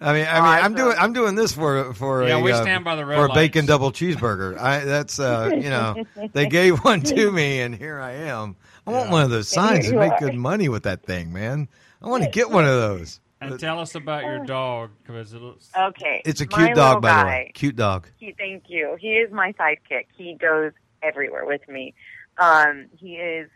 I 0.00 0.12
mean, 0.12 0.26
I 0.28 0.40
mean, 0.40 0.64
I'm 0.64 0.74
doing 0.74 0.96
I'm 0.98 1.12
doing 1.12 1.34
this 1.36 1.52
for 1.52 1.92
for 1.94 2.26
Yeah, 2.26 2.36
a 2.36 2.40
we 2.40 2.50
uh, 2.50 2.62
stand 2.62 2.84
by 2.84 2.96
the 2.96 3.04
red 3.04 3.16
for 3.16 3.26
a 3.26 3.32
bacon 3.34 3.60
lights. 3.60 3.68
double 3.68 3.92
cheeseburger. 3.92 4.58
I 4.58 4.80
that's 4.80 5.20
uh 5.20 5.50
you 5.54 5.68
know 5.70 6.02
they 6.32 6.46
gave 6.46 6.78
one 6.78 7.02
to 7.02 7.30
me 7.30 7.60
and 7.60 7.74
here 7.76 8.00
I 8.00 8.12
am. 8.12 8.56
I 8.86 8.90
want 8.90 9.06
Yeah. 9.06 9.12
one 9.12 9.22
of 9.22 9.30
those 9.30 9.48
signs 9.48 9.86
and 9.86 9.94
you 9.94 9.98
make 10.00 10.18
good 10.18 10.34
money 10.34 10.68
with 10.68 10.84
that 10.84 11.02
thing, 11.02 11.32
man. 11.32 11.68
I 12.02 12.08
want 12.08 12.24
to 12.24 12.30
get 12.30 12.50
one 12.50 12.64
of 12.64 12.70
those. 12.74 13.20
And 13.42 13.58
tell 13.58 13.80
us 13.80 13.94
about 13.94 14.24
your 14.24 14.44
dog 14.44 14.90
because 15.02 15.32
it 15.32 15.40
looks. 15.40 15.70
Okay, 15.74 16.20
It's 16.26 16.40
a 16.42 16.46
my 16.50 16.66
cute 16.66 16.76
dog, 16.76 16.88
little 16.96 17.00
by 17.00 17.22
the 17.22 17.26
way. 17.28 17.50
Cute 17.54 17.76
dog. 17.76 18.06
He, 18.18 18.32
thank 18.36 18.64
you. 18.68 18.96
He 19.00 19.12
is 19.14 19.32
my 19.32 19.52
sidekick. 19.52 20.06
He 20.14 20.34
goes 20.34 20.72
everywhere 21.02 21.46
with 21.46 21.66
me. 21.68 21.94
Um, 22.38 22.86
he 22.98 23.14
is. 23.16 23.48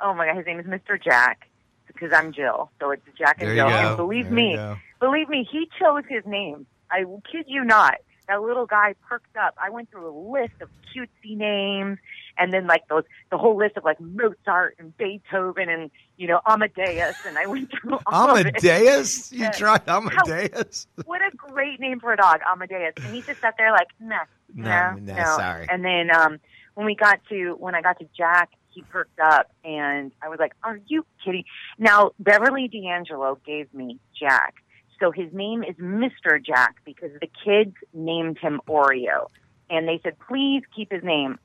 Oh 0.00 0.12
my 0.14 0.26
god, 0.26 0.36
his 0.36 0.46
name 0.46 0.60
is 0.60 0.66
Mr. 0.66 1.02
Jack 1.02 1.48
because 1.86 2.12
I'm 2.12 2.32
Jill. 2.32 2.70
So 2.80 2.90
it's 2.90 3.02
Jack 3.18 3.36
and 3.40 3.48
There 3.48 3.54
you 3.56 3.62
Jill. 3.62 3.70
go. 3.70 3.88
And 3.88 3.96
believe 3.96 4.24
There 4.26 4.34
me, 4.34 4.58
believe 5.00 5.28
me, 5.30 5.48
he 5.50 5.68
chose 5.78 6.02
his 6.08 6.24
name. 6.26 6.66
I 6.90 7.04
kid 7.30 7.46
you 7.48 7.64
not. 7.64 7.94
That 8.28 8.42
little 8.42 8.66
guy 8.66 8.94
perked 9.08 9.36
up. 9.36 9.54
I 9.62 9.70
went 9.70 9.90
through 9.90 10.08
a 10.08 10.16
list 10.32 10.54
of 10.60 10.68
cutesy 10.94 11.36
names, 11.36 11.98
and 12.40 12.52
then 12.52 12.66
like 12.66 12.88
those, 12.88 13.04
the 13.30 13.38
whole 13.38 13.56
list 13.56 13.76
of 13.76 13.84
like 13.84 14.00
Mozart 14.00 14.76
and 14.78 14.96
Beethoven 14.96 15.68
and 15.68 15.90
you 16.16 16.26
know 16.26 16.40
Amadeus, 16.46 17.16
and 17.26 17.38
I 17.38 17.46
went 17.46 17.70
through 17.70 17.98
all 18.06 18.30
of 18.30 18.38
it. 18.38 18.46
Amadeus? 18.64 19.30
You 19.40 19.50
tried 19.50 19.82
Amadeus? 19.86 20.86
What 21.04 21.20
a 21.20 21.30
great 21.36 21.78
name 21.78 22.00
for 22.00 22.12
a 22.12 22.16
dog, 22.16 22.40
Amadeus. 22.50 22.94
And 22.96 23.14
he 23.14 23.22
just 23.22 23.40
sat 23.40 23.54
there 23.58 23.70
like, 23.70 23.88
nah, 24.00 24.24
No, 24.54 24.94
no, 24.94 25.14
no, 25.14 25.24
sorry. 25.36 25.66
And 25.70 25.84
then 25.84 26.10
um, 26.14 26.38
when 26.74 26.86
we 26.86 26.94
got 26.94 27.20
to 27.28 27.52
when 27.58 27.74
I 27.74 27.82
got 27.82 27.98
to 27.98 28.08
Jack, 28.16 28.50
he 28.70 28.82
perked 28.82 29.18
up, 29.20 29.50
and 29.64 30.12
I 30.22 30.28
was 30.28 30.38
like, 30.38 30.52
"Are 30.62 30.80
you 30.86 31.04
kidding?" 31.24 31.44
Now 31.78 32.12
Beverly 32.18 32.68
D'Angelo 32.68 33.38
gave 33.44 33.72
me 33.74 33.98
Jack, 34.18 34.54
so 34.98 35.10
his 35.10 35.32
name 35.32 35.62
is 35.62 35.76
Mister 35.78 36.38
Jack 36.38 36.76
because 36.84 37.10
the 37.20 37.28
kids 37.44 37.74
named 37.92 38.38
him 38.38 38.60
Oreo, 38.68 39.26
and 39.68 39.86
they 39.86 40.00
said, 40.02 40.16
"Please 40.26 40.62
keep 40.74 40.90
his 40.90 41.02
name." 41.02 41.38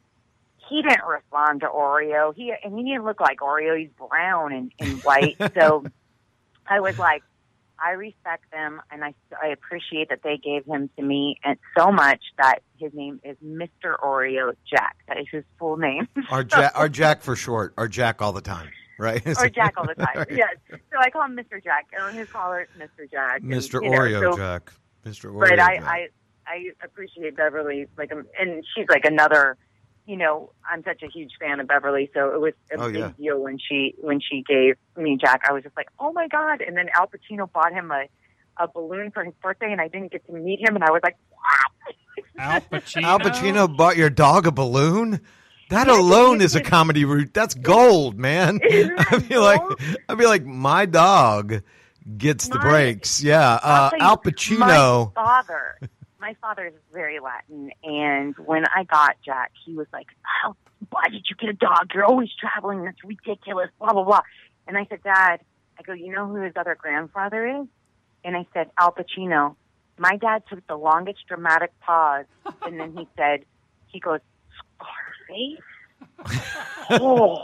He 0.70 0.82
didn't 0.82 1.06
respond 1.06 1.62
to 1.62 1.68
Oreo. 1.68 2.34
He 2.36 2.54
and 2.64 2.78
he 2.78 2.84
didn't 2.84 3.06
look 3.06 3.20
like 3.20 3.40
Oreo. 3.40 3.78
He's 3.78 3.90
brown 3.92 4.54
and, 4.54 4.72
and 4.80 5.02
white. 5.04 5.38
so 5.58 5.86
I 6.68 6.80
was 6.80 6.98
like, 6.98 7.22
I 7.84 7.92
respect 7.92 8.50
them 8.52 8.82
and 8.90 9.04
I, 9.04 9.14
I 9.42 9.48
appreciate 9.48 10.10
that 10.10 10.22
they 10.24 10.38
gave 10.38 10.66
him 10.66 10.90
to 10.98 11.04
me 11.04 11.38
and 11.44 11.58
so 11.78 11.92
much 11.92 12.22
that 12.38 12.60
his 12.78 12.94
name 12.94 13.20
is 13.24 13.38
Mr. 13.46 14.00
Oreo 14.04 14.54
Jack. 14.70 14.98
That 15.08 15.20
is 15.20 15.28
his 15.32 15.44
full 15.60 15.78
name. 15.78 16.08
Our 16.30 16.44
Jack, 16.44 16.72
our 16.76 16.90
Jack 16.90 17.22
for 17.22 17.36
short, 17.36 17.74
Our 17.78 17.88
Jack 17.88 18.22
all 18.22 18.32
the 18.32 18.42
time, 18.42 18.70
right? 18.98 19.22
or 19.38 19.50
Jack 19.50 19.74
all 19.78 19.86
the 19.86 19.96
time. 19.96 20.26
Yes. 20.32 20.56
So 20.72 20.98
I 20.98 21.10
call 21.10 21.26
him 21.26 21.36
Mr. 21.36 21.64
Jack. 21.64 21.88
And 21.94 22.04
on 22.04 22.14
his 22.14 22.30
collar 22.30 22.62
it's 22.62 22.72
Mr. 22.78 23.10
Jack. 23.12 23.42
And, 23.42 23.52
Mr. 23.52 23.82
know, 23.82 23.92
Oreo 23.92 24.32
so- 24.32 24.38
Jack. 24.38 24.72
Mr. 25.06 25.32
Oreo 25.32 25.50
But 25.50 25.60
I, 25.60 25.76
Jack. 25.76 25.84
I 25.86 26.08
I 26.48 26.70
appreciate 26.84 27.36
Beverly 27.36 27.88
like 27.98 28.12
and 28.12 28.64
she's 28.76 28.86
like 28.90 29.04
another 29.06 29.58
you 30.06 30.18
know, 30.18 30.52
I'm 30.72 30.84
such 30.84 31.02
a 31.04 31.08
huge 31.08 31.32
fan 31.40 31.60
of 31.60 31.68
Beverly, 31.68 32.10
so 32.14 32.34
it 32.34 32.40
was 32.40 32.54
a 32.72 32.80
Oh, 32.82 32.88
big 32.92 33.00
yeah. 33.00 33.12
deal 33.18 33.40
when 33.42 33.58
she 33.58 33.96
when 34.00 34.20
she 34.20 34.44
gave 34.48 34.76
me 34.96 35.18
Jack. 35.20 35.42
I 35.50 35.54
was 35.54 35.64
just 35.64 35.76
like, 35.78 35.88
Oh 36.00 36.12
my 36.14 36.28
god 36.28 36.62
and 36.62 36.78
then 36.78 36.88
Al 36.96 37.08
Pacino 37.08 37.52
bought 37.52 37.72
him 37.74 37.92
a 37.92 38.06
a 38.58 38.68
balloon 38.68 39.12
for 39.12 39.24
his 39.24 39.34
birthday 39.44 39.72
and 39.72 39.82
I 39.82 39.88
didn't 39.90 40.12
get 40.12 40.26
to 40.28 40.32
meet 40.34 40.60
him 40.62 40.76
and 40.76 40.84
I 40.84 40.92
was 40.92 41.02
like, 41.04 41.18
What? 41.30 41.96
Al 42.38 42.62
Pacino. 42.80 43.04
Al 43.04 43.20
Pacino 43.20 43.76
bought 43.78 43.98
your 43.98 44.10
dog 44.10 44.48
a 44.48 44.52
balloon. 44.52 45.20
That 45.72 45.88
alone 45.88 46.42
is 46.42 46.56
a 46.56 46.62
comedy 46.62 47.06
route. 47.06 47.34
That's 47.34 47.56
gold, 47.56 48.20
man. 48.20 48.60
I'd 49.10 49.26
be 49.28 49.36
like. 49.38 49.62
I'd 50.08 50.18
be 50.18 50.28
like, 50.28 50.46
my 50.46 50.86
dog 50.86 51.64
gets 52.18 52.48
the 52.48 52.60
My- 52.60 52.70
breaks. 52.70 53.24
Yeah, 53.24 53.54
uh, 53.56 53.60
I'll 53.64 53.90
tell 53.90 54.00
you, 54.00 54.06
Al 54.06 54.18
Pacino. 54.18 55.16
My 55.16 55.24
father, 55.24 55.80
my 56.26 56.36
father 56.42 56.66
is 56.66 56.74
very 56.92 57.20
Latin, 57.20 57.70
and 57.84 58.36
when 58.38 58.64
I 58.76 58.84
got 58.84 59.16
Jack, 59.24 59.52
he 59.64 59.76
was 59.76 59.86
like, 59.94 60.08
"How? 60.24 60.56
Why 60.90 61.04
did 61.12 61.28
you 61.30 61.36
get 61.36 61.50
a 61.50 61.54
dog? 61.54 61.92
You're 61.94 62.04
always 62.04 62.30
traveling. 62.34 62.84
That's 62.84 63.04
ridiculous." 63.04 63.70
Blah 63.78 63.94
blah 63.94 64.04
blah. 64.04 64.22
And 64.68 64.76
I 64.76 64.88
said, 64.90 65.04
"Dad, 65.04 65.42
I 65.78 65.84
go, 65.84 65.94
you 65.94 66.12
know 66.12 66.26
who 66.26 66.42
his 66.42 66.54
other 66.56 66.74
grandfather 66.74 67.46
is?" 67.62 67.68
And 68.24 68.36
I 68.36 68.48
said, 68.54 68.72
"Al 68.80 68.92
Pacino." 68.92 69.56
My 70.00 70.18
dad 70.18 70.42
took 70.50 70.66
the 70.66 70.76
longest 70.76 71.20
dramatic 71.28 71.80
pause, 71.82 72.26
and 72.64 72.80
then 72.80 72.98
he 72.98 73.08
said, 73.18 73.46
"He 73.86 74.00
goes, 74.00 74.22
Scarface." 74.80 75.60
oh, 77.02 77.38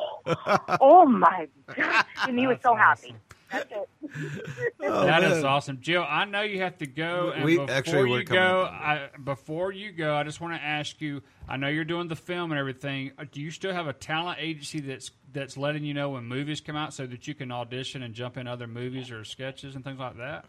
oh 0.82 1.06
my 1.06 1.48
god! 1.76 2.06
And 2.28 2.40
he 2.40 2.48
was 2.48 2.56
That's 2.56 2.64
so 2.64 2.76
awesome. 2.76 3.12
happy. 3.12 3.16
That's 3.52 3.72
it. 3.72 3.90
Oh, 4.84 5.06
That 5.06 5.24
is 5.24 5.44
man. 5.44 5.46
awesome, 5.46 5.80
Jill. 5.80 6.04
I 6.08 6.26
know 6.26 6.42
you 6.42 6.60
have 6.62 6.78
to 6.80 6.88
go, 6.88 7.32
and 7.36 7.46
We- 7.46 7.58
before 7.58 7.72
actually, 7.76 8.12
you 8.20 8.24
go, 8.24 8.64
I, 8.64 9.10
before 9.24 9.72
you 9.72 9.92
go, 9.92 10.16
I 10.16 10.24
just 10.24 10.42
want 10.42 10.54
to 10.56 10.62
ask 10.62 11.00
you. 11.00 11.22
I 11.48 11.58
know 11.58 11.68
you're 11.68 11.86
doing 11.86 12.08
the 12.08 12.16
film 12.16 12.52
and 12.52 12.60
everything. 12.60 13.12
Uh, 13.18 13.26
Do 13.32 13.42
you 13.42 13.52
still 13.52 13.74
have 13.74 13.88
a 13.88 13.94
talent 13.94 14.40
agency 14.42 14.80
that's 14.80 15.12
that's 15.34 15.56
letting 15.56 15.84
you 15.86 15.94
know 15.94 16.10
when 16.10 16.26
movies 16.26 16.62
come 16.62 16.76
out, 16.76 16.94
so 16.94 17.06
that 17.06 17.28
you 17.28 17.34
can 17.36 17.52
audition 17.52 18.04
and 18.04 18.14
jump 18.14 18.38
in 18.38 18.48
other 18.48 18.68
movies 18.68 19.12
or 19.12 19.24
sketches 19.24 19.76
and 19.76 19.84
things 19.84 20.00
like 20.00 20.18
that? 20.18 20.46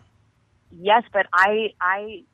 Yes, 0.81 1.05
but 1.13 1.27
I 1.33 1.69
I 1.81 2.25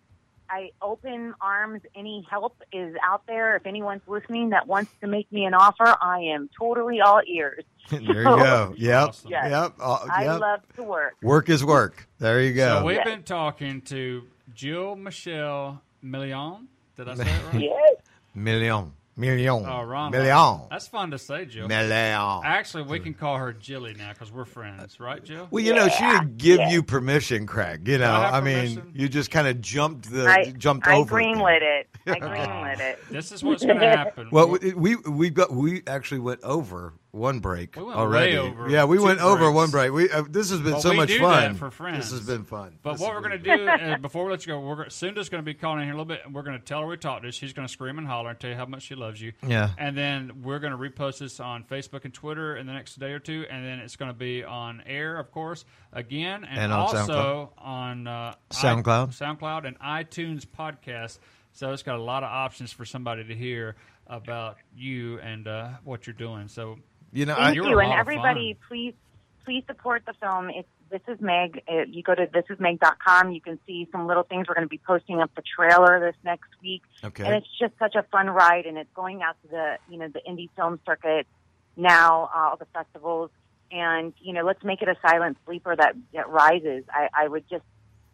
I 0.51 0.71
open 0.83 1.35
arms. 1.41 1.83
Any 1.95 2.27
help 2.31 2.63
is 2.73 2.95
out 3.03 3.23
there. 3.27 3.57
If 3.57 3.67
anyone's 3.67 4.03
listening 4.07 4.51
that 4.51 4.67
wants 4.67 4.91
to 5.01 5.07
make 5.07 5.31
me 5.33 5.45
an 5.45 5.55
offer, 5.55 5.95
I 6.01 6.21
am 6.35 6.49
totally 6.59 7.01
all 7.01 7.21
ears. 7.27 7.65
there 7.91 8.01
you 8.01 8.25
go. 8.25 8.75
Yep. 8.79 9.09
Awesome. 9.09 9.31
Yes. 9.31 9.51
Yep. 9.51 9.73
Uh, 9.81 9.99
I 10.11 10.27
love 10.37 10.61
to 10.77 10.83
work. 10.83 11.15
work 11.23 11.49
is 11.49 11.65
work. 11.65 12.07
There 12.19 12.41
you 12.43 12.53
go. 12.55 12.81
So 12.81 12.85
we've 12.85 12.97
Yes. 12.97 13.07
been 13.07 13.23
talking 13.23 13.81
to 13.83 14.25
Jill 14.55 14.97
Michele 14.97 15.81
Meleán. 16.05 16.67
Did 16.97 17.09
I 17.09 17.15
say 17.15 17.23
it 17.31 17.43
right? 17.53 17.63
Yes. 17.63 17.97
Meleán. 18.37 18.91
Meleán. 19.19 19.67
Oh, 19.69 19.83
wrong. 19.83 20.13
Meleán. 20.13 20.69
That's 20.71 20.87
fun 20.87 21.11
to 21.11 21.19
say, 21.19 21.45
Jill. 21.45 21.67
Meleán. 21.69 22.43
Actually, 22.45 22.85
we 22.85 23.01
can 23.01 23.15
call 23.15 23.37
her 23.37 23.53
Jilly 23.53 23.95
now 23.95 24.13
because 24.13 24.31
we're 24.31 24.45
friends, 24.45 25.01
right, 25.01 25.23
Jill? 25.25 25.49
Well, 25.51 25.65
you 25.65 25.75
know, 25.75 25.89
she 25.89 26.05
Yeah, 26.05 26.21
didn't 26.21 26.39
give 26.39 26.59
yeah. 26.61 26.71
you 26.71 26.83
permission, 26.85 27.47
Craig. 27.47 27.89
You 27.89 27.99
know, 27.99 28.11
I 28.13 28.39
I, 28.39 28.41
mean, 28.41 28.77
permission? 28.77 28.93
you 28.95 29.09
just 29.09 29.31
kind 29.33 29.49
of 29.49 29.61
jumped 29.61 30.11
the 30.11 30.27
I 30.29 30.51
jumped 30.53 30.87
I 30.87 30.95
over. 30.95 31.19
it 31.21 31.25
there. 31.25 31.35
greenlit 31.35 31.63
it. 31.81 31.88
I 32.09 32.19
greenlit 32.21 32.81
it. 32.81 32.99
This 33.11 33.33
is 33.33 33.43
what's 33.43 33.65
going 33.65 33.79
to 33.81 33.87
happen. 33.89 34.29
Well, 34.31 34.49
we 34.49 34.73
we 34.75 34.97
we 34.97 35.31
got 35.31 35.53
we 35.53 35.83
actually 35.87 36.21
went 36.21 36.43
over 36.43 36.95
one 37.11 37.41
break 37.41 37.75
We 37.75 37.83
went 37.85 37.97
already. 37.99 38.33
way 38.37 38.39
over 38.39 38.69
yeah, 38.69 38.85
we 38.85 38.99
two 38.99 39.05
went 39.05 39.21
over 39.21 39.51
one 39.51 39.71
break. 39.71 39.93
We 39.93 40.11
uh, 40.11 40.25
this 40.29 40.51
has 40.51 40.61
been 40.61 40.73
But 40.73 40.81
so 40.83 40.91
we 40.91 40.97
much 40.97 41.09
do 41.09 41.21
fun 41.21 41.53
that 41.55 41.59
for 41.59 41.71
friends. 41.71 42.11
This 42.11 42.19
has 42.19 42.27
been 42.27 42.45
fun. 42.45 42.79
But 42.83 42.93
This 42.93 43.01
what 43.01 43.15
we're 43.15 43.23
been 43.23 43.43
going 43.43 43.43
to 43.43 43.57
do 43.57 43.69
uh, 43.93 43.97
before 43.99 44.25
we 44.27 44.31
let 44.31 44.47
you 44.47 44.53
go, 44.53 44.61
we're 44.61 44.77
gonna, 44.77 44.91
Sunda's 44.91 45.29
going 45.29 45.43
to 45.43 45.45
be 45.45 45.55
calling 45.55 45.81
in 45.81 45.85
here 45.87 45.95
a 45.95 45.97
little 45.97 46.05
bit, 46.05 46.21
and 46.25 46.35
we're 46.35 46.43
going 46.43 46.59
to 46.59 46.65
tell 46.65 46.81
her 46.83 46.87
we 46.87 46.97
talked 46.97 47.25
to. 47.25 47.33
She's 47.33 47.53
going 47.53 47.67
to 47.67 47.73
scream 47.73 47.99
and 47.99 48.07
holler 48.07 48.31
and 48.31 48.39
tell 48.39 48.51
you 48.51 48.57
how 48.57 48.67
much 48.67 48.83
she 48.83 48.95
loves 48.95 49.21
you. 49.21 49.33
Yeah. 49.47 49.71
And 49.79 49.97
then 49.97 50.43
we're 50.43 50.59
going 50.59 50.73
to 50.73 50.79
repost 50.79 51.19
this 51.19 51.41
on 51.41 51.65
Facebook 51.65 52.05
and 52.05 52.13
Twitter 52.13 52.57
in 52.57 52.67
the 52.67 52.73
next 52.75 52.99
day 53.01 53.13
or 53.13 53.19
two, 53.19 53.47
and 53.51 53.65
then 53.65 53.79
it's 53.79 53.97
going 53.97 54.11
to 54.13 54.19
be 54.19 54.45
on 54.45 54.83
air, 54.87 55.19
of 55.19 55.33
course, 55.33 55.65
again, 55.93 56.45
and, 56.45 56.59
And 56.61 56.73
on 56.73 56.79
also 56.79 57.53
on 57.59 58.07
uh, 58.07 58.35
SoundCloud. 58.51 59.21
I- 59.21 59.35
SoundCloud, 59.35 59.67
and 59.67 59.79
iTunes 59.81 60.45
podcast. 60.47 61.19
So 61.59 61.73
it's 61.73 61.83
got 61.83 61.97
a 61.97 62.03
lot 62.03 62.23
of 62.23 62.31
options 62.31 62.71
for 62.71 62.85
somebody 62.85 63.25
to 63.25 63.35
hear 63.35 63.75
about 64.07 64.59
you 64.77 65.19
and 65.19 65.49
uh, 65.49 65.71
what 65.83 66.07
you're 66.07 66.15
doing. 66.15 66.47
So 66.47 66.79
You 67.13 67.27
know, 67.27 67.35
I, 67.35 67.47
Thank 67.47 67.57
you're 67.57 67.67
a 67.67 67.71
you, 67.71 67.79
and 67.81 67.89
lot 67.89 67.99
everybody, 67.99 68.57
please 68.69 68.95
please 69.45 69.65
support 69.67 70.05
the 70.07 70.13
film. 70.23 70.51
It's 70.51 70.69
This 70.89 71.01
Is 71.09 71.21
Meg. 71.21 71.63
Uh, 71.69 71.83
You 71.89 72.05
go 72.05 72.15
to 72.15 72.29
thisismeg.com. 72.29 73.33
You 73.33 73.41
can 73.41 73.59
see 73.67 73.89
some 73.91 74.07
little 74.07 74.23
things. 74.23 74.47
We're 74.47 74.55
going 74.55 74.67
to 74.67 74.71
be 74.71 74.81
posting 74.87 75.19
up 75.19 75.35
the 75.35 75.43
trailer 75.43 75.99
this 75.99 76.15
next 76.25 76.51
week. 76.63 76.83
okay. 77.03 77.25
and 77.25 77.35
it's 77.35 77.49
just 77.59 77.73
such 77.81 77.97
a 77.97 78.05
fun 78.05 78.29
ride 78.29 78.67
and 78.67 78.79
it's 78.79 78.93
going 78.95 79.23
out 79.23 79.35
to 79.43 79.49
the 79.49 79.79
you 79.91 79.99
know 79.99 80.07
the 80.07 80.21
indie 80.31 80.51
film 80.55 80.79
circuit 80.87 81.27
now 81.77 82.31
uh, 82.33 82.51
all 82.51 82.57
the 82.57 82.67
festivals 82.67 83.31
and 83.73 84.13
you 84.21 84.33
know 84.33 84.45
let's 84.45 84.63
make 84.63 84.81
it 84.81 84.89
a 84.89 84.95
silent 85.03 85.37
sleeper 85.45 85.75
that, 85.75 85.97
that 86.15 86.29
rises 86.29 86.85
I, 86.89 87.09
I 87.25 87.27
would 87.27 87.49
just 87.51 87.65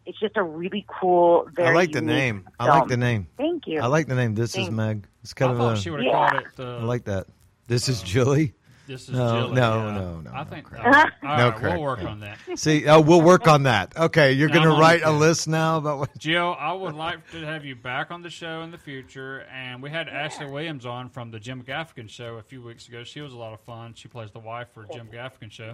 it's 0.05 0.19
just 0.19 0.37
a 0.37 0.43
really 0.43 0.85
cool 0.87 1.47
very 1.55 1.69
I 1.69 1.73
like 1.73 1.91
the 1.91 1.99
unique 1.99 2.15
name. 2.15 2.49
I 2.59 2.67
like 2.79 2.87
the 2.87 2.97
name. 2.97 3.27
thank 3.37 3.67
you 3.67 3.79
I 3.81 3.87
like 3.87 4.07
the 4.07 4.15
name. 4.15 4.35
This 4.35 4.57
is 4.57 4.69
Meg. 4.69 5.05
It's 5.23 5.33
I 5.33 5.39
kind 5.39 5.51
of 5.51 5.57
thought 5.57 5.77
a. 5.77 5.81
she 5.81 5.89
would 5.89 5.99
have 6.03 6.05
Yeah. 6.07 6.29
called 6.29 6.43
it. 6.43 6.59
Uh, 6.59 6.77
I 6.77 6.83
like 6.83 7.05
that. 7.05 7.27
This 7.67 7.89
is 7.89 8.01
Jilly. 8.03 8.53
This 8.87 9.09
is 9.09 9.15
No, 9.15 9.41
Jilly, 9.47 9.53
no, 9.55 9.85
yeah. 9.87 9.91
no, 9.95 10.19
no, 10.21 10.29
I 10.31 10.43
no, 10.43 10.49
think. 10.51 10.65
Craig. 10.67 10.81
all 10.85 10.91
right, 10.91 11.11
No, 11.23 11.29
all 11.29 11.37
right, 11.49 11.55
Craig, 11.55 11.73
we'll 11.73 11.81
work 11.81 12.03
on 12.03 12.19
that. 12.19 12.37
See, 12.53 12.87
oh, 12.87 13.01
we'll 13.01 13.23
work 13.23 13.47
on 13.47 13.63
that. 13.63 13.97
Okay, 13.97 14.33
you're 14.33 14.49
going 14.49 14.61
to 14.69 14.79
write 14.79 15.01
a 15.01 15.09
list 15.09 15.47
now 15.47 15.77
about 15.79 15.97
what. 15.97 16.15
Jill, 16.19 16.55
I 16.59 16.71
would 16.71 16.93
like 16.93 17.27
to 17.31 17.43
have 17.43 17.65
you 17.65 17.75
back 17.75 18.11
on 18.11 18.21
the 18.21 18.29
show 18.29 18.61
in 18.61 18.69
the 18.69 18.77
future. 18.77 19.39
And 19.51 19.81
we 19.81 19.89
had 19.89 20.07
Ashley 20.07 20.45
Williams 20.45 20.85
on 20.85 21.09
from 21.09 21.31
the 21.31 21.39
Jim 21.39 21.63
Gaffigan 21.63 22.07
show 22.07 22.35
a 22.35 22.43
few 22.43 22.61
weeks 22.61 22.87
ago. 22.87 23.03
She 23.03 23.21
was 23.21 23.33
a 23.33 23.37
lot 23.37 23.53
of 23.53 23.59
fun. 23.61 23.95
She 23.95 24.07
plays 24.07 24.29
the 24.31 24.39
wife 24.39 24.67
for 24.75 24.85
Jim 24.93 25.09
Gaffigan 25.11 25.51
show. 25.51 25.73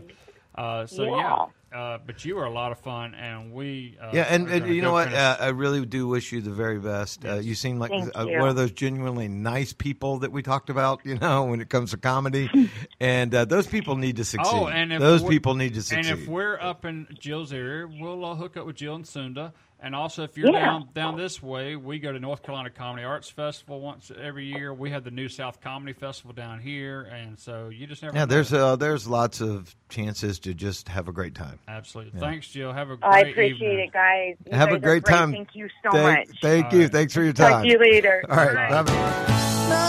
Uh, 0.54 0.86
so 0.86 1.04
yeah, 1.16 1.46
uh, 1.74 1.98
but 2.06 2.26
you 2.26 2.36
were 2.36 2.44
a 2.44 2.50
lot 2.52 2.74
of 2.74 2.80
fun, 2.80 3.16
and 3.16 3.54
we 3.54 3.98
uh, 4.02 4.10
Yeah, 4.12 4.24
and, 4.24 4.50
and 4.50 4.68
you 4.68 4.82
know 4.82 4.92
what? 4.92 5.14
Uh, 5.14 5.38
I 5.40 5.48
really 5.48 5.86
do 5.86 6.08
wish 6.10 6.34
you 6.34 6.42
the 6.42 6.52
very 6.52 6.78
best. 6.80 7.24
Uh, 7.24 7.36
Yes. 7.36 7.46
you 7.46 7.56
seem 7.56 7.80
like 7.80 7.92
Thank 7.92 8.18
uh, 8.18 8.26
you. 8.28 8.38
one 8.38 8.50
of 8.50 8.58
those 8.58 8.72
genuinely 8.72 9.30
nice 9.30 9.72
people 9.72 10.20
that 10.20 10.32
we 10.34 10.44
talked 10.44 10.70
about. 10.70 11.06
You 11.06 11.18
know, 11.18 11.44
when 11.46 11.62
it 11.62 11.70
comes 11.70 11.92
to 11.92 11.98
comedy, 11.98 12.50
and 13.00 13.34
uh, 13.34 13.46
those 13.46 13.66
people 13.68 13.96
need 13.96 14.18
to 14.18 14.26
succeed. 14.26 14.54
Oh, 14.54 14.68
and 14.68 14.92
if 14.92 15.00
those 15.00 15.22
we're- 15.22 15.34
people 15.36 15.54
need 15.56 15.76
to 15.76 15.82
succeed. 15.84 16.12
and 16.12 16.20
if 16.22 16.28
we're 16.28 16.60
up 16.60 16.84
in 16.84 17.08
Jill's 17.18 17.54
area, 17.54 17.88
we'll 17.88 18.26
uh, 18.26 18.36
hook 18.36 18.58
up 18.58 18.66
with 18.66 18.76
Jill 18.76 18.96
and 18.96 19.08
Sunda. 19.08 19.54
And 19.84 19.96
also, 19.96 20.24
if 20.24 20.38
you're 20.38 20.52
Yeah. 20.52 20.64
down 20.64 20.90
down 20.94 21.18
this 21.18 21.42
way, 21.42 21.76
we 21.76 21.98
go 21.98 22.12
to 22.12 22.20
North 22.20 22.44
Carolina 22.44 22.70
Comedy 22.70 23.04
Arts 23.04 23.30
Festival 23.32 23.82
once 23.82 24.12
every 24.22 24.46
year. 24.46 24.72
We 24.72 24.92
have 24.92 25.04
the 25.04 25.10
New 25.10 25.28
South 25.28 25.60
Comedy 25.60 25.94
Festival 25.94 26.34
down 26.34 26.60
here, 26.60 27.02
and 27.02 27.40
so 27.40 27.70
you 27.70 27.88
just 27.88 28.04
never. 28.04 28.16
yeah, 28.16 28.22
know. 28.26 28.28
there's 28.28 28.54
uh, 28.54 28.76
there's 28.76 29.08
lots 29.08 29.42
of 29.42 29.76
chances 29.90 30.38
to 30.42 30.54
just 30.54 30.88
have 30.90 31.08
a 31.08 31.12
great 31.12 31.34
time. 31.34 31.58
absolutely. 31.68 32.12
Yeah. 32.14 32.20
Thanks, 32.28 32.48
Jill. 32.50 32.72
Have 32.74 32.92
a 32.92 32.98
great 32.98 33.12
I 33.12 33.20
appreciate 33.22 33.54
evening. 33.56 33.80
it 33.88 33.92
guys 33.94 34.36
You 34.46 34.56
Have 34.56 34.70
a 34.70 34.74
guys 34.74 34.78
are 34.78 34.80
great 34.82 35.06
time. 35.06 35.32
thank 35.32 35.56
you 35.56 35.68
so 35.84 35.92
thank, 35.92 36.30
much 36.30 36.38
thank 36.42 36.66
All 36.68 36.74
you. 36.76 36.82
right. 36.82 36.92
Thanks 36.92 37.14
for 37.16 37.24
your 37.24 37.34
talk 37.34 37.50
time. 37.52 37.64
to 37.64 37.70
you 37.72 37.80
later 37.80 38.24
All 38.30 38.36
right, 38.38 38.70
Bye. 38.70 39.82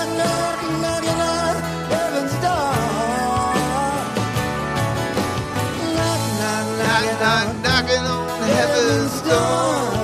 knocking 7.63 7.97
on 7.99 8.22
heaven's 8.53 9.23
door. 9.23 10.02